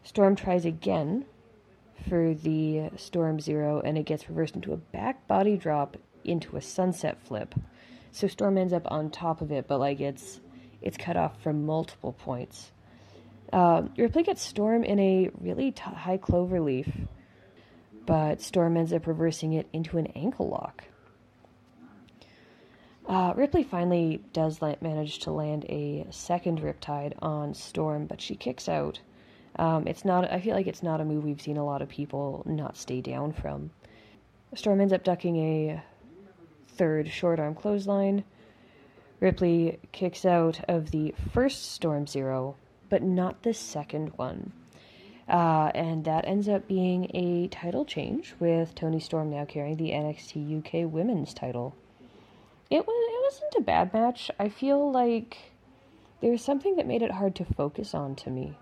Storm 0.06 0.36
tries 0.36 0.66
again 0.66 1.26
for 2.08 2.36
the 2.36 2.92
Storm 2.96 3.40
Zero, 3.40 3.82
and 3.84 3.98
it 3.98 4.06
gets 4.06 4.30
reversed 4.30 4.54
into 4.56 4.72
a 4.72 4.78
back 4.78 5.28
body 5.28 5.58
drop 5.58 5.98
into 6.24 6.56
a 6.56 6.62
sunset 6.62 7.18
flip. 7.24 7.56
So 8.12 8.28
Storm 8.28 8.60
ends 8.60 8.72
up 8.72 8.84
on 8.92 9.10
top 9.10 9.42
of 9.42 9.52
it, 9.52 9.68
but 9.68 9.80
like 9.80 10.00
it's 10.00 10.40
it's 10.80 10.96
cut 10.96 11.18
off 11.18 11.42
from 11.42 11.66
multiple 11.66 12.14
points. 12.14 12.72
Uh, 13.52 13.84
Ripley 13.98 14.22
gets 14.22 14.44
Storm 14.44 14.84
in 14.84 15.00
a 15.00 15.32
really 15.42 15.72
t- 15.72 15.82
high 15.82 16.18
clover 16.18 16.60
leaf, 16.60 16.88
but 18.06 18.42
Storm 18.42 18.78
ends 18.78 18.94
up 18.94 19.08
reversing 19.08 19.54
it 19.54 19.68
into 19.74 19.98
an 19.98 20.08
ankle 20.16 20.50
lock. 20.50 20.84
Uh, 23.08 23.34
Ripley 23.36 23.64
finally 23.64 24.22
does 24.34 24.62
manage 24.62 25.20
to 25.20 25.32
land 25.32 25.66
a 25.66 26.06
second 26.12 26.62
Riptide 26.62 27.14
on 27.24 27.56
Storm, 27.56 28.06
but 28.06 28.22
she 28.22 28.36
kicks 28.36 28.70
out. 28.70 29.00
Um, 29.58 29.88
it's 29.88 30.04
not. 30.04 30.32
I 30.32 30.42
feel 30.42 30.56
like 30.56 30.68
it's 30.68 30.84
not 30.84 31.02
a 31.02 31.06
move 31.06 31.24
we've 31.24 31.42
seen 31.42 31.58
a 31.58 31.66
lot 31.66 31.82
of 31.82 31.90
people 31.90 32.44
not 32.46 32.78
stay 32.78 33.02
down 33.02 33.32
from. 33.32 33.72
Storm 34.54 34.82
ends 34.82 34.94
up 34.94 35.04
ducking 35.04 35.38
a 35.38 35.84
third 36.68 37.10
short 37.10 37.40
arm 37.40 37.56
clothesline. 37.56 38.24
Ripley 39.20 39.80
kicks 39.92 40.26
out 40.26 40.60
of 40.68 40.92
the 40.92 41.14
first 41.32 41.72
Storm 41.72 42.06
Zero, 42.06 42.56
but 42.90 43.02
not 43.02 43.44
the 43.44 43.54
second 43.54 44.12
one. 44.18 44.52
Uh, 45.28 45.72
and 45.74 46.06
that 46.06 46.28
ends 46.28 46.48
up 46.48 46.68
being 46.68 47.10
a 47.16 47.48
title 47.48 47.86
change 47.86 48.36
with 48.40 48.76
Toni 48.76 49.00
Storm 49.00 49.32
now 49.32 49.46
carrying 49.46 49.78
the 49.78 49.90
NXT 49.92 50.60
UK 50.60 50.92
Women's 50.92 51.34
title. 51.34 51.76
It 52.70 52.86
was 52.86 53.10
it 53.10 53.24
wasn't 53.24 53.56
a 53.64 53.66
bad 53.66 53.94
match. 53.94 54.30
I 54.38 54.50
feel 54.50 54.92
like 54.92 55.38
there 56.22 56.32
was 56.32 56.44
something 56.44 56.76
that 56.76 56.88
made 56.88 57.02
it 57.02 57.12
hard 57.12 57.36
to 57.36 57.46
focus 57.46 57.94
on 57.94 58.16
to 58.18 58.30
me. 58.30 58.58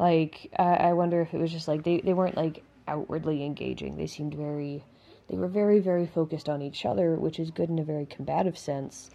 Like 0.00 0.50
I, 0.58 0.74
I 0.88 0.92
wonder 0.94 1.20
if 1.20 1.34
it 1.34 1.38
was 1.38 1.52
just 1.52 1.68
like 1.68 1.84
they, 1.84 2.00
they 2.00 2.14
weren't 2.14 2.36
like 2.36 2.64
outwardly 2.88 3.44
engaging. 3.44 3.96
They 3.98 4.06
seemed 4.06 4.34
very 4.34 4.82
they 5.28 5.36
were 5.36 5.46
very 5.46 5.78
very 5.78 6.06
focused 6.06 6.48
on 6.48 6.62
each 6.62 6.86
other, 6.86 7.16
which 7.16 7.38
is 7.38 7.50
good 7.50 7.68
in 7.68 7.78
a 7.78 7.84
very 7.84 8.06
combative 8.06 8.56
sense. 8.56 9.10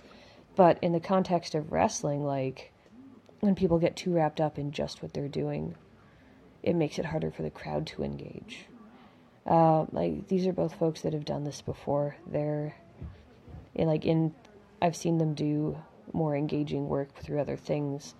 But 0.56 0.78
in 0.84 0.92
the 0.94 1.00
context 1.00 1.56
of 1.56 1.72
wrestling, 1.72 2.24
like 2.24 2.72
when 3.40 3.56
people 3.56 3.80
get 3.80 3.96
too 3.96 4.14
wrapped 4.14 4.40
up 4.40 4.60
in 4.60 4.72
just 4.72 5.02
what 5.02 5.14
they're 5.14 5.28
doing. 5.28 5.76
it 6.64 6.76
makes 6.76 7.00
it 7.00 7.06
harder 7.06 7.32
for 7.32 7.44
the 7.44 7.50
crowd 7.50 7.88
to 7.88 8.04
engage. 8.04 8.66
Uh, 9.46 9.86
like 9.92 10.28
these 10.28 10.48
are 10.48 10.54
both 10.54 10.76
folks 10.76 11.02
that 11.02 11.14
have 11.14 11.26
done 11.26 11.44
this 11.44 11.62
before. 11.62 12.16
They're 12.28 12.76
in 13.74 13.88
like 13.88 14.06
in 14.06 14.36
I've 14.82 14.96
seen 14.96 15.18
them 15.18 15.34
do 15.34 15.78
more 16.14 16.36
engaging 16.36 16.88
work 16.90 17.16
through 17.16 17.40
other 17.40 17.58
things. 17.58 18.14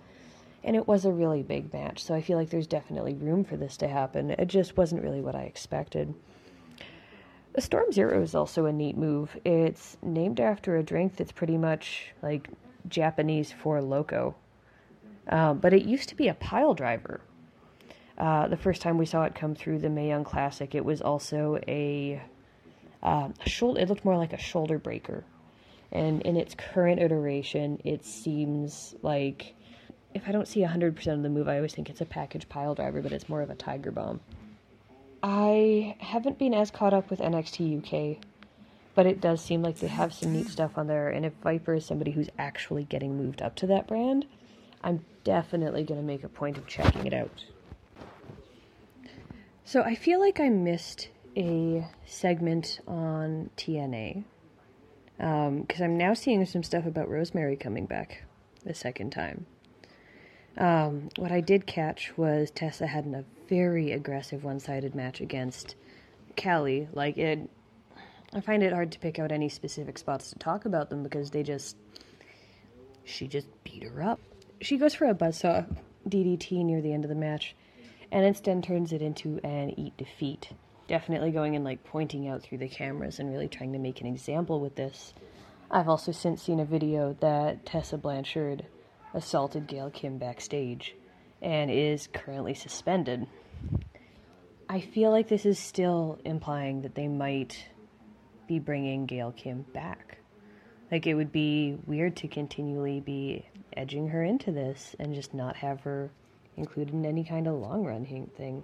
And 0.66 0.76
it 0.76 0.86
was 0.86 1.04
a 1.04 1.12
really 1.12 1.44
big 1.44 1.72
match, 1.72 2.02
so 2.02 2.12
I 2.12 2.20
feel 2.20 2.36
like 2.36 2.50
there's 2.50 2.66
definitely 2.66 3.14
room 3.14 3.44
for 3.44 3.56
this 3.56 3.76
to 3.78 3.88
happen. 3.88 4.32
It 4.32 4.48
just 4.48 4.76
wasn't 4.76 5.02
really 5.02 5.20
what 5.20 5.36
I 5.36 5.42
expected. 5.42 6.12
The 7.52 7.60
Storm 7.60 7.92
Zero 7.92 8.20
is 8.20 8.34
also 8.34 8.66
a 8.66 8.72
neat 8.72 8.98
move. 8.98 9.38
It's 9.44 9.96
named 10.02 10.40
after 10.40 10.76
a 10.76 10.82
drink 10.82 11.16
that's 11.16 11.30
pretty 11.32 11.56
much 11.56 12.08
like 12.20 12.50
Japanese 12.88 13.52
for 13.52 13.80
loco, 13.80 14.34
Uh, 15.28 15.54
but 15.54 15.72
it 15.72 15.84
used 15.84 16.08
to 16.08 16.14
be 16.14 16.28
a 16.28 16.34
pile 16.34 16.74
driver. 16.74 17.20
Uh, 18.16 18.48
the 18.48 18.56
first 18.56 18.80
time 18.80 18.96
we 18.96 19.06
saw 19.06 19.24
it 19.24 19.34
come 19.34 19.54
through 19.54 19.78
the 19.78 19.90
Mae 19.90 20.08
Young 20.08 20.24
Classic, 20.24 20.74
it 20.74 20.84
was 20.84 21.02
also 21.02 21.58
a, 21.66 22.22
uh, 23.02 23.28
a 23.44 23.48
shoulder. 23.48 23.80
It 23.80 23.88
looked 23.88 24.04
more 24.04 24.16
like 24.16 24.32
a 24.32 24.38
shoulder 24.38 24.78
breaker, 24.78 25.24
and 25.92 26.22
in 26.22 26.36
its 26.36 26.54
current 26.54 27.00
iteration, 27.00 27.80
it 27.84 28.04
seems 28.04 28.94
like 29.02 29.54
if 30.16 30.26
I 30.26 30.32
don't 30.32 30.48
see 30.48 30.60
100% 30.60 31.06
of 31.12 31.22
the 31.22 31.28
move, 31.28 31.46
I 31.46 31.56
always 31.56 31.74
think 31.74 31.90
it's 31.90 32.00
a 32.00 32.06
package 32.06 32.48
pile 32.48 32.74
driver, 32.74 33.02
but 33.02 33.12
it's 33.12 33.28
more 33.28 33.42
of 33.42 33.50
a 33.50 33.54
Tiger 33.54 33.90
Bomb. 33.90 34.20
I 35.22 35.96
haven't 35.98 36.38
been 36.38 36.54
as 36.54 36.70
caught 36.70 36.94
up 36.94 37.10
with 37.10 37.20
NXT 37.20 38.16
UK, 38.16 38.24
but 38.94 39.06
it 39.06 39.20
does 39.20 39.42
seem 39.42 39.62
like 39.62 39.78
they 39.78 39.88
have 39.88 40.14
some 40.14 40.32
neat 40.32 40.48
stuff 40.48 40.78
on 40.78 40.86
there. 40.86 41.10
And 41.10 41.26
if 41.26 41.34
Viper 41.42 41.74
is 41.74 41.84
somebody 41.84 42.12
who's 42.12 42.30
actually 42.38 42.84
getting 42.84 43.18
moved 43.18 43.42
up 43.42 43.54
to 43.56 43.66
that 43.66 43.86
brand, 43.86 44.24
I'm 44.82 45.04
definitely 45.22 45.84
going 45.84 46.00
to 46.00 46.06
make 46.06 46.24
a 46.24 46.28
point 46.28 46.56
of 46.56 46.66
checking 46.66 47.06
it 47.06 47.12
out. 47.12 47.44
So 49.64 49.82
I 49.82 49.96
feel 49.96 50.18
like 50.18 50.40
I 50.40 50.48
missed 50.48 51.08
a 51.36 51.86
segment 52.06 52.80
on 52.86 53.50
TNA 53.58 54.24
because 55.18 55.80
um, 55.80 55.84
I'm 55.84 55.98
now 55.98 56.14
seeing 56.14 56.44
some 56.46 56.62
stuff 56.62 56.86
about 56.86 57.10
Rosemary 57.10 57.56
coming 57.56 57.84
back 57.84 58.22
the 58.64 58.74
second 58.74 59.10
time. 59.10 59.44
Um, 60.56 61.10
what 61.16 61.32
I 61.32 61.40
did 61.40 61.66
catch 61.66 62.16
was 62.16 62.50
Tessa 62.50 62.86
had 62.86 63.06
a 63.06 63.24
very 63.48 63.92
aggressive 63.92 64.42
one-sided 64.42 64.94
match 64.94 65.20
against 65.20 65.74
Callie. 66.40 66.88
Like 66.92 67.18
it, 67.18 67.50
I 68.32 68.40
find 68.40 68.62
it 68.62 68.72
hard 68.72 68.92
to 68.92 68.98
pick 68.98 69.18
out 69.18 69.32
any 69.32 69.48
specific 69.48 69.98
spots 69.98 70.30
to 70.30 70.38
talk 70.38 70.64
about 70.64 70.88
them 70.88 71.02
because 71.02 71.30
they 71.30 71.42
just, 71.42 71.76
she 73.04 73.28
just 73.28 73.48
beat 73.64 73.84
her 73.84 74.02
up. 74.02 74.20
She 74.60 74.78
goes 74.78 74.94
for 74.94 75.06
a 75.06 75.14
buzzsaw 75.14 75.66
DDT 76.08 76.64
near 76.64 76.80
the 76.80 76.92
end 76.92 77.04
of 77.04 77.10
the 77.10 77.14
match, 77.14 77.54
and 78.10 78.24
instead 78.24 78.62
turns 78.62 78.92
it 78.92 79.02
into 79.02 79.38
an 79.44 79.78
eat 79.78 79.96
defeat. 79.96 80.50
Definitely 80.88 81.32
going 81.32 81.56
and 81.56 81.64
like 81.64 81.84
pointing 81.84 82.28
out 82.28 82.42
through 82.42 82.58
the 82.58 82.68
cameras 82.68 83.18
and 83.18 83.30
really 83.30 83.48
trying 83.48 83.72
to 83.72 83.78
make 83.78 84.00
an 84.00 84.06
example 84.06 84.60
with 84.60 84.76
this. 84.76 85.12
I've 85.70 85.88
also 85.88 86.12
since 86.12 86.42
seen 86.42 86.60
a 86.60 86.64
video 86.64 87.16
that 87.20 87.66
Tessa 87.66 87.98
Blanchard 87.98 88.66
assaulted 89.14 89.66
Gail 89.66 89.90
Kim 89.90 90.18
backstage 90.18 90.94
and 91.42 91.70
is 91.70 92.08
currently 92.12 92.54
suspended. 92.54 93.26
I 94.68 94.80
feel 94.80 95.10
like 95.10 95.28
this 95.28 95.46
is 95.46 95.58
still 95.58 96.18
implying 96.24 96.82
that 96.82 96.94
they 96.94 97.08
might 97.08 97.66
be 98.48 98.58
bringing 98.58 99.06
Gail 99.06 99.32
Kim 99.32 99.62
back. 99.72 100.18
Like, 100.90 101.06
it 101.06 101.14
would 101.14 101.32
be 101.32 101.78
weird 101.86 102.16
to 102.16 102.28
continually 102.28 103.00
be 103.00 103.46
edging 103.76 104.08
her 104.08 104.22
into 104.22 104.52
this 104.52 104.94
and 104.98 105.14
just 105.14 105.34
not 105.34 105.56
have 105.56 105.80
her 105.80 106.10
included 106.56 106.94
in 106.94 107.04
any 107.04 107.24
kind 107.24 107.46
of 107.46 107.54
long 107.54 107.84
run 107.84 108.04
thing. 108.36 108.62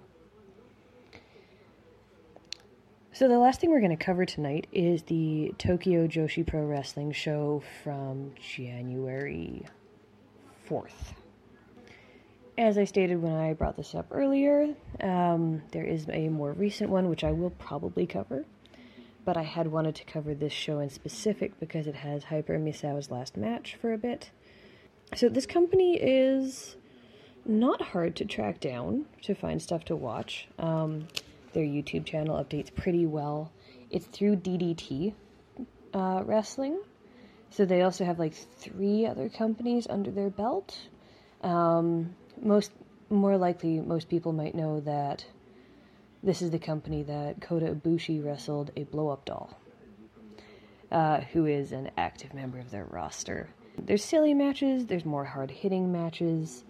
So, 3.11 3.27
the 3.27 3.37
last 3.37 3.61
thing 3.61 3.69
we're 3.69 3.79
going 3.79 3.95
to 3.95 4.03
cover 4.03 4.25
tonight 4.25 4.67
is 4.71 5.03
the 5.03 5.53
Tokyo 5.57 6.07
Joshi 6.07 6.45
Pro 6.45 6.65
Wrestling 6.65 7.11
show 7.11 7.61
from 7.83 8.31
January 8.41 9.65
4th. 10.73 11.13
As 12.57 12.77
I 12.77 12.85
stated 12.85 13.21
when 13.21 13.33
I 13.33 13.53
brought 13.53 13.77
this 13.77 13.93
up 13.93 14.07
earlier, 14.11 14.75
um, 15.01 15.61
there 15.71 15.85
is 15.85 16.07
a 16.09 16.29
more 16.29 16.51
recent 16.51 16.89
one 16.89 17.09
which 17.09 17.23
I 17.23 17.31
will 17.31 17.51
probably 17.51 18.07
cover, 18.07 18.45
but 19.23 19.37
I 19.37 19.43
had 19.43 19.67
wanted 19.67 19.95
to 19.95 20.03
cover 20.05 20.33
this 20.33 20.53
show 20.53 20.79
in 20.79 20.89
specific 20.89 21.59
because 21.59 21.85
it 21.85 21.95
has 21.95 22.25
Hyper 22.25 22.57
Misao's 22.57 23.11
last 23.11 23.37
match 23.37 23.75
for 23.79 23.93
a 23.93 23.97
bit. 23.97 24.31
So, 25.15 25.29
this 25.29 25.45
company 25.45 25.97
is 25.97 26.75
not 27.45 27.81
hard 27.81 28.15
to 28.15 28.25
track 28.25 28.59
down 28.59 29.05
to 29.23 29.35
find 29.35 29.61
stuff 29.61 29.85
to 29.85 29.95
watch. 29.95 30.47
Um, 30.57 31.07
their 31.53 31.65
YouTube 31.65 32.05
channel 32.05 32.43
updates 32.43 32.73
pretty 32.73 33.05
well. 33.05 33.51
It's 33.91 34.07
through 34.07 34.37
DDT 34.37 35.13
uh, 35.93 36.23
Wrestling, 36.25 36.79
so 37.55 37.65
they 37.65 37.83
also 37.83 38.03
have 38.03 38.17
like 38.17 38.33
three 38.33 39.05
other 39.05 39.29
companies 39.29 39.85
under 39.87 40.09
their 40.09 40.29
belt. 40.29 40.77
Um, 41.41 42.15
most 42.41 42.71
more 43.09 43.37
likely, 43.37 43.79
most 43.79 44.09
people 44.09 44.33
might 44.33 44.55
know 44.55 44.79
that 44.81 45.25
this 46.23 46.41
is 46.41 46.49
the 46.51 46.59
company 46.59 47.03
that 47.03 47.41
Kota 47.41 47.67
Ibushi 47.67 48.25
wrestled 48.25 48.71
a 48.75 48.85
blow 48.85 49.09
up 49.09 49.25
doll, 49.25 49.55
uh, 50.91 51.21
who 51.21 51.45
is 51.45 51.73
an 51.73 51.91
active 51.97 52.33
member 52.33 52.57
of 52.57 52.71
their 52.71 52.85
roster. 52.85 53.49
There's 53.77 54.03
silly 54.03 54.33
matches, 54.33 54.87
there's 54.87 55.05
more 55.05 55.25
hard 55.25 55.51
hitting 55.51 55.91
matches. 55.91 56.63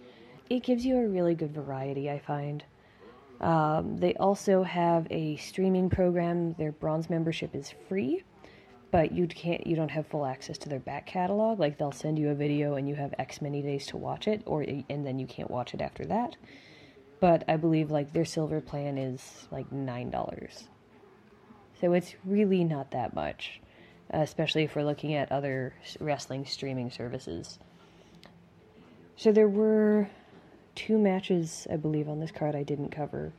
It 0.50 0.62
gives 0.62 0.84
you 0.84 0.98
a 0.98 1.08
really 1.08 1.34
good 1.34 1.52
variety, 1.52 2.10
I 2.10 2.18
find. 2.18 2.62
Um, 3.40 3.96
they 3.96 4.14
also 4.14 4.62
have 4.62 5.06
a 5.10 5.36
streaming 5.36 5.88
program. 5.88 6.54
Their 6.54 6.72
bronze 6.72 7.08
membership 7.08 7.54
is 7.54 7.72
free, 7.88 8.22
but 8.94 9.10
you 9.10 9.26
can't 9.26 9.66
you 9.66 9.74
don't 9.74 9.90
have 9.90 10.06
full 10.06 10.24
access 10.24 10.56
to 10.56 10.68
their 10.68 10.78
back 10.78 11.04
catalog. 11.04 11.58
Like 11.58 11.78
they'll 11.78 11.90
send 11.90 12.16
you 12.16 12.28
a 12.28 12.34
video 12.36 12.76
and 12.76 12.88
you 12.88 12.94
have 12.94 13.12
x 13.18 13.42
many 13.42 13.60
days 13.60 13.86
to 13.86 13.96
watch 13.96 14.28
it 14.28 14.40
or 14.46 14.62
and 14.62 15.04
then 15.04 15.18
you 15.18 15.26
can't 15.26 15.50
watch 15.50 15.74
it 15.74 15.80
after 15.80 16.04
that. 16.04 16.36
But 17.18 17.42
i 17.48 17.56
believe 17.56 17.90
like 17.90 18.12
their 18.12 18.24
silver 18.24 18.60
plan 18.60 18.96
is 18.96 19.48
like 19.50 19.72
nine 19.72 20.10
dollars. 20.10 20.68
So 21.80 21.92
it's 21.92 22.14
really 22.24 22.62
not 22.62 22.92
that 22.92 23.16
much 23.16 23.60
especially 24.10 24.62
if 24.62 24.76
we're 24.76 24.84
looking 24.84 25.14
at 25.14 25.32
other 25.32 25.74
wrestling 25.98 26.46
streaming 26.46 26.88
services. 26.92 27.58
So 29.16 29.32
there 29.32 29.48
were 29.48 30.08
two 30.76 30.98
matches 30.98 31.66
i 31.68 31.76
believe 31.76 32.08
on 32.08 32.20
this 32.20 32.30
card 32.30 32.54
i 32.54 32.62
didn't 32.62 32.90
cover 32.90 33.32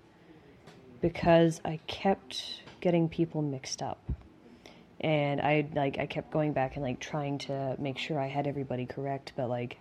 because 1.00 1.62
i 1.64 1.80
kept 1.88 2.62
getting 2.82 3.08
people 3.08 3.42
mixed 3.42 3.82
up 3.82 4.02
and 5.02 5.42
I 5.42 5.68
like 5.74 6.00
I 6.00 6.06
kept 6.06 6.32
going 6.32 6.54
back 6.54 6.76
and 6.76 6.84
like 6.84 7.00
trying 7.00 7.38
to 7.40 7.76
make 7.80 7.98
sure 7.98 8.20
I 8.20 8.28
had 8.28 8.48
everybody 8.48 8.86
correct, 8.86 9.34
but 9.36 9.50
like 9.50 9.78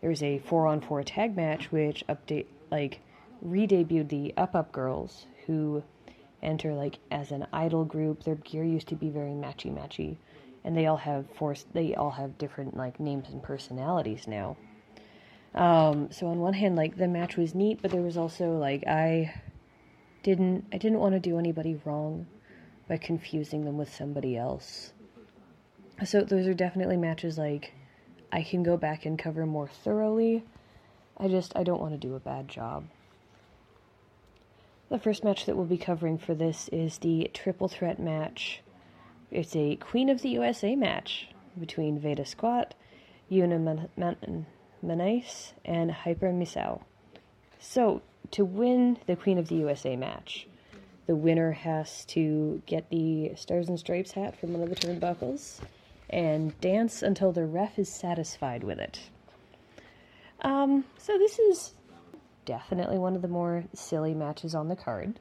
there 0.00 0.10
was 0.10 0.22
a 0.22 0.38
four 0.38 0.66
on 0.66 0.80
four 0.80 1.02
tag 1.02 1.36
match 1.36 1.70
which 1.72 2.04
update 2.08 2.46
like 2.70 3.00
re-debuted 3.42 4.08
the 4.08 4.34
Up 4.36 4.54
Up 4.54 4.72
Girls 4.72 5.26
who 5.46 5.82
enter 6.42 6.74
like 6.74 6.98
as 7.10 7.32
an 7.32 7.46
idol 7.52 7.84
group. 7.84 8.24
Their 8.24 8.36
gear 8.36 8.64
used 8.64 8.88
to 8.88 8.94
be 8.94 9.10
very 9.10 9.32
matchy 9.32 9.74
matchy, 9.74 10.16
and 10.64 10.76
they 10.76 10.86
all 10.86 10.98
have 10.98 11.28
force. 11.30 11.66
They 11.72 11.94
all 11.94 12.12
have 12.12 12.38
different 12.38 12.76
like 12.76 13.00
names 13.00 13.28
and 13.28 13.42
personalities 13.42 14.26
now. 14.28 14.56
Um, 15.54 16.12
so 16.12 16.28
on 16.28 16.38
one 16.38 16.54
hand, 16.54 16.76
like 16.76 16.96
the 16.96 17.08
match 17.08 17.36
was 17.36 17.54
neat, 17.54 17.80
but 17.82 17.90
there 17.90 18.02
was 18.02 18.16
also 18.16 18.52
like 18.52 18.86
I 18.86 19.34
didn't 20.22 20.66
I 20.72 20.78
didn't 20.78 21.00
want 21.00 21.14
to 21.14 21.20
do 21.20 21.38
anybody 21.38 21.80
wrong 21.84 22.26
by 22.90 22.96
confusing 22.96 23.64
them 23.64 23.78
with 23.78 23.94
somebody 23.94 24.36
else. 24.36 24.92
So 26.04 26.22
those 26.22 26.48
are 26.48 26.54
definitely 26.54 26.96
matches 26.96 27.38
like 27.38 27.72
I 28.32 28.42
can 28.42 28.64
go 28.64 28.76
back 28.76 29.06
and 29.06 29.16
cover 29.16 29.46
more 29.46 29.68
thoroughly. 29.68 30.42
I 31.16 31.28
just 31.28 31.52
I 31.54 31.62
don't 31.62 31.80
want 31.80 31.92
to 31.92 32.08
do 32.08 32.16
a 32.16 32.20
bad 32.20 32.48
job. 32.48 32.88
The 34.88 34.98
first 34.98 35.22
match 35.22 35.46
that 35.46 35.56
we'll 35.56 35.66
be 35.66 35.78
covering 35.78 36.18
for 36.18 36.34
this 36.34 36.68
is 36.72 36.98
the 36.98 37.30
triple 37.32 37.68
threat 37.68 38.00
match. 38.00 38.60
It's 39.30 39.54
a 39.54 39.76
Queen 39.76 40.08
of 40.08 40.22
the 40.22 40.30
USA 40.30 40.74
match 40.74 41.28
between 41.60 42.00
Veda 42.00 42.26
Scott, 42.26 42.74
Yuna 43.30 43.88
Manase, 44.84 45.52
and 45.64 45.92
Hyper 45.92 46.32
Misao. 46.32 46.82
So, 47.60 48.02
to 48.32 48.44
win 48.44 48.98
the 49.06 49.14
Queen 49.14 49.38
of 49.38 49.46
the 49.46 49.56
USA 49.56 49.94
match, 49.94 50.48
the 51.10 51.16
winner 51.16 51.50
has 51.50 52.04
to 52.04 52.62
get 52.66 52.88
the 52.88 53.32
Stars 53.34 53.68
and 53.68 53.76
Stripes 53.76 54.12
hat 54.12 54.38
from 54.38 54.52
one 54.52 54.62
of 54.62 54.68
the 54.68 54.76
turnbuckles 54.76 55.58
and 56.08 56.56
dance 56.60 57.02
until 57.02 57.32
the 57.32 57.44
ref 57.44 57.80
is 57.80 57.88
satisfied 57.88 58.62
with 58.62 58.78
it. 58.78 59.00
Um, 60.42 60.84
so 60.98 61.18
this 61.18 61.36
is 61.40 61.74
definitely 62.44 62.96
one 62.96 63.16
of 63.16 63.22
the 63.22 63.28
more 63.28 63.64
silly 63.74 64.14
matches 64.14 64.54
on 64.54 64.68
the 64.68 64.76
card. 64.76 65.18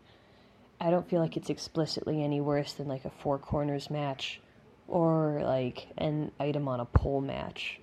I 0.80 0.92
don't 0.92 1.10
feel 1.10 1.22
like 1.22 1.36
it's 1.36 1.50
explicitly 1.50 2.24
any 2.24 2.40
worse 2.40 2.74
than 2.74 2.88
like 2.88 3.06
a 3.06 3.10
four 3.10 3.40
corners 3.40 3.90
match 3.90 4.40
or 4.88 5.42
like 5.42 5.88
an 5.98 6.32
item 6.40 6.68
on 6.68 6.82
a 6.82 6.86
pole 6.86 7.22
match. 7.22 7.80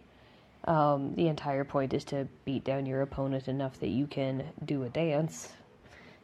Um, 0.62 1.16
the 1.16 1.26
entire 1.26 1.64
point 1.64 1.92
is 1.92 2.04
to 2.04 2.28
beat 2.44 2.62
down 2.62 2.86
your 2.86 3.02
opponent 3.02 3.48
enough 3.48 3.80
that 3.80 3.88
you 3.88 4.06
can 4.06 4.44
do 4.64 4.84
a 4.84 4.88
dance 4.88 5.48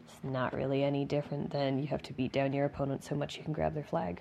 It's 0.04 0.24
not 0.24 0.52
really 0.52 0.82
any 0.84 1.04
different 1.04 1.50
than 1.50 1.78
you 1.78 1.86
have 1.88 2.02
to 2.02 2.12
beat 2.12 2.32
down 2.32 2.52
your 2.52 2.66
opponent 2.66 3.04
so 3.04 3.14
much 3.14 3.36
you 3.36 3.42
can 3.42 3.52
grab 3.52 3.74
their 3.74 3.84
flag. 3.84 4.20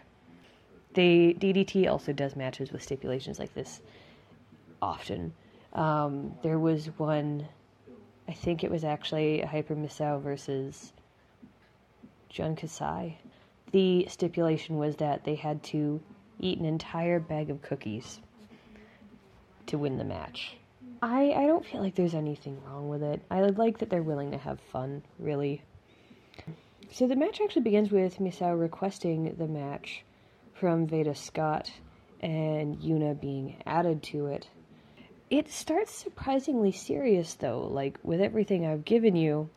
The 0.94 1.36
DDT 1.40 1.90
also 1.90 2.12
does 2.12 2.36
matches 2.36 2.72
with 2.72 2.84
stipulations 2.84 3.40
like 3.40 3.54
this 3.54 3.82
often. 4.82 5.34
Um, 5.74 6.36
there 6.44 6.60
was 6.60 6.88
one, 6.98 7.48
I 8.28 8.34
think 8.34 8.64
it 8.64 8.72
was 8.72 8.84
actually 8.84 9.42
Hyper 9.42 9.76
Misao 9.76 10.22
versus 10.22 10.92
Jun 12.30 12.56
Kasai. 12.56 13.18
The 13.72 14.06
stipulation 14.10 14.78
was 14.78 14.98
that 14.98 15.24
they 15.24 15.36
had 15.36 15.64
to 15.64 16.02
eat 16.40 16.60
an 16.60 16.66
entire 16.66 17.20
bag 17.20 17.50
of 17.50 17.62
cookies 17.62 18.20
to 19.68 19.78
win 19.78 19.98
the 19.98 20.04
match. 20.04 20.58
I, 21.02 21.32
I 21.32 21.48
don't 21.48 21.66
feel 21.66 21.82
like 21.82 21.96
there's 21.96 22.14
anything 22.14 22.62
wrong 22.66 22.90
with 22.90 23.02
it. 23.02 23.22
I 23.32 23.42
like 23.42 23.80
that 23.80 23.90
they're 23.90 24.04
willing 24.04 24.32
to 24.32 24.38
have 24.38 24.60
fun, 24.60 25.04
really. 25.18 25.64
So 26.94 27.08
the 27.08 27.16
match 27.16 27.40
actually 27.42 27.62
begins 27.62 27.90
with 27.90 28.20
Misao 28.20 28.60
requesting 28.60 29.36
the 29.38 29.48
match 29.48 30.04
from 30.54 30.88
Veda 30.88 31.16
Scott 31.16 31.72
and 32.20 32.78
Yuna 32.80 33.20
being 33.20 33.56
added 33.66 34.04
to 34.04 34.28
it. 34.28 34.50
It 35.30 35.50
starts 35.50 35.94
surprisingly 35.94 36.74
serious 36.74 37.36
though, 37.36 37.62
like 37.62 37.98
with 38.04 38.20
everything 38.20 38.66
I've 38.66 38.84
given 38.84 39.16
you. 39.16 39.50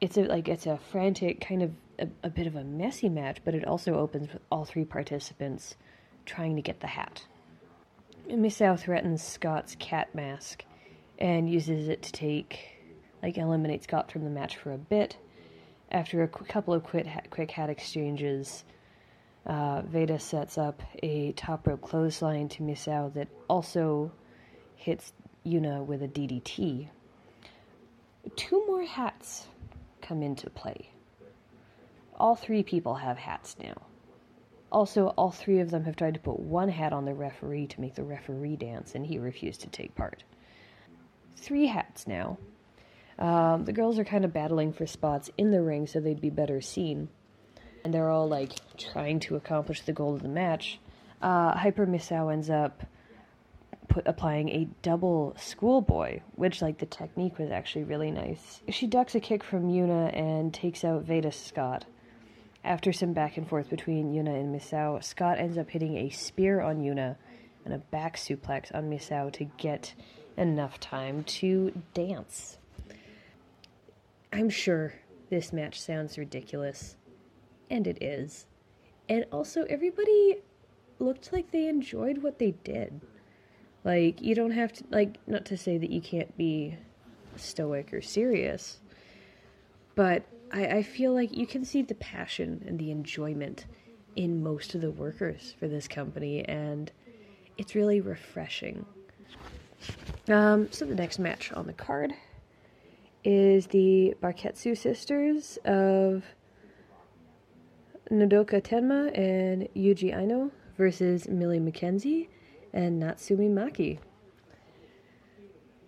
It's 0.00 0.16
a 0.16 0.22
like 0.22 0.48
it's 0.48 0.66
a 0.66 0.78
frantic 0.90 1.42
kind 1.46 1.62
of 1.62 1.72
a, 1.98 2.08
a 2.22 2.30
bit 2.30 2.46
of 2.46 2.56
a 2.56 2.64
messy 2.64 3.10
match, 3.10 3.38
but 3.44 3.54
it 3.54 3.66
also 3.66 3.98
opens 3.98 4.32
with 4.32 4.40
all 4.50 4.64
three 4.64 4.86
participants 4.86 5.76
trying 6.24 6.56
to 6.56 6.62
get 6.62 6.80
the 6.80 6.86
hat. 6.86 7.26
Misao 8.26 8.78
threatens 8.78 9.22
Scott's 9.22 9.76
cat 9.78 10.14
mask 10.14 10.64
and 11.18 11.50
uses 11.50 11.88
it 11.88 12.02
to 12.02 12.12
take, 12.12 12.58
like, 13.22 13.36
eliminate 13.36 13.82
Scott 13.82 14.10
from 14.10 14.24
the 14.24 14.30
match 14.30 14.56
for 14.56 14.72
a 14.72 14.78
bit. 14.78 15.16
After 15.90 16.22
a 16.22 16.28
couple 16.28 16.74
of 16.74 16.84
quick, 16.84 17.06
quick 17.30 17.50
hat 17.50 17.70
exchanges, 17.70 18.64
uh, 19.46 19.82
Veda 19.82 20.18
sets 20.18 20.58
up 20.58 20.82
a 21.02 21.32
top 21.32 21.66
rope 21.66 21.80
clothesline 21.80 22.48
to 22.50 22.62
Misao 22.62 23.12
that 23.14 23.28
also 23.48 24.12
hits 24.76 25.12
Yuna 25.46 25.84
with 25.84 26.02
a 26.02 26.08
DDT. 26.08 26.88
Two 28.36 28.66
more 28.66 28.84
hats 28.84 29.46
come 30.02 30.22
into 30.22 30.50
play. 30.50 30.90
All 32.16 32.36
three 32.36 32.62
people 32.62 32.96
have 32.96 33.16
hats 33.16 33.56
now. 33.58 33.80
Also, 34.70 35.08
all 35.16 35.30
three 35.30 35.60
of 35.60 35.70
them 35.70 35.84
have 35.84 35.96
tried 35.96 36.14
to 36.14 36.20
put 36.20 36.38
one 36.38 36.68
hat 36.68 36.92
on 36.92 37.06
the 37.06 37.14
referee 37.14 37.66
to 37.68 37.80
make 37.80 37.94
the 37.94 38.04
referee 38.04 38.56
dance, 38.56 38.94
and 38.94 39.06
he 39.06 39.18
refused 39.18 39.62
to 39.62 39.68
take 39.68 39.94
part. 39.94 40.24
Three 41.36 41.66
hats 41.66 42.06
now. 42.06 42.36
Um, 43.18 43.64
the 43.64 43.72
girls 43.72 43.98
are 43.98 44.04
kind 44.04 44.24
of 44.24 44.32
battling 44.32 44.72
for 44.72 44.86
spots 44.86 45.30
in 45.36 45.50
the 45.50 45.62
ring 45.62 45.86
so 45.86 46.00
they'd 46.00 46.20
be 46.20 46.30
better 46.30 46.60
seen. 46.60 47.08
And 47.84 47.92
they're 47.92 48.10
all 48.10 48.28
like 48.28 48.52
trying 48.76 49.20
to 49.20 49.36
accomplish 49.36 49.82
the 49.82 49.92
goal 49.92 50.14
of 50.14 50.22
the 50.22 50.28
match. 50.28 50.78
Uh, 51.20 51.56
Hyper 51.56 51.86
Misao 51.86 52.32
ends 52.32 52.48
up 52.48 52.84
put, 53.88 54.06
applying 54.06 54.48
a 54.50 54.68
double 54.82 55.34
schoolboy, 55.38 56.20
which, 56.36 56.62
like, 56.62 56.78
the 56.78 56.86
technique 56.86 57.38
was 57.38 57.50
actually 57.50 57.84
really 57.84 58.10
nice. 58.10 58.62
She 58.68 58.86
ducks 58.86 59.14
a 59.14 59.20
kick 59.20 59.42
from 59.42 59.68
Yuna 59.68 60.16
and 60.16 60.54
takes 60.54 60.84
out 60.84 61.02
Veda 61.02 61.32
Scott. 61.32 61.86
After 62.64 62.92
some 62.92 63.12
back 63.12 63.36
and 63.36 63.48
forth 63.48 63.70
between 63.70 64.12
Yuna 64.12 64.38
and 64.38 64.54
Misao, 64.54 65.02
Scott 65.02 65.38
ends 65.38 65.58
up 65.58 65.70
hitting 65.70 65.96
a 65.96 66.10
spear 66.10 66.60
on 66.60 66.80
Yuna 66.80 67.16
and 67.64 67.74
a 67.74 67.78
back 67.78 68.16
suplex 68.16 68.74
on 68.74 68.90
Misao 68.90 69.32
to 69.32 69.44
get 69.56 69.94
enough 70.36 70.78
time 70.78 71.24
to 71.24 71.72
dance. 71.94 72.57
I'm 74.32 74.50
sure 74.50 74.94
this 75.30 75.52
match 75.52 75.80
sounds 75.80 76.18
ridiculous, 76.18 76.96
and 77.70 77.86
it 77.86 78.02
is. 78.02 78.46
And 79.08 79.24
also, 79.32 79.64
everybody 79.64 80.38
looked 80.98 81.32
like 81.32 81.50
they 81.50 81.68
enjoyed 81.68 82.18
what 82.18 82.38
they 82.38 82.52
did. 82.64 83.00
Like, 83.84 84.20
you 84.20 84.34
don't 84.34 84.50
have 84.50 84.72
to, 84.74 84.84
like, 84.90 85.18
not 85.26 85.44
to 85.46 85.56
say 85.56 85.78
that 85.78 85.90
you 85.90 86.00
can't 86.00 86.36
be 86.36 86.76
stoic 87.36 87.92
or 87.94 88.02
serious, 88.02 88.80
but 89.94 90.24
I, 90.52 90.66
I 90.66 90.82
feel 90.82 91.14
like 91.14 91.36
you 91.36 91.46
can 91.46 91.64
see 91.64 91.82
the 91.82 91.94
passion 91.94 92.62
and 92.66 92.78
the 92.78 92.90
enjoyment 92.90 93.66
in 94.16 94.42
most 94.42 94.74
of 94.74 94.80
the 94.80 94.90
workers 94.90 95.54
for 95.58 95.68
this 95.68 95.88
company, 95.88 96.44
and 96.44 96.90
it's 97.56 97.74
really 97.74 98.00
refreshing. 98.00 98.84
Um, 100.28 100.70
so 100.70 100.84
the 100.84 100.94
next 100.94 101.18
match 101.18 101.52
on 101.52 101.66
the 101.66 101.72
card 101.72 102.12
is 103.24 103.66
the 103.68 104.14
Bakuretsu 104.22 104.76
sisters 104.76 105.58
of 105.64 106.24
Nodoka 108.10 108.62
Tenma 108.62 109.16
and 109.16 109.68
Yuki 109.74 110.12
Aino 110.12 110.50
versus 110.76 111.28
Millie 111.28 111.60
McKenzie 111.60 112.28
and 112.72 113.02
Natsumi 113.02 113.50
Maki. 113.50 113.98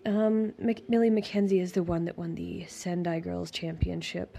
Um, 0.07 0.53
Millie 0.89 1.11
McKenzie 1.11 1.61
is 1.61 1.73
the 1.73 1.83
one 1.83 2.05
that 2.07 2.19
won 2.19 2.35
the 2.35 2.65
Sendai 2.67 3.21
Girls 3.21 3.51
Championship 3.51 4.37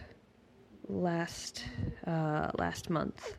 last 0.87 1.63
uh, 2.05 2.51
last 2.57 2.89
month. 2.89 3.37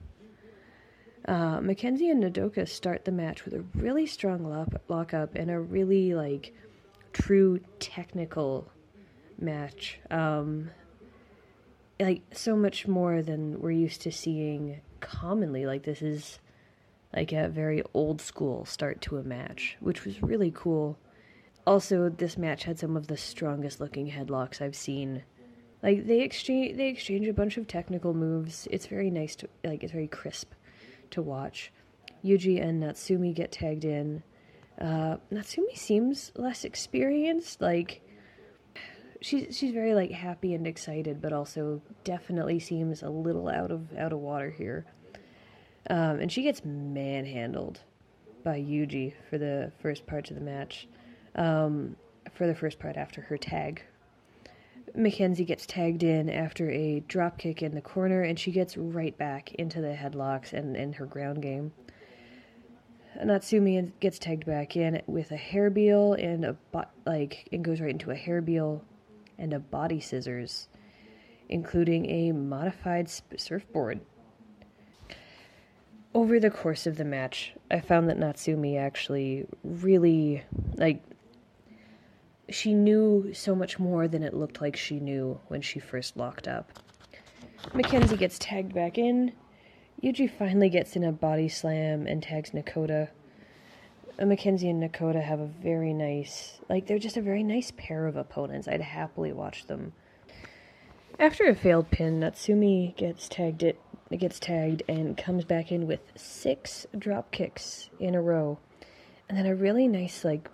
Uh, 1.28 1.58
McKenzie 1.58 2.10
and 2.10 2.22
Nodoka 2.22 2.68
start 2.68 3.04
the 3.04 3.12
match 3.12 3.44
with 3.44 3.54
a 3.54 3.64
really 3.74 4.06
strong 4.06 4.44
lock- 4.44 4.82
lockup 4.88 5.34
and 5.36 5.50
a 5.50 5.60
really 5.60 6.14
like 6.14 6.54
true 7.12 7.60
technical 7.78 8.70
match. 9.42 10.00
Um, 10.10 10.70
like 12.00 12.22
so 12.32 12.56
much 12.56 12.86
more 12.86 13.22
than 13.22 13.60
we're 13.60 13.70
used 13.70 14.02
to 14.02 14.12
seeing 14.12 14.80
commonly. 15.00 15.66
Like 15.66 15.82
this 15.82 16.02
is 16.02 16.38
like 17.14 17.32
a 17.32 17.48
very 17.48 17.82
old 17.94 18.20
school 18.20 18.64
start 18.64 19.00
to 19.02 19.18
a 19.18 19.22
match, 19.22 19.76
which 19.80 20.04
was 20.04 20.22
really 20.22 20.52
cool. 20.54 20.98
Also, 21.66 22.08
this 22.08 22.36
match 22.36 22.64
had 22.64 22.78
some 22.78 22.96
of 22.96 23.06
the 23.06 23.16
strongest 23.16 23.80
looking 23.80 24.10
headlocks 24.10 24.60
I've 24.60 24.74
seen 24.74 25.22
like 25.82 26.06
they 26.06 26.20
exchange 26.20 26.76
they 26.76 26.88
exchange 26.88 27.26
a 27.26 27.32
bunch 27.32 27.56
of 27.56 27.66
technical 27.66 28.14
moves. 28.14 28.68
It's 28.70 28.86
very 28.86 29.10
nice 29.10 29.34
to 29.36 29.48
like 29.64 29.82
it's 29.82 29.92
very 29.92 30.08
crisp 30.08 30.52
to 31.10 31.20
watch. 31.20 31.72
Yuki 32.22 32.60
and 32.60 32.82
Natsumi 32.82 33.34
get 33.34 33.50
tagged 33.50 33.84
in. 33.84 34.22
Uh, 34.80 35.16
Natsumi 35.32 35.76
seems 35.76 36.30
less 36.36 36.64
experienced. 36.64 37.60
Like 37.60 38.00
she's 39.22 39.56
she's 39.56 39.72
very 39.72 39.94
like 39.94 40.10
happy 40.10 40.54
and 40.54 40.66
excited, 40.66 41.20
but 41.22 41.32
also 41.32 41.80
definitely 42.04 42.58
seems 42.58 43.02
a 43.02 43.08
little 43.08 43.48
out 43.48 43.70
of 43.70 43.96
out 43.96 44.12
of 44.12 44.18
water 44.18 44.50
here. 44.50 44.84
Um, 45.90 46.20
and 46.20 46.30
she 46.30 46.42
gets 46.42 46.64
manhandled 46.64 47.80
by 48.44 48.56
Yuki 48.56 49.14
for 49.30 49.38
the 49.38 49.72
first 49.80 50.06
part 50.06 50.30
of 50.30 50.36
the 50.36 50.42
match. 50.42 50.88
Um, 51.34 51.96
for 52.34 52.46
the 52.46 52.54
first 52.54 52.78
part 52.78 52.96
after 52.96 53.22
her 53.22 53.36
tag 53.36 53.82
McKenzie 54.96 55.46
gets 55.46 55.64
tagged 55.64 56.02
in 56.02 56.28
after 56.28 56.70
a 56.70 57.00
drop 57.00 57.38
kick 57.38 57.62
in 57.62 57.74
the 57.74 57.80
corner, 57.80 58.22
and 58.22 58.38
she 58.38 58.52
gets 58.52 58.76
right 58.76 59.16
back 59.16 59.52
into 59.54 59.80
the 59.80 59.94
headlocks 59.94 60.52
and 60.52 60.76
in 60.76 60.92
her 60.94 61.06
ground 61.06 61.40
game. 61.40 61.72
Natsumi 63.22 63.92
gets 64.00 64.18
tagged 64.18 64.46
back 64.46 64.76
in 64.76 65.02
with 65.06 65.30
a 65.30 65.36
hairbeal 65.36 66.14
and 66.22 66.44
a 66.44 66.54
bo- 66.72 66.84
like 67.06 67.48
and 67.52 67.64
goes 67.64 67.80
right 67.80 67.90
into 67.90 68.10
a 68.10 68.16
hairbeal 68.16 68.80
and 69.42 69.52
a 69.52 69.58
body 69.58 70.00
scissors, 70.00 70.68
including 71.48 72.08
a 72.08 72.32
modified 72.32 73.10
surfboard. 73.36 74.00
Over 76.14 76.38
the 76.38 76.50
course 76.50 76.86
of 76.86 76.96
the 76.96 77.04
match, 77.04 77.54
I 77.70 77.80
found 77.80 78.08
that 78.08 78.18
Natsumi 78.18 78.78
actually 78.78 79.46
really 79.64 80.44
like 80.76 81.02
she 82.48 82.74
knew 82.74 83.32
so 83.32 83.54
much 83.54 83.78
more 83.78 84.06
than 84.06 84.22
it 84.22 84.34
looked 84.34 84.60
like 84.60 84.76
she 84.76 85.00
knew 85.00 85.40
when 85.48 85.62
she 85.62 85.80
first 85.80 86.16
locked 86.16 86.46
up. 86.46 86.70
McKenzie 87.70 88.18
gets 88.18 88.38
tagged 88.38 88.74
back 88.74 88.98
in. 88.98 89.32
Yuki 90.00 90.26
finally 90.26 90.68
gets 90.68 90.94
in 90.94 91.04
a 91.04 91.12
body 91.12 91.48
slam 91.48 92.06
and 92.06 92.22
tags 92.22 92.50
Nodoka. 92.50 93.08
McKenzie 94.18 94.70
and 94.70 94.82
Nodoka 94.82 95.22
have 95.22 95.40
a 95.40 95.46
very 95.46 95.92
nice, 95.92 96.60
like, 96.68 96.86
they're 96.86 96.98
just 96.98 97.16
a 97.16 97.22
very 97.22 97.42
nice 97.42 97.72
pair 97.76 98.06
of 98.06 98.16
opponents. 98.16 98.68
I'd 98.68 98.80
happily 98.80 99.32
watch 99.32 99.66
them. 99.66 99.92
After 101.18 101.44
a 101.46 101.54
failed 101.54 101.90
pin, 101.90 102.20
Natsumi 102.20 102.96
gets 102.96 103.28
tagged 103.28 103.62
it 103.62 103.78
gets 104.18 104.38
tagged 104.38 104.82
and 104.88 105.16
comes 105.16 105.44
back 105.44 105.72
in 105.72 105.86
with 105.86 106.00
six 106.16 106.86
drop 106.98 107.30
kicks 107.30 107.88
in 107.98 108.14
a 108.14 108.20
row. 108.20 108.58
And 109.28 109.38
then 109.38 109.46
a 109.46 109.54
really 109.54 109.88
nice 109.88 110.24
like 110.24 110.50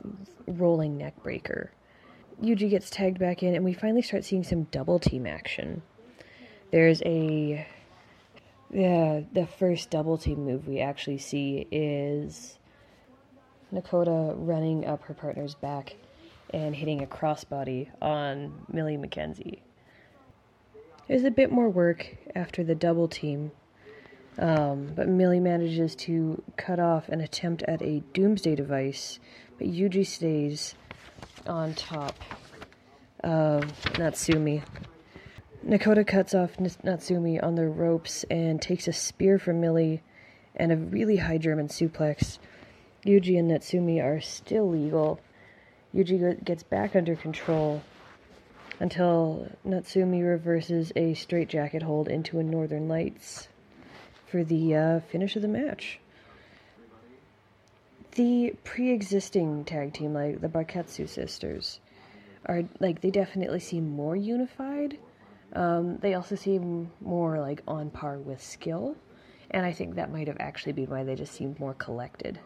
rolling 0.47 0.97
neck 0.97 1.23
breaker. 1.23 1.73
Yuki 2.41 2.69
gets 2.69 2.89
tagged 2.89 3.19
back 3.19 3.43
in, 3.43 3.57
and 3.57 3.65
we 3.65 3.73
finally 3.73 4.03
start 4.03 4.25
seeing 4.25 4.45
some 4.45 4.65
double 4.65 5.01
team 5.01 5.27
action. 5.27 5.83
There's 6.71 7.03
a. 7.05 7.67
Yeah, 8.71 9.23
the 9.33 9.47
first 9.47 9.91
double 9.91 10.19
team 10.19 10.45
move 10.45 10.69
we 10.69 10.79
actually 10.79 11.19
see 11.19 11.67
is 11.73 12.58
Nodoka 13.73 14.35
running 14.37 14.87
up 14.87 15.03
her 15.05 15.15
partner's 15.15 15.55
back 15.55 15.97
and 16.51 16.75
hitting 16.75 17.03
a 17.03 17.07
crossbody 17.07 17.89
on 18.01 18.53
Millie 18.73 18.97
McKenzie. 18.97 19.61
There's 21.07 21.25
a 21.25 21.31
bit 21.31 21.51
more 21.51 21.69
work 21.69 22.17
after 22.35 22.63
the 22.65 22.75
double 22.75 23.09
team, 23.09 23.51
um, 24.39 24.93
but 24.95 25.09
Millie 25.09 25.41
manages 25.41 25.95
to 25.97 26.43
cut 26.57 26.79
off 26.79 27.09
an 27.09 27.21
attempt 27.21 27.63
at 27.65 27.83
a 27.83 28.01
doomsday 28.13 28.55
device, 28.55 29.19
but 29.59 29.67
Yuki 29.67 30.05
stays 30.05 30.75
on 31.47 31.75
top 31.75 32.15
of 33.25 33.65
Natsumi. 33.95 34.63
Nodoka 35.67 36.07
cuts 36.07 36.35
off 36.35 36.57
Natsumi 36.57 37.43
on 37.43 37.55
the 37.55 37.67
ropes 37.67 38.25
and 38.31 38.63
takes 38.63 38.87
a 38.87 38.93
spear 38.93 39.39
from 39.39 39.61
Millie 39.61 40.03
and 40.55 40.73
a 40.73 40.77
really 40.77 41.17
high 41.17 41.39
German 41.39 41.69
suplex. 41.69 42.39
Yuki 43.09 43.39
and 43.39 43.51
Natsumi 43.51 44.05
are 44.05 44.21
still 44.21 44.69
legal. 44.69 45.19
Yuki 45.95 46.19
gets 46.45 46.63
back 46.63 46.95
under 46.95 47.17
control 47.17 47.81
until 48.81 49.49
Natsumi 49.67 50.23
reverses 50.23 50.93
a 50.95 51.15
straitjacket 51.15 51.83
hold 51.83 52.09
into 52.09 52.39
a 52.39 52.43
Northern 52.43 52.87
Lights 52.87 53.49
for 54.27 54.45
the 54.45 54.77
uh, 54.77 55.01
finish 55.01 55.37
of 55.37 55.43
the 55.43 55.49
match. 55.49 56.01
The 58.13 58.55
pre-existing 58.63 59.65
tag 59.65 59.95
team, 59.95 60.13
like 60.13 60.43
the 60.43 60.49
Bakuretsu 60.49 61.09
sisters, 61.09 61.81
are 62.45 62.65
like 62.79 63.01
they 63.01 63.11
definitely 63.11 63.61
seem 63.61 63.89
more 63.89 64.17
unified. 64.17 64.99
Um, 65.55 65.97
they 65.97 66.13
also 66.13 66.35
seem 66.35 66.91
more 67.01 67.41
like 67.41 67.63
on 67.67 67.89
par 67.89 68.19
with 68.19 68.43
skill, 68.43 68.97
and 69.51 69.65
I 69.65 69.73
think 69.73 69.95
that 69.95 70.13
might 70.13 70.29
have 70.29 70.37
actually 70.41 70.73
been 70.73 70.91
why 70.91 71.05
they 71.05 71.15
just 71.15 71.33
seemed 71.33 71.59
more 71.59 71.73
collected. 71.73 72.39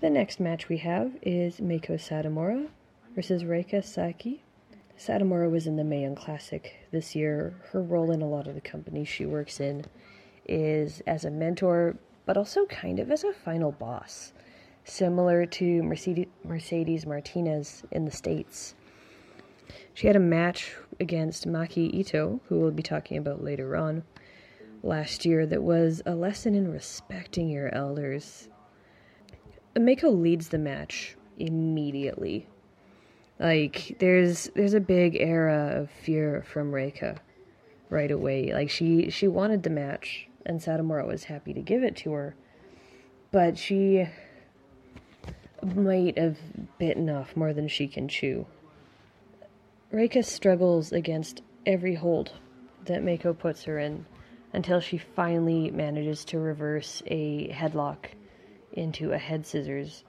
The 0.00 0.10
next 0.10 0.40
match 0.40 0.68
we 0.68 0.78
have 0.78 1.16
is 1.22 1.60
Meiko 1.60 1.92
Satomura 1.92 2.68
versus 3.14 3.44
Reika 3.44 3.82
Saki. 3.82 4.42
Satomura 4.98 5.50
was 5.50 5.66
in 5.66 5.76
the 5.76 5.84
Mae 5.84 6.02
Young 6.02 6.14
Classic 6.14 6.76
this 6.90 7.14
year. 7.14 7.54
Her 7.70 7.80
role 7.80 8.10
in 8.10 8.20
a 8.20 8.28
lot 8.28 8.46
of 8.46 8.54
the 8.54 8.60
companies 8.60 9.08
she 9.08 9.24
works 9.24 9.60
in 9.60 9.86
is 10.46 11.00
as 11.06 11.24
a 11.24 11.30
mentor, 11.30 11.96
but 12.26 12.36
also 12.36 12.66
kind 12.66 12.98
of 12.98 13.10
as 13.10 13.24
a 13.24 13.32
final 13.32 13.72
boss, 13.72 14.32
similar 14.84 15.46
to 15.46 15.82
Mercedes, 15.82 16.26
Mercedes 16.44 17.06
Martinez 17.06 17.84
in 17.90 18.04
the 18.04 18.10
States. 18.10 18.74
She 19.94 20.06
had 20.06 20.16
a 20.16 20.20
match 20.20 20.74
against 21.00 21.48
Maki 21.48 21.92
Ito, 21.94 22.40
who 22.48 22.58
we'll 22.58 22.72
be 22.72 22.82
talking 22.82 23.16
about 23.16 23.42
later 23.42 23.76
on, 23.76 24.02
last 24.82 25.24
year, 25.24 25.46
that 25.46 25.62
was 25.62 26.02
a 26.04 26.14
lesson 26.14 26.54
in 26.54 26.70
respecting 26.70 27.48
your 27.48 27.74
elders. 27.74 28.48
Meiko 29.76 30.20
leads 30.20 30.48
the 30.48 30.58
match 30.58 31.16
immediately. 31.38 32.46
Like 33.38 33.96
there's 33.98 34.50
there's 34.54 34.74
a 34.74 34.80
big 34.80 35.16
era 35.16 35.72
of 35.74 35.90
fear 35.90 36.44
from 36.46 36.70
Reika 36.70 37.18
right 37.90 38.10
away. 38.10 38.52
Like 38.52 38.70
she 38.70 39.10
she 39.10 39.26
wanted 39.26 39.62
the 39.62 39.70
match 39.70 40.28
and 40.46 40.60
Satomura 40.60 41.06
was 41.06 41.24
happy 41.24 41.52
to 41.54 41.60
give 41.60 41.82
it 41.82 41.96
to 41.96 42.12
her. 42.12 42.36
But 43.32 43.58
she 43.58 44.06
might 45.62 46.18
have 46.18 46.38
bitten 46.78 47.10
off 47.10 47.36
more 47.36 47.52
than 47.52 47.66
she 47.66 47.88
can 47.88 48.06
chew. 48.06 48.46
Reika 49.92 50.24
struggles 50.24 50.92
against 50.92 51.42
every 51.66 51.94
hold 51.94 52.32
that 52.84 53.02
Meiko 53.02 53.36
puts 53.36 53.64
her 53.64 53.78
in 53.78 54.06
until 54.52 54.78
she 54.78 54.98
finally 54.98 55.70
manages 55.70 56.24
to 56.26 56.38
reverse 56.38 57.02
a 57.06 57.48
headlock 57.48 58.10
into 58.74 59.12
a 59.12 59.18
head 59.18 59.46
scissors, 59.46 60.04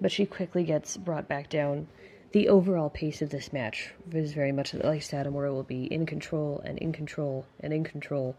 but 0.00 0.12
she 0.12 0.26
quickly 0.26 0.64
gets 0.64 0.96
brought 0.96 1.28
back 1.28 1.48
down. 1.48 1.88
The 2.32 2.48
overall 2.48 2.90
pace 2.90 3.22
of 3.22 3.30
this 3.30 3.52
match 3.52 3.92
is 4.12 4.34
very 4.34 4.52
much 4.52 4.74
like 4.74 5.00
Satomura 5.00 5.50
will 5.50 5.62
be 5.62 5.84
in 5.84 6.04
control 6.04 6.60
and 6.64 6.78
in 6.78 6.92
control 6.92 7.46
and 7.60 7.72
in 7.72 7.84
control 7.84 8.36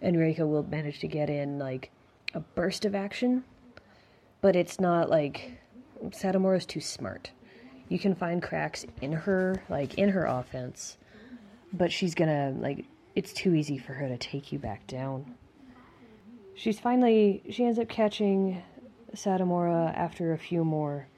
and 0.00 0.16
Reika 0.16 0.48
will 0.48 0.62
manage 0.64 1.00
to 1.00 1.08
get 1.08 1.30
in 1.30 1.58
like 1.58 1.90
a 2.34 2.40
burst 2.40 2.84
of 2.84 2.94
action, 2.94 3.44
but 4.40 4.56
it's 4.56 4.80
not 4.80 5.10
like 5.10 5.58
Satomura 6.06 6.56
is 6.56 6.66
too 6.66 6.80
smart. 6.80 7.30
You 7.88 7.98
can 7.98 8.14
find 8.14 8.42
cracks 8.42 8.84
in 9.00 9.12
her, 9.12 9.62
like 9.68 9.94
in 9.94 10.10
her 10.10 10.26
offense, 10.26 10.98
but 11.72 11.90
she's 11.90 12.14
gonna 12.14 12.54
like 12.58 12.84
it's 13.14 13.32
too 13.32 13.54
easy 13.54 13.78
for 13.78 13.94
her 13.94 14.08
to 14.08 14.18
take 14.18 14.52
you 14.52 14.58
back 14.58 14.86
down. 14.86 15.34
She's 16.54 16.78
finally 16.78 17.42
she 17.50 17.64
ends 17.64 17.78
up 17.78 17.88
catching 17.88 18.62
Satomura 19.14 19.94
after 19.96 20.32
a 20.32 20.38
few 20.38 20.64
more 20.64 21.08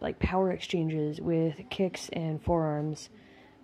like 0.00 0.18
power 0.18 0.50
exchanges 0.50 1.20
with 1.20 1.60
kicks 1.70 2.08
and 2.12 2.42
forearms, 2.42 3.08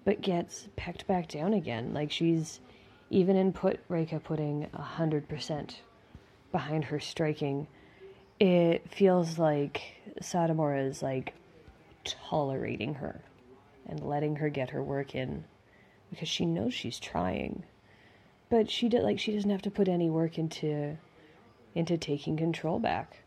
but 0.04 0.20
gets 0.22 0.68
pecked 0.76 1.06
back 1.06 1.28
down 1.28 1.52
again. 1.52 1.92
Like 1.92 2.10
she's 2.10 2.60
even 3.10 3.36
in 3.36 3.52
put 3.52 3.86
Reika 3.88 4.22
putting 4.22 4.68
a 4.72 4.82
hundred 4.82 5.28
percent 5.28 5.82
behind 6.52 6.84
her 6.84 7.00
striking, 7.00 7.66
it 8.38 8.90
feels 8.90 9.38
like 9.38 9.82
Satomura 10.22 10.88
is 10.88 11.02
like 11.02 11.34
tolerating 12.04 12.94
her 12.94 13.20
and 13.86 14.00
letting 14.00 14.36
her 14.36 14.48
get 14.48 14.70
her 14.70 14.82
work 14.82 15.14
in 15.14 15.44
because 16.10 16.28
she 16.28 16.46
knows 16.46 16.72
she's 16.72 16.98
trying. 16.98 17.64
But 18.48 18.70
she 18.70 18.88
did 18.88 19.02
like 19.02 19.18
she 19.18 19.32
doesn't 19.32 19.50
have 19.50 19.62
to 19.62 19.70
put 19.70 19.88
any 19.88 20.10
work 20.10 20.38
into 20.38 20.96
into 21.74 21.98
taking 21.98 22.36
control 22.36 22.78
back. 22.78 23.19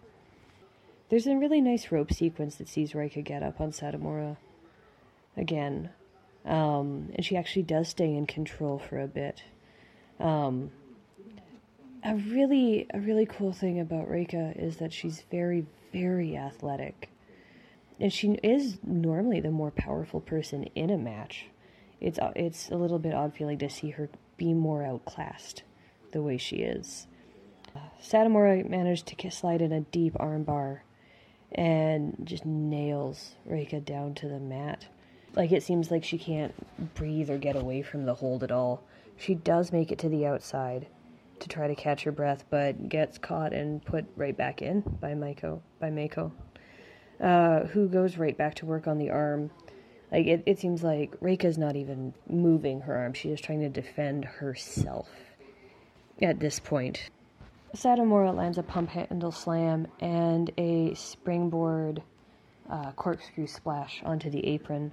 There's 1.13 1.27
a 1.27 1.37
really 1.37 1.61
nice 1.61 1.91
rope 1.91 2.11
sequence 2.11 2.55
that 2.55 2.67
sees 2.67 2.93
Reika 2.93 3.23
get 3.23 3.43
up 3.43 3.61
on 3.61 3.71
Satomura 3.71 4.35
again. 5.37 5.91
Um, 6.43 7.11
and 7.13 7.23
she 7.23 7.37
actually 7.37 7.61
does 7.61 7.89
stay 7.89 8.15
in 8.15 8.25
control 8.25 8.79
for 8.79 8.99
a 8.99 9.05
bit. 9.05 9.43
Um, 10.19 10.71
a 12.03 12.15
really 12.15 12.87
a 12.91 12.99
really 12.99 13.27
cool 13.27 13.53
thing 13.53 13.79
about 13.79 14.09
Reika 14.09 14.59
is 14.59 14.77
that 14.77 14.91
she's 14.91 15.21
very 15.29 15.67
very 15.91 16.35
athletic, 16.35 17.11
and 17.99 18.11
she 18.11 18.31
is 18.41 18.79
normally 18.81 19.39
the 19.39 19.51
more 19.51 19.69
powerful 19.69 20.19
person 20.19 20.63
in 20.73 20.89
a 20.89 20.97
match. 20.97 21.45
It's 22.01 22.17
it's 22.35 22.71
a 22.71 22.75
little 22.75 22.97
bit 22.97 23.13
odd 23.13 23.35
feeling 23.35 23.59
to 23.59 23.69
see 23.69 23.91
her 23.91 24.09
be 24.37 24.55
more 24.55 24.83
outclassed, 24.83 25.61
the 26.11 26.23
way 26.23 26.37
she 26.37 26.55
is. 26.55 27.05
Uh, 27.75 27.81
Satomura 28.01 28.67
managed 28.67 29.05
to 29.05 29.29
slide 29.29 29.61
in 29.61 29.71
a 29.71 29.81
deep 29.81 30.15
armbar, 30.15 30.79
and 31.55 32.15
just 32.23 32.45
nails 32.45 33.35
Reika 33.49 33.83
down 33.83 34.15
to 34.15 34.27
the 34.27 34.39
mat. 34.39 34.85
Like 35.35 35.51
it 35.51 35.63
seems 35.63 35.91
like 35.91 36.03
she 36.03 36.17
can't 36.17 36.53
breathe 36.95 37.29
or 37.29 37.37
get 37.37 37.55
away 37.55 37.81
from 37.81 38.05
the 38.05 38.15
hold 38.15 38.43
at 38.43 38.51
all. 38.51 38.83
She 39.17 39.35
does 39.35 39.71
make 39.71 39.91
it 39.91 39.99
to 39.99 40.09
the 40.09 40.25
outside 40.25 40.87
to 41.39 41.49
try 41.49 41.67
to 41.67 41.75
catch 41.75 42.03
her 42.03 42.11
breath, 42.11 42.45
but 42.49 42.89
gets 42.89 43.17
caught 43.17 43.53
and 43.53 43.83
put 43.83 44.05
right 44.15 44.35
back 44.35 44.61
in 44.61 44.81
by 44.81 45.13
Maiko, 45.13 45.61
by 45.79 45.89
Meiko, 45.89 46.31
uh, 47.19 47.61
who 47.67 47.87
goes 47.87 48.17
right 48.17 48.37
back 48.37 48.55
to 48.55 48.65
work 48.65 48.87
on 48.87 48.97
the 48.97 49.09
arm. 49.09 49.51
Like 50.11 50.27
it, 50.27 50.43
it 50.45 50.59
seems 50.59 50.83
like 50.83 51.19
Reika's 51.19 51.57
not 51.57 51.75
even 51.75 52.13
moving 52.29 52.81
her 52.81 52.95
arm; 52.95 53.13
she's 53.13 53.33
just 53.33 53.43
trying 53.43 53.61
to 53.61 53.69
defend 53.69 54.25
herself. 54.25 55.09
At 56.21 56.39
this 56.39 56.59
point, 56.59 57.09
Satomura 57.75 58.35
lands 58.35 58.59
a 58.59 58.63
pump 58.63 58.89
handle 58.89 59.31
slam 59.31 59.87
and 59.99 60.51
a 60.57 60.93
springboard 60.93 62.03
uh, 62.69 62.91
corkscrew 62.91 63.47
splash 63.47 64.01
onto 64.05 64.29
the 64.29 64.45
apron. 64.45 64.91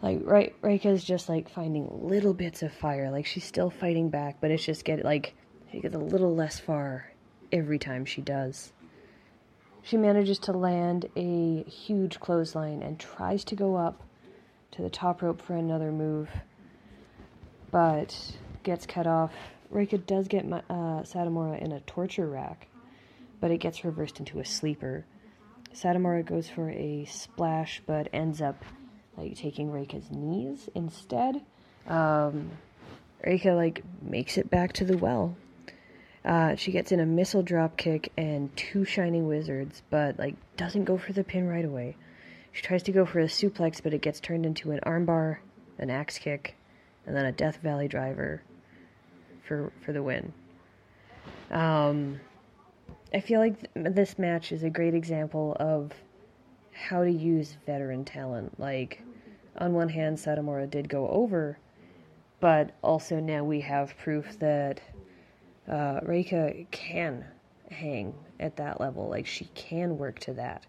Like 0.00 0.20
right, 0.22 0.54
Reika's 0.62 1.02
just 1.02 1.28
like 1.28 1.48
finding 1.48 1.88
little 2.08 2.32
bits 2.32 2.62
of 2.62 2.72
fire. 2.72 3.10
Like 3.10 3.26
she's 3.26 3.44
still 3.44 3.70
fighting 3.70 4.08
back, 4.08 4.36
but 4.40 4.52
it's 4.52 4.64
just 4.64 4.84
get 4.84 5.04
like 5.04 5.34
she 5.72 5.80
gets 5.80 5.96
a 5.96 5.98
little 5.98 6.34
less 6.34 6.60
far 6.60 7.12
every 7.50 7.80
time 7.80 8.04
she 8.04 8.22
does. 8.22 8.72
She 9.82 9.96
manages 9.96 10.38
to 10.40 10.52
land 10.52 11.08
a 11.16 11.64
huge 11.64 12.20
clothesline 12.20 12.82
and 12.82 13.00
tries 13.00 13.42
to 13.44 13.56
go 13.56 13.74
up 13.74 14.02
to 14.72 14.82
the 14.82 14.90
top 14.90 15.22
rope 15.22 15.42
for 15.42 15.54
another 15.54 15.90
move, 15.90 16.28
but 17.72 18.36
gets 18.62 18.86
cut 18.86 19.08
off. 19.08 19.32
Reika 19.72 20.04
does 20.06 20.28
get 20.28 20.44
uh, 20.44 21.02
Satomura 21.02 21.60
in 21.60 21.72
a 21.72 21.80
torture 21.80 22.26
rack, 22.26 22.68
but 23.40 23.50
it 23.50 23.58
gets 23.58 23.84
reversed 23.84 24.18
into 24.18 24.40
a 24.40 24.44
sleeper. 24.44 25.04
Satomura 25.74 26.24
goes 26.24 26.48
for 26.48 26.70
a 26.70 27.04
splash, 27.04 27.82
but 27.86 28.08
ends 28.12 28.40
up 28.40 28.64
like 29.16 29.36
taking 29.36 29.70
Reika's 29.70 30.10
knees 30.10 30.68
instead. 30.74 31.42
Um, 31.86 32.50
Reika 33.24 33.54
like 33.54 33.82
makes 34.00 34.38
it 34.38 34.48
back 34.48 34.72
to 34.74 34.84
the 34.84 34.96
well. 34.96 35.36
Uh, 36.24 36.56
she 36.56 36.72
gets 36.72 36.92
in 36.92 37.00
a 37.00 37.06
missile 37.06 37.42
drop 37.42 37.76
kick 37.76 38.10
and 38.16 38.54
two 38.56 38.84
shining 38.84 39.26
wizards, 39.28 39.82
but 39.90 40.18
like 40.18 40.34
doesn't 40.56 40.84
go 40.84 40.96
for 40.96 41.12
the 41.12 41.24
pin 41.24 41.46
right 41.46 41.64
away. 41.64 41.96
She 42.52 42.62
tries 42.62 42.82
to 42.84 42.92
go 42.92 43.04
for 43.04 43.20
a 43.20 43.26
suplex, 43.26 43.82
but 43.82 43.92
it 43.92 44.00
gets 44.00 44.18
turned 44.18 44.46
into 44.46 44.70
an 44.70 44.80
armbar, 44.84 45.38
an 45.78 45.90
axe 45.90 46.18
kick, 46.18 46.54
and 47.06 47.14
then 47.14 47.26
a 47.26 47.32
Death 47.32 47.58
Valley 47.62 47.86
driver 47.86 48.42
for 49.48 49.72
for 49.84 49.92
the 49.92 50.02
win. 50.02 50.32
Um, 51.50 52.20
I 53.12 53.20
feel 53.20 53.40
like 53.40 53.72
th- 53.74 53.94
this 53.94 54.18
match 54.18 54.52
is 54.52 54.62
a 54.62 54.70
great 54.70 54.94
example 54.94 55.56
of 55.58 55.92
how 56.72 57.02
to 57.02 57.10
use 57.10 57.56
veteran 57.66 58.04
talent. 58.04 58.60
Like, 58.60 59.02
on 59.56 59.72
one 59.72 59.88
hand, 59.88 60.18
Satomura 60.18 60.70
did 60.70 60.88
go 60.88 61.08
over 61.08 61.58
but 62.40 62.72
also 62.82 63.18
now 63.18 63.42
we 63.42 63.60
have 63.60 63.96
proof 63.98 64.38
that 64.38 64.80
uh, 65.68 66.00
Reika 66.00 66.66
can 66.70 67.24
hang 67.70 68.14
at 68.40 68.56
that 68.56 68.80
level. 68.80 69.08
Like 69.08 69.26
she 69.26 69.46
can 69.54 69.98
work 69.98 70.18
to 70.20 70.32
that. 70.34 70.64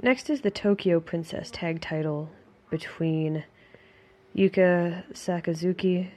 Next 0.00 0.28
is 0.28 0.40
the 0.40 0.50
Tokyo 0.50 1.00
Princess 1.00 1.50
tag 1.50 1.80
title 1.80 2.28
between 2.70 3.44
Yuka 4.36 5.04
Sakazuki 5.12 6.10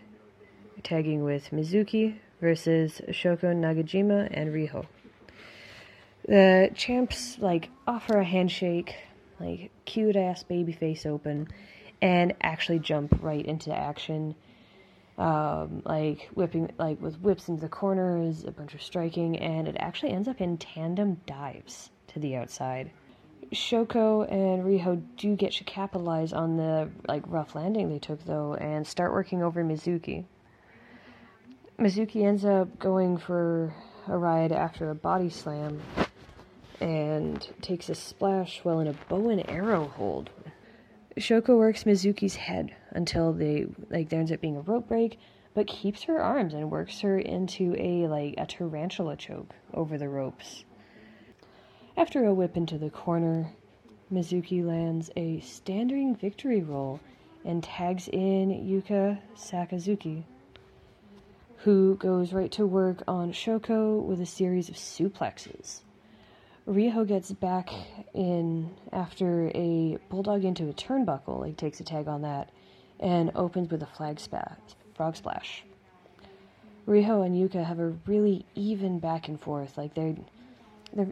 tagging 0.86 1.24
with 1.24 1.50
Mizuki 1.50 2.16
versus 2.40 3.02
Shoko 3.10 3.54
Nakajima 3.54 4.30
and 4.32 4.54
Riho. 4.54 4.86
The 6.28 6.70
champs 6.76 7.38
like 7.40 7.70
offer 7.88 8.20
a 8.20 8.24
handshake, 8.24 8.96
like 9.40 9.72
cute 9.86 10.16
ass 10.16 10.44
baby 10.44 10.72
face 10.72 11.06
open, 11.06 11.50
and 12.02 12.34
actually 12.42 12.80
jump 12.80 13.20
right 13.22 13.46
into 13.46 13.76
action. 13.76 14.36
Um, 15.18 15.82
like 15.86 16.30
whipping, 16.34 16.72
like 16.78 17.02
with 17.02 17.20
whips 17.22 17.48
into 17.48 17.62
the 17.62 17.70
corners, 17.70 18.44
a 18.44 18.52
bunch 18.52 18.74
of 18.74 18.82
striking, 18.82 19.38
and 19.38 19.68
it 19.68 19.78
actually 19.80 20.12
ends 20.12 20.28
up 20.28 20.42
in 20.42 20.58
tandem 20.58 21.22
dives 21.26 21.90
to 22.08 22.20
the 22.20 22.36
outside. 22.36 22.92
Shoko 23.54 24.30
and 24.32 24.64
Riho 24.64 25.02
do 25.18 25.36
get 25.36 25.54
to 25.54 25.64
capitalize 25.64 26.34
on 26.34 26.58
the 26.58 26.90
like 27.08 27.24
rough 27.28 27.56
landing 27.56 27.90
they 27.90 28.00
took 28.00 28.24
though, 28.26 28.56
and 28.56 28.86
start 28.86 29.14
working 29.14 29.42
over 29.42 29.64
Mizuki. 29.64 30.26
Mizuki 31.78 32.24
ends 32.24 32.46
up 32.46 32.80
going 32.80 33.18
for 33.18 33.74
a 34.08 34.18
ride 34.18 34.54
after 34.54 34.90
a 34.90 34.96
body 34.96 35.30
slam, 35.30 35.82
and 36.80 37.48
takes 37.62 37.90
a 37.90 37.96
splash 37.96 38.64
while 38.64 38.80
in 38.80 38.88
a 38.88 38.94
bow 39.10 39.30
and 39.30 39.50
arrow 39.50 39.86
hold. 39.86 40.30
Shoko 41.18 41.58
works 41.58 41.84
Mizuki's 41.84 42.36
head 42.36 42.74
until 42.92 43.34
they 43.34 43.68
like 43.90 44.08
there 44.08 44.20
ends 44.20 44.32
up 44.32 44.40
being 44.40 44.56
a 44.56 44.62
rope 44.62 44.88
break, 44.88 45.20
but 45.54 45.68
keeps 45.68 46.04
her 46.04 46.22
arms 46.22 46.54
and 46.54 46.72
works 46.72 47.02
her 47.02 47.20
into 47.20 47.76
a 47.78 48.08
like 48.08 48.36
a 48.38 48.46
tarantula 48.46 49.18
choke 49.18 49.54
over 49.74 49.98
the 49.98 50.08
ropes. 50.10 50.64
After 51.98 52.26
a 52.26 52.34
whip 52.34 52.56
into 52.56 52.78
the 52.78 52.90
corner, 52.90 53.52
Mizuki 54.12 54.66
lands 54.66 55.10
a 55.18 55.42
standing 55.42 56.16
victory 56.16 56.62
roll 56.62 57.02
and 57.44 57.62
tags 57.62 58.08
in 58.08 58.50
Yuka 58.50 59.20
Sakazuki, 59.36 60.24
who 61.66 61.96
goes 61.96 62.32
right 62.32 62.52
to 62.52 62.64
work 62.64 63.02
on 63.08 63.32
Shoko 63.32 64.00
with 64.00 64.22
a 64.22 64.26
series 64.28 64.70
of 64.70 64.76
suplexes. 64.76 65.80
Riho 66.68 67.08
gets 67.08 67.32
back 67.32 67.72
in 68.14 68.70
after 68.92 69.48
a 69.56 69.98
bulldog 70.10 70.46
into 70.46 70.70
a 70.70 70.74
turnbuckle, 70.74 71.40
like 71.40 71.58
takes 71.58 71.80
a 71.80 71.84
tag 71.84 72.08
on 72.08 72.22
that, 72.22 72.52
and 73.00 73.32
opens 73.34 73.72
with 73.72 73.82
a 73.82 73.88
flag 73.88 74.20
spat, 74.20 74.60
frog 74.94 75.16
splash. 75.16 75.64
Riho 76.88 77.26
and 77.26 77.36
Yuka 77.36 77.66
have 77.66 77.80
a 77.80 77.96
really 78.06 78.46
even 78.54 79.00
back 79.00 79.28
and 79.28 79.42
forth, 79.42 79.76
like 79.76 79.96
they 79.96 80.16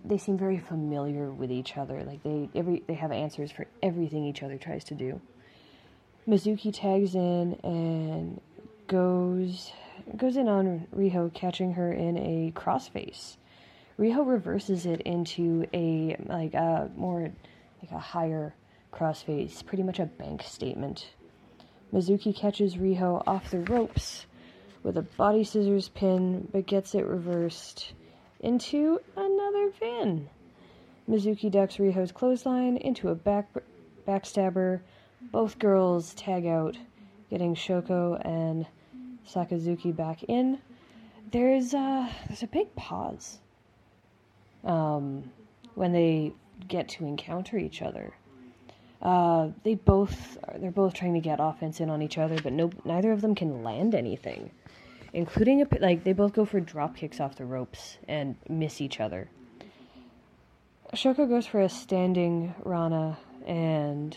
they 0.06 0.20
seem 0.20 0.38
very 0.38 0.60
familiar 0.60 1.32
with 1.32 1.52
each 1.52 1.78
other. 1.78 2.04
Like 2.04 2.22
they 2.22 2.48
every 2.54 2.84
they 2.86 2.94
have 2.94 3.12
answers 3.12 3.52
for 3.52 3.66
everything 3.82 4.24
each 4.24 4.44
other 4.44 4.60
tries 4.60 4.84
to 4.86 4.94
do. 4.94 5.20
Mizuki 6.28 6.72
tags 6.72 7.16
in 7.16 7.56
and 7.64 8.40
goes 8.88 9.72
goes 10.18 10.38
in 10.38 10.48
on 10.48 10.88
Riho, 10.96 11.34
catching 11.34 11.74
her 11.74 11.92
in 11.92 12.18
a 12.18 12.52
crossface. 12.56 13.38
Riho 14.00 14.28
reverses 14.28 14.86
it 14.86 15.02
into 15.02 15.66
a 15.74 16.16
like 16.26 16.54
a 16.54 16.90
more 16.96 17.32
like 17.82 17.92
a 17.92 18.00
higher 18.00 18.54
crossface, 18.92 19.66
pretty 19.66 19.84
much 19.84 20.00
a 20.00 20.06
bank 20.06 20.44
statement. 20.44 21.08
Mizuki 21.94 22.36
catches 22.36 22.76
Riho 22.76 23.22
off 23.28 23.52
the 23.52 23.60
ropes 23.60 24.26
with 24.82 24.98
a 24.98 25.02
body 25.02 25.44
scissors 25.44 25.90
pin, 25.90 26.48
but 26.52 26.66
gets 26.66 26.96
it 26.96 27.06
reversed 27.06 27.94
into 28.40 29.00
another 29.16 29.72
pin. 29.80 30.30
Mizuki 31.10 31.52
ducks 31.52 31.78
Riho's 31.78 32.12
clothesline 32.12 32.78
into 32.78 33.10
a 33.10 33.16
back 33.16 33.50
backstabber. 34.08 34.82
Both 35.22 35.60
girls 35.60 36.14
tag 36.16 36.46
out, 36.46 36.78
getting 37.30 37.56
Shoko 37.56 38.20
and 38.26 38.66
Sakazuki 39.28 39.96
back 39.96 40.24
in. 40.24 40.60
There's 41.32 41.74
a 41.74 42.10
there's 42.28 42.44
a 42.44 42.48
big 42.48 42.74
pause 42.76 43.40
um, 44.64 45.32
when 45.76 45.92
they 45.92 46.34
get 46.68 46.88
to 46.90 47.06
encounter 47.06 47.58
each 47.58 47.82
other. 47.82 48.14
Uh, 49.02 49.50
they 49.64 49.76
both 49.76 50.38
they're 50.58 50.72
both 50.72 50.94
trying 50.94 51.14
to 51.14 51.20
get 51.20 51.40
offense 51.42 51.80
in 51.80 51.90
on 51.90 52.02
each 52.02 52.18
other, 52.18 52.38
but 52.42 52.54
no 52.54 52.70
neither 52.86 53.12
of 53.12 53.22
them 53.22 53.36
can 53.36 53.64
land 53.64 53.96
anything, 53.96 54.52
including 55.12 55.62
a 55.62 55.68
like 55.80 56.04
they 56.04 56.14
both 56.14 56.34
go 56.34 56.46
for 56.46 56.60
drop 56.60 56.96
kicks 56.96 57.20
off 57.20 57.36
the 57.36 57.46
ropes 57.46 57.98
and 58.08 58.36
miss 58.48 58.80
each 58.80 59.00
other. 59.00 59.30
Shoko 60.94 61.28
goes 61.28 61.48
for 61.48 61.62
a 61.62 61.70
standing 61.70 62.54
Rana 62.64 63.18
and 63.48 64.16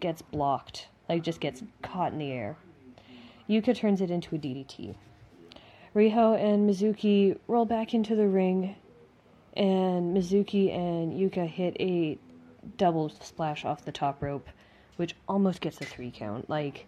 gets 0.00 0.22
blocked, 0.22 0.88
like 1.08 1.22
just 1.22 1.40
gets 1.40 1.62
caught 1.82 2.12
in 2.12 2.18
the 2.18 2.32
air. 2.32 2.56
Yuka 3.48 3.74
turns 3.74 4.00
it 4.00 4.10
into 4.10 4.34
a 4.34 4.38
DDT. 4.38 4.94
Riho 5.94 6.38
and 6.38 6.68
Mizuki 6.68 7.38
roll 7.46 7.64
back 7.64 7.94
into 7.94 8.14
the 8.14 8.28
ring 8.28 8.76
and 9.56 10.14
Mizuki 10.14 10.70
and 10.72 11.14
Yuka 11.14 11.46
hit 11.48 11.76
a 11.80 12.18
double 12.76 13.08
splash 13.08 13.64
off 13.64 13.84
the 13.84 13.92
top 13.92 14.22
rope, 14.22 14.48
which 14.96 15.16
almost 15.26 15.60
gets 15.60 15.80
a 15.80 15.84
three 15.84 16.10
count. 16.10 16.50
Like 16.50 16.86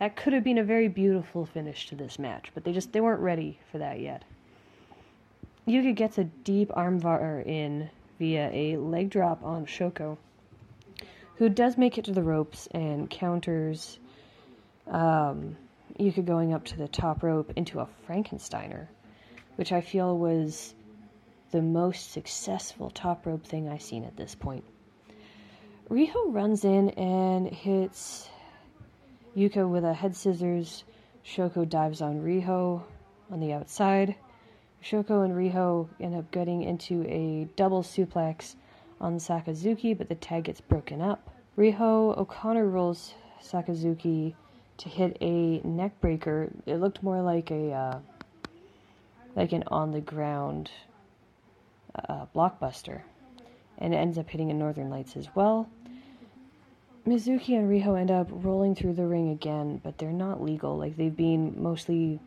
that 0.00 0.16
could 0.16 0.32
have 0.32 0.44
been 0.44 0.58
a 0.58 0.64
very 0.64 0.88
beautiful 0.88 1.46
finish 1.46 1.88
to 1.88 1.94
this 1.94 2.18
match, 2.18 2.50
but 2.52 2.64
they 2.64 2.72
just 2.72 2.92
they 2.92 3.00
weren't 3.00 3.20
ready 3.20 3.58
for 3.70 3.78
that 3.78 4.00
yet. 4.00 4.24
Yuka 5.68 5.94
gets 5.94 6.18
a 6.18 6.24
deep 6.24 6.70
armbar 6.70 7.46
in 7.46 7.90
via 8.18 8.50
a 8.52 8.76
leg 8.76 9.10
drop 9.10 9.42
on 9.44 9.66
Shoko, 9.66 10.18
who 11.36 11.48
does 11.48 11.78
make 11.78 11.96
it 11.96 12.04
to 12.06 12.12
the 12.12 12.22
ropes 12.22 12.66
and 12.72 13.08
counters 13.08 14.00
um, 14.90 15.56
Yuka 15.98 16.24
going 16.24 16.52
up 16.52 16.64
to 16.66 16.76
the 16.76 16.88
top 16.88 17.22
rope 17.22 17.52
into 17.56 17.80
a 17.80 17.88
Frankensteiner, 18.06 18.86
which 19.56 19.72
I 19.72 19.80
feel 19.80 20.16
was 20.16 20.74
the 21.50 21.62
most 21.62 22.12
successful 22.12 22.90
top 22.90 23.26
rope 23.26 23.46
thing 23.46 23.68
I've 23.68 23.82
seen 23.82 24.04
at 24.04 24.16
this 24.16 24.34
point. 24.34 24.64
Riho 25.90 26.32
runs 26.34 26.64
in 26.64 26.90
and 26.90 27.48
hits 27.48 28.28
Yuka 29.36 29.68
with 29.68 29.84
a 29.84 29.94
head 29.94 30.14
scissors. 30.14 30.84
Shoko 31.24 31.68
dives 31.68 32.02
on 32.02 32.22
Riho 32.22 32.82
on 33.30 33.40
the 33.40 33.52
outside. 33.52 34.14
Shoko 34.82 35.24
and 35.24 35.34
Riho 35.34 35.88
end 36.00 36.14
up 36.14 36.30
getting 36.30 36.62
into 36.62 37.04
a 37.04 37.48
double 37.56 37.82
suplex 37.82 38.54
on 39.00 39.18
Sakazuki, 39.18 39.96
but 39.96 40.08
the 40.08 40.14
tag 40.14 40.44
gets 40.44 40.60
broken 40.60 41.00
up. 41.00 41.30
Riho 41.56 42.16
O'Connor 42.16 42.66
rolls 42.66 43.14
Sakazuki 43.42 44.34
to 44.78 44.88
hit 44.88 45.16
a 45.20 45.60
neck 45.66 46.00
breaker. 46.00 46.50
It 46.66 46.76
looked 46.76 47.02
more 47.02 47.20
like 47.20 47.50
a 47.50 47.72
uh, 47.72 47.98
like 49.36 49.52
an 49.52 49.64
on 49.68 49.92
the 49.92 50.00
ground 50.00 50.70
uh, 52.08 52.26
blockbuster, 52.34 53.02
and 53.78 53.92
it 53.92 53.96
ends 53.96 54.18
up 54.18 54.28
hitting 54.30 54.50
a 54.50 54.54
Northern 54.54 54.90
Lights 54.90 55.16
as 55.16 55.28
well. 55.34 55.68
Mizuki 57.06 57.56
and 57.56 57.70
Riho 57.70 57.98
end 57.98 58.10
up 58.10 58.28
rolling 58.30 58.74
through 58.74 58.92
the 58.92 59.06
ring 59.06 59.30
again, 59.30 59.80
but 59.82 59.98
they're 59.98 60.12
not 60.12 60.42
legal. 60.42 60.76
Like 60.76 60.96
they've 60.96 61.14
been 61.14 61.54
mostly 61.56 62.20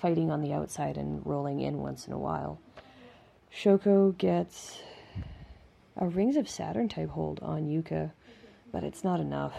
fighting 0.00 0.30
on 0.30 0.40
the 0.40 0.52
outside 0.52 0.96
and 0.96 1.24
rolling 1.26 1.60
in 1.60 1.78
once 1.78 2.06
in 2.06 2.12
a 2.12 2.18
while. 2.18 2.60
Shoko 3.52 4.16
gets 4.16 4.80
a 5.96 6.06
Rings 6.06 6.36
of 6.36 6.48
Saturn 6.48 6.88
type 6.88 7.10
hold 7.10 7.40
on 7.40 7.66
Yuka, 7.66 8.12
but 8.70 8.84
it's 8.84 9.02
not 9.02 9.20
enough. 9.20 9.54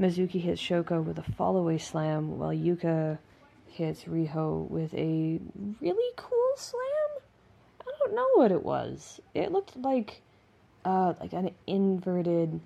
Mizuki 0.00 0.40
hits 0.40 0.60
Shoko 0.60 1.02
with 1.02 1.18
a 1.18 1.22
fallaway 1.22 1.80
slam, 1.80 2.38
while 2.38 2.52
Yuka 2.52 3.18
hits 3.66 4.04
Riho 4.04 4.68
with 4.70 4.94
a 4.94 5.40
really 5.80 6.12
cool 6.16 6.52
slam 6.56 6.88
I 7.88 7.90
don't 7.98 8.14
know 8.14 8.28
what 8.34 8.52
it 8.52 8.64
was. 8.64 9.20
It 9.34 9.52
looked 9.52 9.76
like 9.76 10.22
uh, 10.84 11.14
like 11.20 11.32
an 11.32 11.50
inverted 11.66 12.60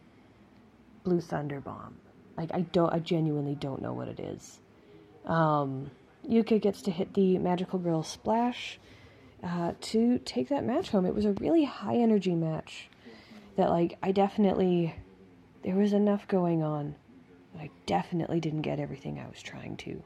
blue 1.04 1.20
thunder 1.20 1.60
bomb. 1.60 1.96
Like 2.36 2.50
I 2.54 2.62
don't, 2.62 2.92
I 2.92 2.98
genuinely 2.98 3.54
don't 3.54 3.82
know 3.82 3.92
what 3.92 4.08
it 4.08 4.20
is. 4.20 4.60
Um, 5.26 5.90
Yuka 6.28 6.60
gets 6.60 6.82
to 6.82 6.90
hit 6.90 7.14
the 7.14 7.38
magical 7.38 7.78
girl 7.78 8.02
splash 8.02 8.78
uh, 9.42 9.72
to 9.80 10.18
take 10.24 10.48
that 10.48 10.64
match 10.64 10.90
home. 10.90 11.06
It 11.06 11.14
was 11.14 11.24
a 11.24 11.32
really 11.32 11.64
high 11.64 11.96
energy 11.96 12.34
match 12.34 12.88
that 13.56 13.70
like 13.70 13.98
I 14.02 14.12
definitely 14.12 14.94
there 15.62 15.76
was 15.76 15.92
enough 15.92 16.26
going 16.28 16.62
on. 16.62 16.94
I 17.58 17.70
definitely 17.86 18.40
didn't 18.40 18.62
get 18.62 18.80
everything 18.80 19.18
I 19.18 19.28
was 19.28 19.42
trying 19.42 19.76
to. 19.78 20.02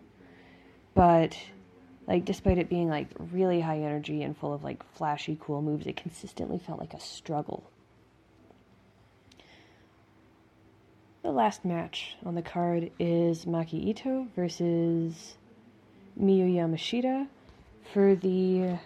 But 0.95 1.37
like, 2.07 2.25
despite 2.25 2.59
it 2.59 2.69
being 2.69 2.89
like 2.89 3.09
really 3.33 3.61
high 3.61 3.79
energy 3.79 4.23
and 4.23 4.37
full 4.37 4.55
of 4.55 4.63
like 4.63 4.83
flashy, 4.95 5.37
cool 5.41 5.63
moves, 5.63 5.87
it 5.87 5.97
consistently 5.97 6.59
felt 6.59 6.79
like 6.79 6.95
a 6.95 7.01
struggle. 7.01 7.71
The 11.23 11.33
last 11.33 11.65
match 11.65 12.17
on 12.25 12.37
the 12.37 12.43
card 12.43 12.93
is 13.01 13.47
Maki 13.47 13.85
Ito 13.87 14.29
versus 14.37 15.35
Miyu 16.21 16.55
Yamashita 16.55 17.27
for 17.93 18.15
the. 18.15 18.79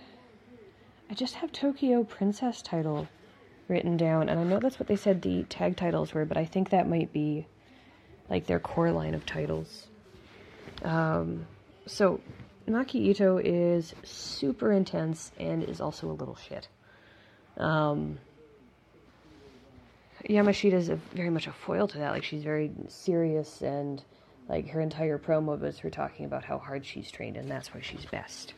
I 1.10 1.14
just 1.14 1.34
have 1.34 1.52
Tokyo 1.52 2.02
Princess 2.02 2.62
title 2.62 3.08
written 3.68 3.96
down, 3.96 4.28
and 4.28 4.40
I 4.40 4.44
know 4.44 4.58
that's 4.58 4.78
what 4.78 4.88
they 4.88 4.96
said 4.96 5.20
the 5.20 5.42
tag 5.44 5.76
titles 5.76 6.14
were, 6.14 6.24
but 6.24 6.38
I 6.38 6.46
think 6.46 6.70
that 6.70 6.88
might 6.88 7.12
be 7.12 7.46
like 8.30 8.46
their 8.46 8.60
core 8.60 8.92
line 8.92 9.14
of 9.14 9.26
titles. 9.26 9.86
Um, 10.82 11.46
so, 11.86 12.20
Maki 12.68 12.94
Ito 12.94 13.38
is 13.38 13.94
super 14.04 14.72
intense 14.72 15.32
and 15.38 15.64
is 15.64 15.80
also 15.80 16.10
a 16.10 16.14
little 16.14 16.36
shit. 16.36 16.68
Um, 17.56 18.18
Yamashita 20.28 20.74
is 20.74 20.88
very 21.12 21.30
much 21.30 21.46
a 21.46 21.52
foil 21.52 21.88
to 21.88 21.98
that. 21.98 22.12
Like 22.12 22.24
she's 22.24 22.44
very 22.44 22.70
serious 22.88 23.62
and 23.62 24.02
like 24.48 24.68
her 24.68 24.80
entire 24.80 25.18
promo 25.18 25.58
was 25.58 25.78
her 25.78 25.90
talking 25.90 26.26
about 26.26 26.44
how 26.44 26.58
hard 26.58 26.84
she's 26.84 27.10
trained 27.10 27.36
and 27.36 27.50
that's 27.50 27.74
why 27.74 27.80
she's 27.80 28.04
best. 28.06 28.54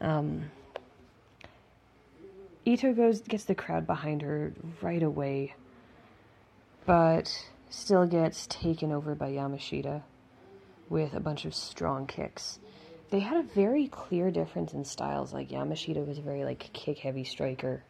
Um, 0.00 0.50
Ito 2.64 2.92
goes 2.92 3.20
gets 3.22 3.44
the 3.44 3.54
crowd 3.54 3.86
behind 3.86 4.22
her 4.22 4.52
right 4.82 5.02
away, 5.02 5.54
but 6.84 7.34
still 7.70 8.06
gets 8.06 8.46
taken 8.46 8.92
over 8.92 9.14
by 9.14 9.30
Yamashita 9.30 10.02
with 10.88 11.14
a 11.14 11.20
bunch 11.20 11.44
of 11.44 11.54
strong 11.54 12.06
kicks. 12.06 12.58
They 13.10 13.20
had 13.20 13.38
a 13.38 13.42
very 13.42 13.88
clear 13.88 14.30
difference 14.30 14.72
in 14.72 14.84
styles. 14.84 15.32
Like 15.32 15.48
Yamashita 15.48 16.06
was 16.06 16.18
a 16.18 16.22
very 16.22 16.44
like 16.44 16.70
kick 16.72 16.98
heavy 16.98 17.24
striker. 17.24 17.82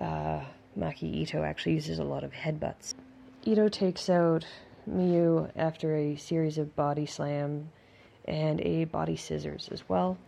Uh, 0.00 0.40
Maki 0.78 1.04
Ito 1.04 1.42
actually 1.42 1.74
uses 1.74 1.98
a 1.98 2.04
lot 2.04 2.24
of 2.24 2.32
headbutts. 2.32 2.94
Ito 3.44 3.68
takes 3.68 4.08
out 4.08 4.46
Miyu 4.88 5.50
after 5.56 5.94
a 5.96 6.16
series 6.16 6.58
of 6.58 6.74
body 6.74 7.06
slam 7.06 7.70
and 8.26 8.60
a 8.60 8.84
body 8.84 9.16
scissors 9.16 9.68
as 9.70 9.88
well. 9.88 10.18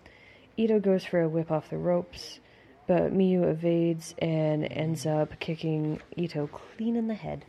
Ito 0.57 0.80
goes 0.80 1.05
for 1.05 1.22
a 1.22 1.28
whip 1.28 1.51
off 1.51 1.70
the 1.70 1.78
ropes, 1.78 2.41
but 2.87 3.12
Miyu 3.12 3.45
evades 3.51 4.14
and 4.18 4.64
ends 4.70 5.07
up 5.07 5.39
kicking 5.41 6.01
Ito 6.16 6.49
clean 6.49 6.97
in 6.97 7.09
the 7.09 7.14
head. 7.14 7.45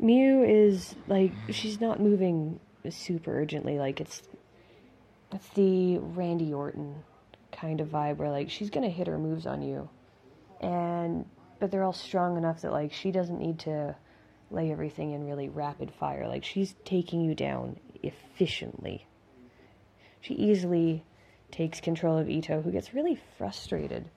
Miyu 0.00 0.46
is 0.46 0.94
like 1.06 1.32
she's 1.50 1.80
not 1.80 2.00
moving 2.00 2.60
super 2.90 3.38
urgently, 3.38 3.78
like 3.78 4.00
it's 4.00 4.22
it's 5.32 5.48
the 5.50 5.98
Randy 5.98 6.52
Orton 6.52 7.02
kind 7.52 7.80
of 7.80 7.88
vibe 7.88 8.16
where 8.16 8.30
like 8.30 8.50
she's 8.50 8.70
gonna 8.70 8.90
hit 8.90 9.06
her 9.06 9.18
moves 9.18 9.46
on 9.46 9.62
you. 9.62 9.88
And 10.60 11.26
but 11.60 11.70
they're 11.70 11.84
all 11.84 11.92
strong 11.92 12.36
enough 12.36 12.62
that 12.62 12.72
like 12.72 12.92
she 12.92 13.10
doesn't 13.10 13.38
need 13.38 13.60
to 13.60 13.96
lay 14.50 14.70
everything 14.70 15.12
in 15.12 15.26
really 15.26 15.48
rapid 15.48 15.90
fire. 15.92 16.28
Like 16.28 16.44
she's 16.44 16.74
taking 16.84 17.20
you 17.20 17.34
down 17.34 17.78
efficiently. 18.02 19.06
She 20.20 20.34
easily 20.34 21.04
takes 21.50 21.80
control 21.80 22.18
of 22.18 22.28
Ito, 22.28 22.62
who 22.62 22.70
gets 22.70 22.94
really 22.94 23.18
frustrated 23.38 24.10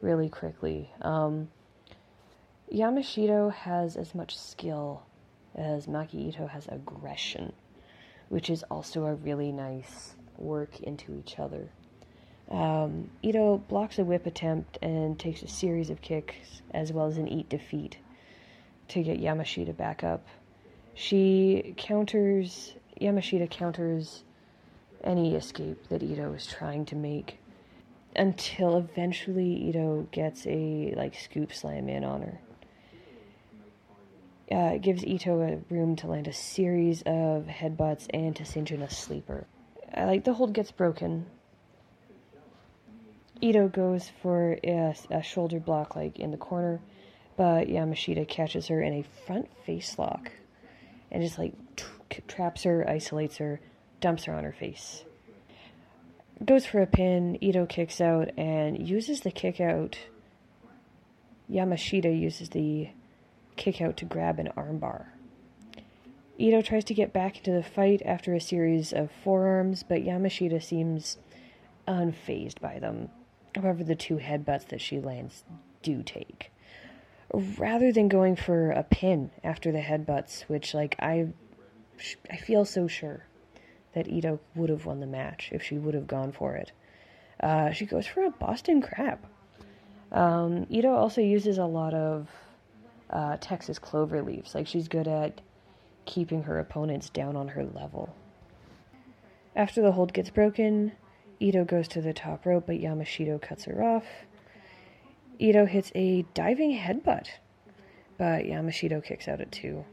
really 0.00 0.28
quickly. 0.28 0.90
Um, 1.02 1.48
Yamashita 2.72 3.52
has 3.52 3.96
as 3.96 4.14
much 4.14 4.36
skill 4.36 5.02
as 5.54 5.86
Maki 5.86 6.28
Ito 6.28 6.48
has 6.48 6.66
aggression, 6.66 7.52
which 8.28 8.50
is 8.50 8.64
also 8.64 9.06
a 9.06 9.14
really 9.14 9.52
nice 9.52 10.16
work 10.36 10.80
into 10.80 11.14
each 11.16 11.38
other. 11.38 11.68
Um, 12.50 13.10
Ito 13.22 13.58
blocks 13.68 13.98
a 14.00 14.04
whip 14.04 14.26
attempt 14.26 14.78
and 14.82 15.18
takes 15.18 15.42
a 15.42 15.48
series 15.48 15.90
of 15.90 16.00
kicks 16.00 16.62
as 16.72 16.92
well 16.92 17.06
as 17.06 17.18
an 17.18 17.28
eat 17.28 17.48
defeat 17.48 17.98
to 18.88 19.02
get 19.02 19.20
Yamashita 19.20 19.76
back 19.76 20.02
up. 20.02 20.26
She 20.94 21.74
counters, 21.76 22.74
Yamashita 23.00 23.48
counters 23.48 24.24
any 25.04 25.36
escape 25.36 25.88
that 25.88 26.02
Ito 26.02 26.32
is 26.32 26.46
trying 26.46 26.84
to 26.86 26.96
make 26.96 27.38
until 28.16 28.76
eventually 28.76 29.68
Ito 29.68 30.08
gets 30.10 30.46
a 30.48 30.94
like 30.96 31.14
scoop 31.14 31.52
slam 31.52 31.88
in 31.88 32.02
on 32.02 32.22
her. 32.22 32.40
Uh, 34.50 34.78
gives 34.78 35.04
Ito 35.04 35.40
a 35.40 35.74
room 35.74 35.96
to 35.96 36.06
land 36.06 36.28
a 36.28 36.32
series 36.32 37.02
of 37.02 37.46
headbutts 37.46 38.06
and 38.10 38.36
to 38.36 38.44
cinch 38.44 38.70
in 38.70 38.80
a 38.80 38.88
sleeper. 38.88 39.44
I 39.92 40.04
like 40.04 40.24
the 40.24 40.34
hold 40.34 40.52
gets 40.52 40.70
broken. 40.70 41.26
Ito 43.40 43.68
goes 43.68 44.10
for 44.22 44.56
a, 44.62 44.94
a 45.10 45.22
shoulder 45.22 45.58
block 45.58 45.96
like 45.96 46.20
in 46.20 46.30
the 46.30 46.36
corner, 46.36 46.80
but 47.36 47.66
Yamashita 47.66 48.28
catches 48.28 48.68
her 48.68 48.80
in 48.80 48.94
a 48.94 49.04
front 49.26 49.48
face 49.64 49.98
lock 49.98 50.30
and 51.10 51.22
just 51.22 51.38
like 51.38 51.54
t- 51.76 52.22
traps 52.28 52.62
her, 52.62 52.88
isolates 52.88 53.38
her, 53.38 53.60
dumps 54.00 54.24
her 54.24 54.34
on 54.34 54.44
her 54.44 54.52
face. 54.52 55.04
Goes 56.44 56.66
for 56.66 56.80
a 56.80 56.86
pin, 56.86 57.38
Ito 57.40 57.66
kicks 57.66 58.00
out 58.00 58.30
and 58.36 58.86
uses 58.86 59.22
the 59.22 59.30
kick 59.30 59.60
out. 59.60 59.98
Yamashita 61.50 62.18
uses 62.18 62.50
the 62.50 62.90
kick 63.56 63.80
out 63.80 63.96
to 63.98 64.04
grab 64.04 64.38
an 64.38 64.50
armbar. 64.56 65.06
Ito 66.38 66.60
tries 66.62 66.84
to 66.84 66.94
get 66.94 67.12
back 67.12 67.38
into 67.38 67.50
the 67.50 67.62
fight 67.62 68.02
after 68.04 68.34
a 68.34 68.40
series 68.40 68.92
of 68.92 69.10
forearms, 69.24 69.82
but 69.82 70.04
Yamashita 70.04 70.62
seems 70.62 71.16
unfazed 71.88 72.60
by 72.60 72.78
them. 72.78 73.08
However, 73.54 73.82
the 73.82 73.94
two 73.94 74.16
headbutts 74.16 74.68
that 74.68 74.82
she 74.82 75.00
lands 75.00 75.44
do 75.82 76.02
take. 76.02 76.52
Rather 77.32 77.90
than 77.90 78.08
going 78.08 78.36
for 78.36 78.70
a 78.70 78.82
pin 78.82 79.30
after 79.42 79.72
the 79.72 79.80
headbutts, 79.80 80.42
which, 80.42 80.74
like, 80.74 80.94
I, 80.98 81.28
I 82.30 82.36
feel 82.36 82.64
so 82.66 82.86
sure 82.86 83.24
that 83.94 84.08
Ito 84.08 84.38
would 84.54 84.68
have 84.68 84.84
won 84.84 85.00
the 85.00 85.06
match 85.06 85.48
if 85.52 85.62
she 85.62 85.78
would 85.78 85.94
have 85.94 86.06
gone 86.06 86.32
for 86.32 86.54
it. 86.54 86.72
Uh, 87.40 87.70
she 87.72 87.86
goes 87.86 88.06
for 88.06 88.24
a 88.24 88.30
Boston 88.30 88.82
Crab. 88.82 89.20
Um, 90.12 90.66
Ito 90.68 90.94
also 90.94 91.22
uses 91.22 91.56
a 91.56 91.64
lot 91.64 91.94
of 91.94 92.28
uh, 93.10 93.36
Texas 93.40 93.78
clover 93.78 94.22
leaves. 94.22 94.54
Like, 94.54 94.66
she's 94.66 94.88
good 94.88 95.08
at 95.08 95.40
keeping 96.04 96.44
her 96.44 96.58
opponents 96.58 97.10
down 97.10 97.36
on 97.36 97.48
her 97.48 97.64
level. 97.64 98.14
After 99.54 99.80
the 99.82 99.92
hold 99.92 100.12
gets 100.12 100.30
broken, 100.30 100.92
Ito 101.40 101.64
goes 101.64 101.88
to 101.88 102.00
the 102.00 102.12
top 102.12 102.46
rope, 102.46 102.64
but 102.66 102.80
Yamashita 102.80 103.40
cuts 103.40 103.64
her 103.64 103.82
off. 103.82 104.04
Ito 105.38 105.66
hits 105.66 105.92
a 105.94 106.22
diving 106.34 106.78
headbutt, 106.78 107.28
but 108.16 108.44
Yamashita 108.44 109.04
kicks 109.04 109.28
out 109.28 109.40
at 109.40 109.52
two. 109.52 109.84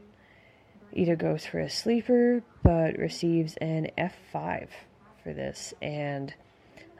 Ito 0.92 1.16
goes 1.16 1.44
for 1.44 1.58
a 1.58 1.68
sleeper, 1.68 2.42
but 2.62 2.96
receives 2.96 3.56
an 3.56 3.90
F5 3.98 4.68
for 5.22 5.32
this, 5.32 5.74
and 5.82 6.32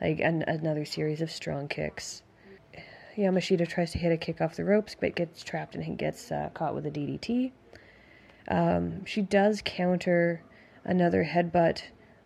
like 0.01 0.19
an- 0.19 0.43
another 0.47 0.85
series 0.85 1.21
of 1.21 1.31
strong 1.31 1.67
kicks. 1.67 2.21
Yamashita 3.17 3.67
tries 3.67 3.91
to 3.91 3.97
hit 3.97 4.11
a 4.11 4.17
kick 4.17 4.41
off 4.41 4.55
the 4.55 4.65
ropes, 4.65 4.95
but 4.99 5.15
gets 5.15 5.43
trapped 5.43 5.75
and 5.75 5.97
gets 5.97 6.31
uh, 6.31 6.49
caught 6.53 6.75
with 6.75 6.85
a 6.85 6.91
DDT. 6.91 7.51
Um, 8.47 9.05
she 9.05 9.21
does 9.21 9.61
counter 9.63 10.43
another 10.83 11.23
headbutt 11.23 11.83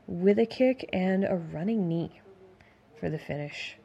with 0.07 0.39
a 0.39 0.45
kick 0.45 0.89
and 0.91 1.23
a 1.23 1.35
running 1.35 1.87
knee 1.87 2.21
for 2.99 3.09
the 3.09 3.19
finish. 3.19 3.77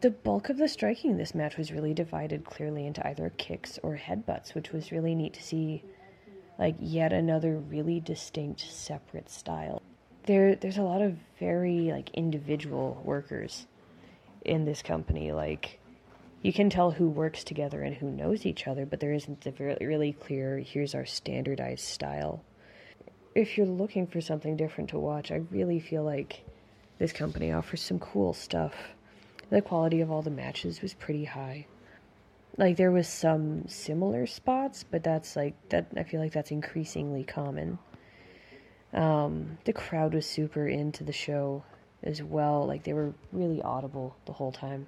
The 0.00 0.10
bulk 0.10 0.48
of 0.48 0.58
the 0.58 0.68
striking 0.68 1.12
in 1.12 1.18
this 1.18 1.34
match 1.34 1.56
was 1.56 1.72
really 1.72 1.94
divided 1.94 2.44
clearly 2.44 2.86
into 2.86 3.06
either 3.06 3.30
kicks 3.36 3.78
or 3.82 3.96
headbutts, 3.96 4.54
which 4.54 4.72
was 4.72 4.92
really 4.92 5.14
neat 5.14 5.34
to 5.34 5.42
see 5.42 5.84
like 6.58 6.76
yet 6.78 7.12
another 7.12 7.58
really 7.58 8.00
distinct 8.00 8.60
separate 8.60 9.30
style. 9.30 9.82
There 10.24 10.54
there's 10.54 10.78
a 10.78 10.82
lot 10.82 11.02
of 11.02 11.16
very 11.38 11.90
like 11.90 12.10
individual 12.14 13.00
workers 13.04 13.66
in 14.44 14.64
this 14.64 14.82
company 14.82 15.32
like 15.32 15.78
you 16.42 16.52
can 16.52 16.68
tell 16.68 16.90
who 16.90 17.08
works 17.08 17.44
together 17.44 17.82
and 17.82 17.94
who 17.94 18.10
knows 18.10 18.44
each 18.44 18.66
other, 18.66 18.84
but 18.84 18.98
there 18.98 19.12
isn't 19.12 19.46
a 19.46 19.76
really 19.80 20.12
clear, 20.12 20.58
here's 20.58 20.94
our 20.94 21.06
standardized 21.06 21.84
style. 21.84 22.42
If 23.34 23.56
you're 23.56 23.66
looking 23.66 24.08
for 24.08 24.20
something 24.20 24.56
different 24.56 24.90
to 24.90 24.98
watch, 24.98 25.30
I 25.30 25.42
really 25.52 25.78
feel 25.78 26.02
like 26.02 26.44
this 26.98 27.12
company 27.12 27.52
offers 27.52 27.80
some 27.80 28.00
cool 28.00 28.32
stuff. 28.34 28.74
The 29.50 29.62
quality 29.62 30.00
of 30.00 30.10
all 30.10 30.22
the 30.22 30.30
matches 30.30 30.82
was 30.82 30.94
pretty 30.94 31.24
high. 31.24 31.66
Like 32.56 32.76
there 32.76 32.90
was 32.90 33.08
some 33.08 33.68
similar 33.68 34.26
spots, 34.26 34.82
but 34.82 35.04
that's 35.04 35.36
like 35.36 35.54
that 35.68 35.86
I 35.96 36.02
feel 36.02 36.20
like 36.20 36.32
that's 36.32 36.50
increasingly 36.50 37.22
common. 37.22 37.78
Um, 38.92 39.58
the 39.64 39.72
crowd 39.72 40.12
was 40.12 40.26
super 40.26 40.66
into 40.66 41.04
the 41.04 41.12
show 41.12 41.62
as 42.02 42.22
well. 42.22 42.66
Like 42.66 42.84
they 42.84 42.92
were 42.92 43.12
really 43.32 43.62
audible 43.62 44.16
the 44.26 44.32
whole 44.32 44.52
time. 44.52 44.86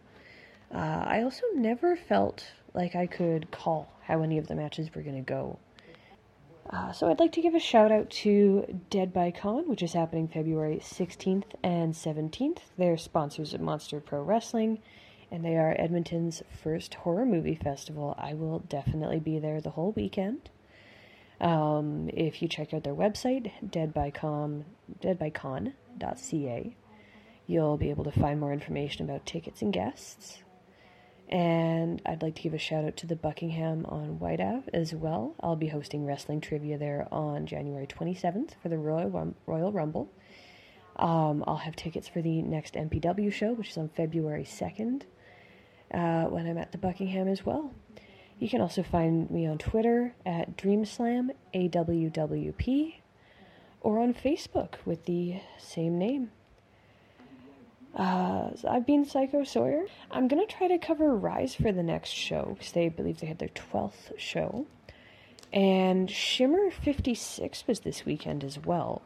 Uh, 0.72 1.04
I 1.06 1.22
also 1.22 1.42
never 1.54 1.96
felt 1.96 2.46
like 2.72 2.96
I 2.96 3.06
could 3.06 3.50
call 3.50 3.92
how 4.02 4.22
any 4.22 4.38
of 4.38 4.48
the 4.48 4.54
matches 4.54 4.94
were 4.94 5.02
going 5.02 5.16
to 5.16 5.22
go. 5.22 5.58
Uh, 6.70 6.92
so 6.92 7.08
I'd 7.08 7.20
like 7.20 7.32
to 7.32 7.42
give 7.42 7.54
a 7.54 7.60
shout 7.60 7.92
out 7.92 8.10
to 8.10 8.80
Dead 8.90 9.12
by 9.12 9.30
Con, 9.30 9.68
which 9.68 9.82
is 9.82 9.92
happening 9.92 10.26
February 10.26 10.80
16th 10.82 11.44
and 11.62 11.92
17th. 11.92 12.58
They're 12.78 12.96
sponsors 12.96 13.52
of 13.54 13.60
Monster 13.60 14.00
Pro 14.00 14.22
Wrestling, 14.22 14.80
and 15.30 15.44
they 15.44 15.56
are 15.56 15.76
Edmonton's 15.78 16.42
first 16.62 16.94
horror 16.94 17.26
movie 17.26 17.54
festival. 17.54 18.14
I 18.18 18.34
will 18.34 18.60
definitely 18.60 19.20
be 19.20 19.38
there 19.38 19.60
the 19.60 19.70
whole 19.70 19.92
weekend. 19.92 20.48
Um, 21.40 22.08
if 22.14 22.40
you 22.40 22.48
check 22.48 22.72
out 22.72 22.84
their 22.84 22.94
website, 22.94 23.52
deadbycom, 23.64 24.64
deadbycon.ca, 25.02 26.76
you'll 27.46 27.76
be 27.76 27.90
able 27.90 28.04
to 28.04 28.12
find 28.12 28.40
more 28.40 28.52
information 28.52 29.04
about 29.04 29.26
tickets 29.26 29.62
and 29.62 29.72
guests. 29.72 30.38
And 31.28 32.02
I'd 32.04 32.22
like 32.22 32.34
to 32.36 32.42
give 32.42 32.54
a 32.54 32.58
shout 32.58 32.84
out 32.84 32.96
to 32.98 33.06
the 33.06 33.16
Buckingham 33.16 33.86
on 33.86 34.18
Whyte 34.18 34.40
Ave 34.40 34.68
as 34.72 34.94
well. 34.94 35.34
I'll 35.40 35.56
be 35.56 35.68
hosting 35.68 36.04
wrestling 36.04 36.40
trivia 36.40 36.78
there 36.78 37.08
on 37.10 37.46
January 37.46 37.86
27th 37.86 38.50
for 38.62 38.68
the 38.68 38.78
Royal, 38.78 39.34
Royal 39.46 39.72
Rumble. 39.72 40.10
Um, 40.96 41.42
I'll 41.46 41.56
have 41.56 41.76
tickets 41.76 42.08
for 42.08 42.22
the 42.22 42.42
next 42.42 42.74
MPW 42.74 43.32
show, 43.32 43.52
which 43.52 43.70
is 43.70 43.78
on 43.78 43.88
February 43.88 44.44
2nd, 44.44 45.02
uh, 45.92 46.24
when 46.24 46.46
I'm 46.46 46.58
at 46.58 46.72
the 46.72 46.78
Buckingham 46.78 47.26
as 47.26 47.44
well. 47.44 47.72
You 48.38 48.48
can 48.48 48.60
also 48.60 48.82
find 48.82 49.30
me 49.30 49.46
on 49.46 49.58
Twitter 49.58 50.14
at 50.26 50.56
DreamSlamAWWP 50.56 52.94
or 53.80 53.98
on 53.98 54.14
Facebook 54.14 54.74
with 54.84 55.04
the 55.04 55.40
same 55.58 55.98
name. 55.98 56.30
Uh, 57.94 58.50
I've 58.68 58.86
been 58.86 59.04
Psycho 59.04 59.44
Sawyer. 59.44 59.86
I'm 60.10 60.26
gonna 60.26 60.46
try 60.46 60.66
to 60.68 60.78
cover 60.78 61.14
Rise 61.14 61.54
for 61.54 61.70
the 61.70 61.82
next 61.82 62.10
show 62.10 62.54
because 62.54 62.72
they 62.72 62.88
believe 62.88 63.20
they 63.20 63.26
had 63.28 63.38
their 63.38 63.48
12th 63.48 64.18
show. 64.18 64.66
And 65.52 66.10
Shimmer 66.10 66.70
56 66.72 67.66
was 67.68 67.80
this 67.80 68.04
weekend 68.04 68.42
as 68.42 68.58
well. 68.58 69.02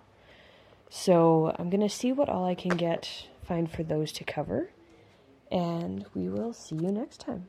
So 0.88 1.54
I'm 1.58 1.68
gonna 1.68 1.90
see 1.90 2.12
what 2.12 2.30
all 2.30 2.46
I 2.46 2.54
can 2.54 2.76
get, 2.76 3.26
find 3.42 3.70
for 3.70 3.82
those 3.82 4.10
to 4.12 4.24
cover. 4.24 4.70
And 5.52 6.06
we 6.14 6.28
will 6.28 6.54
see 6.54 6.76
you 6.76 6.90
next 6.90 7.20
time. 7.20 7.46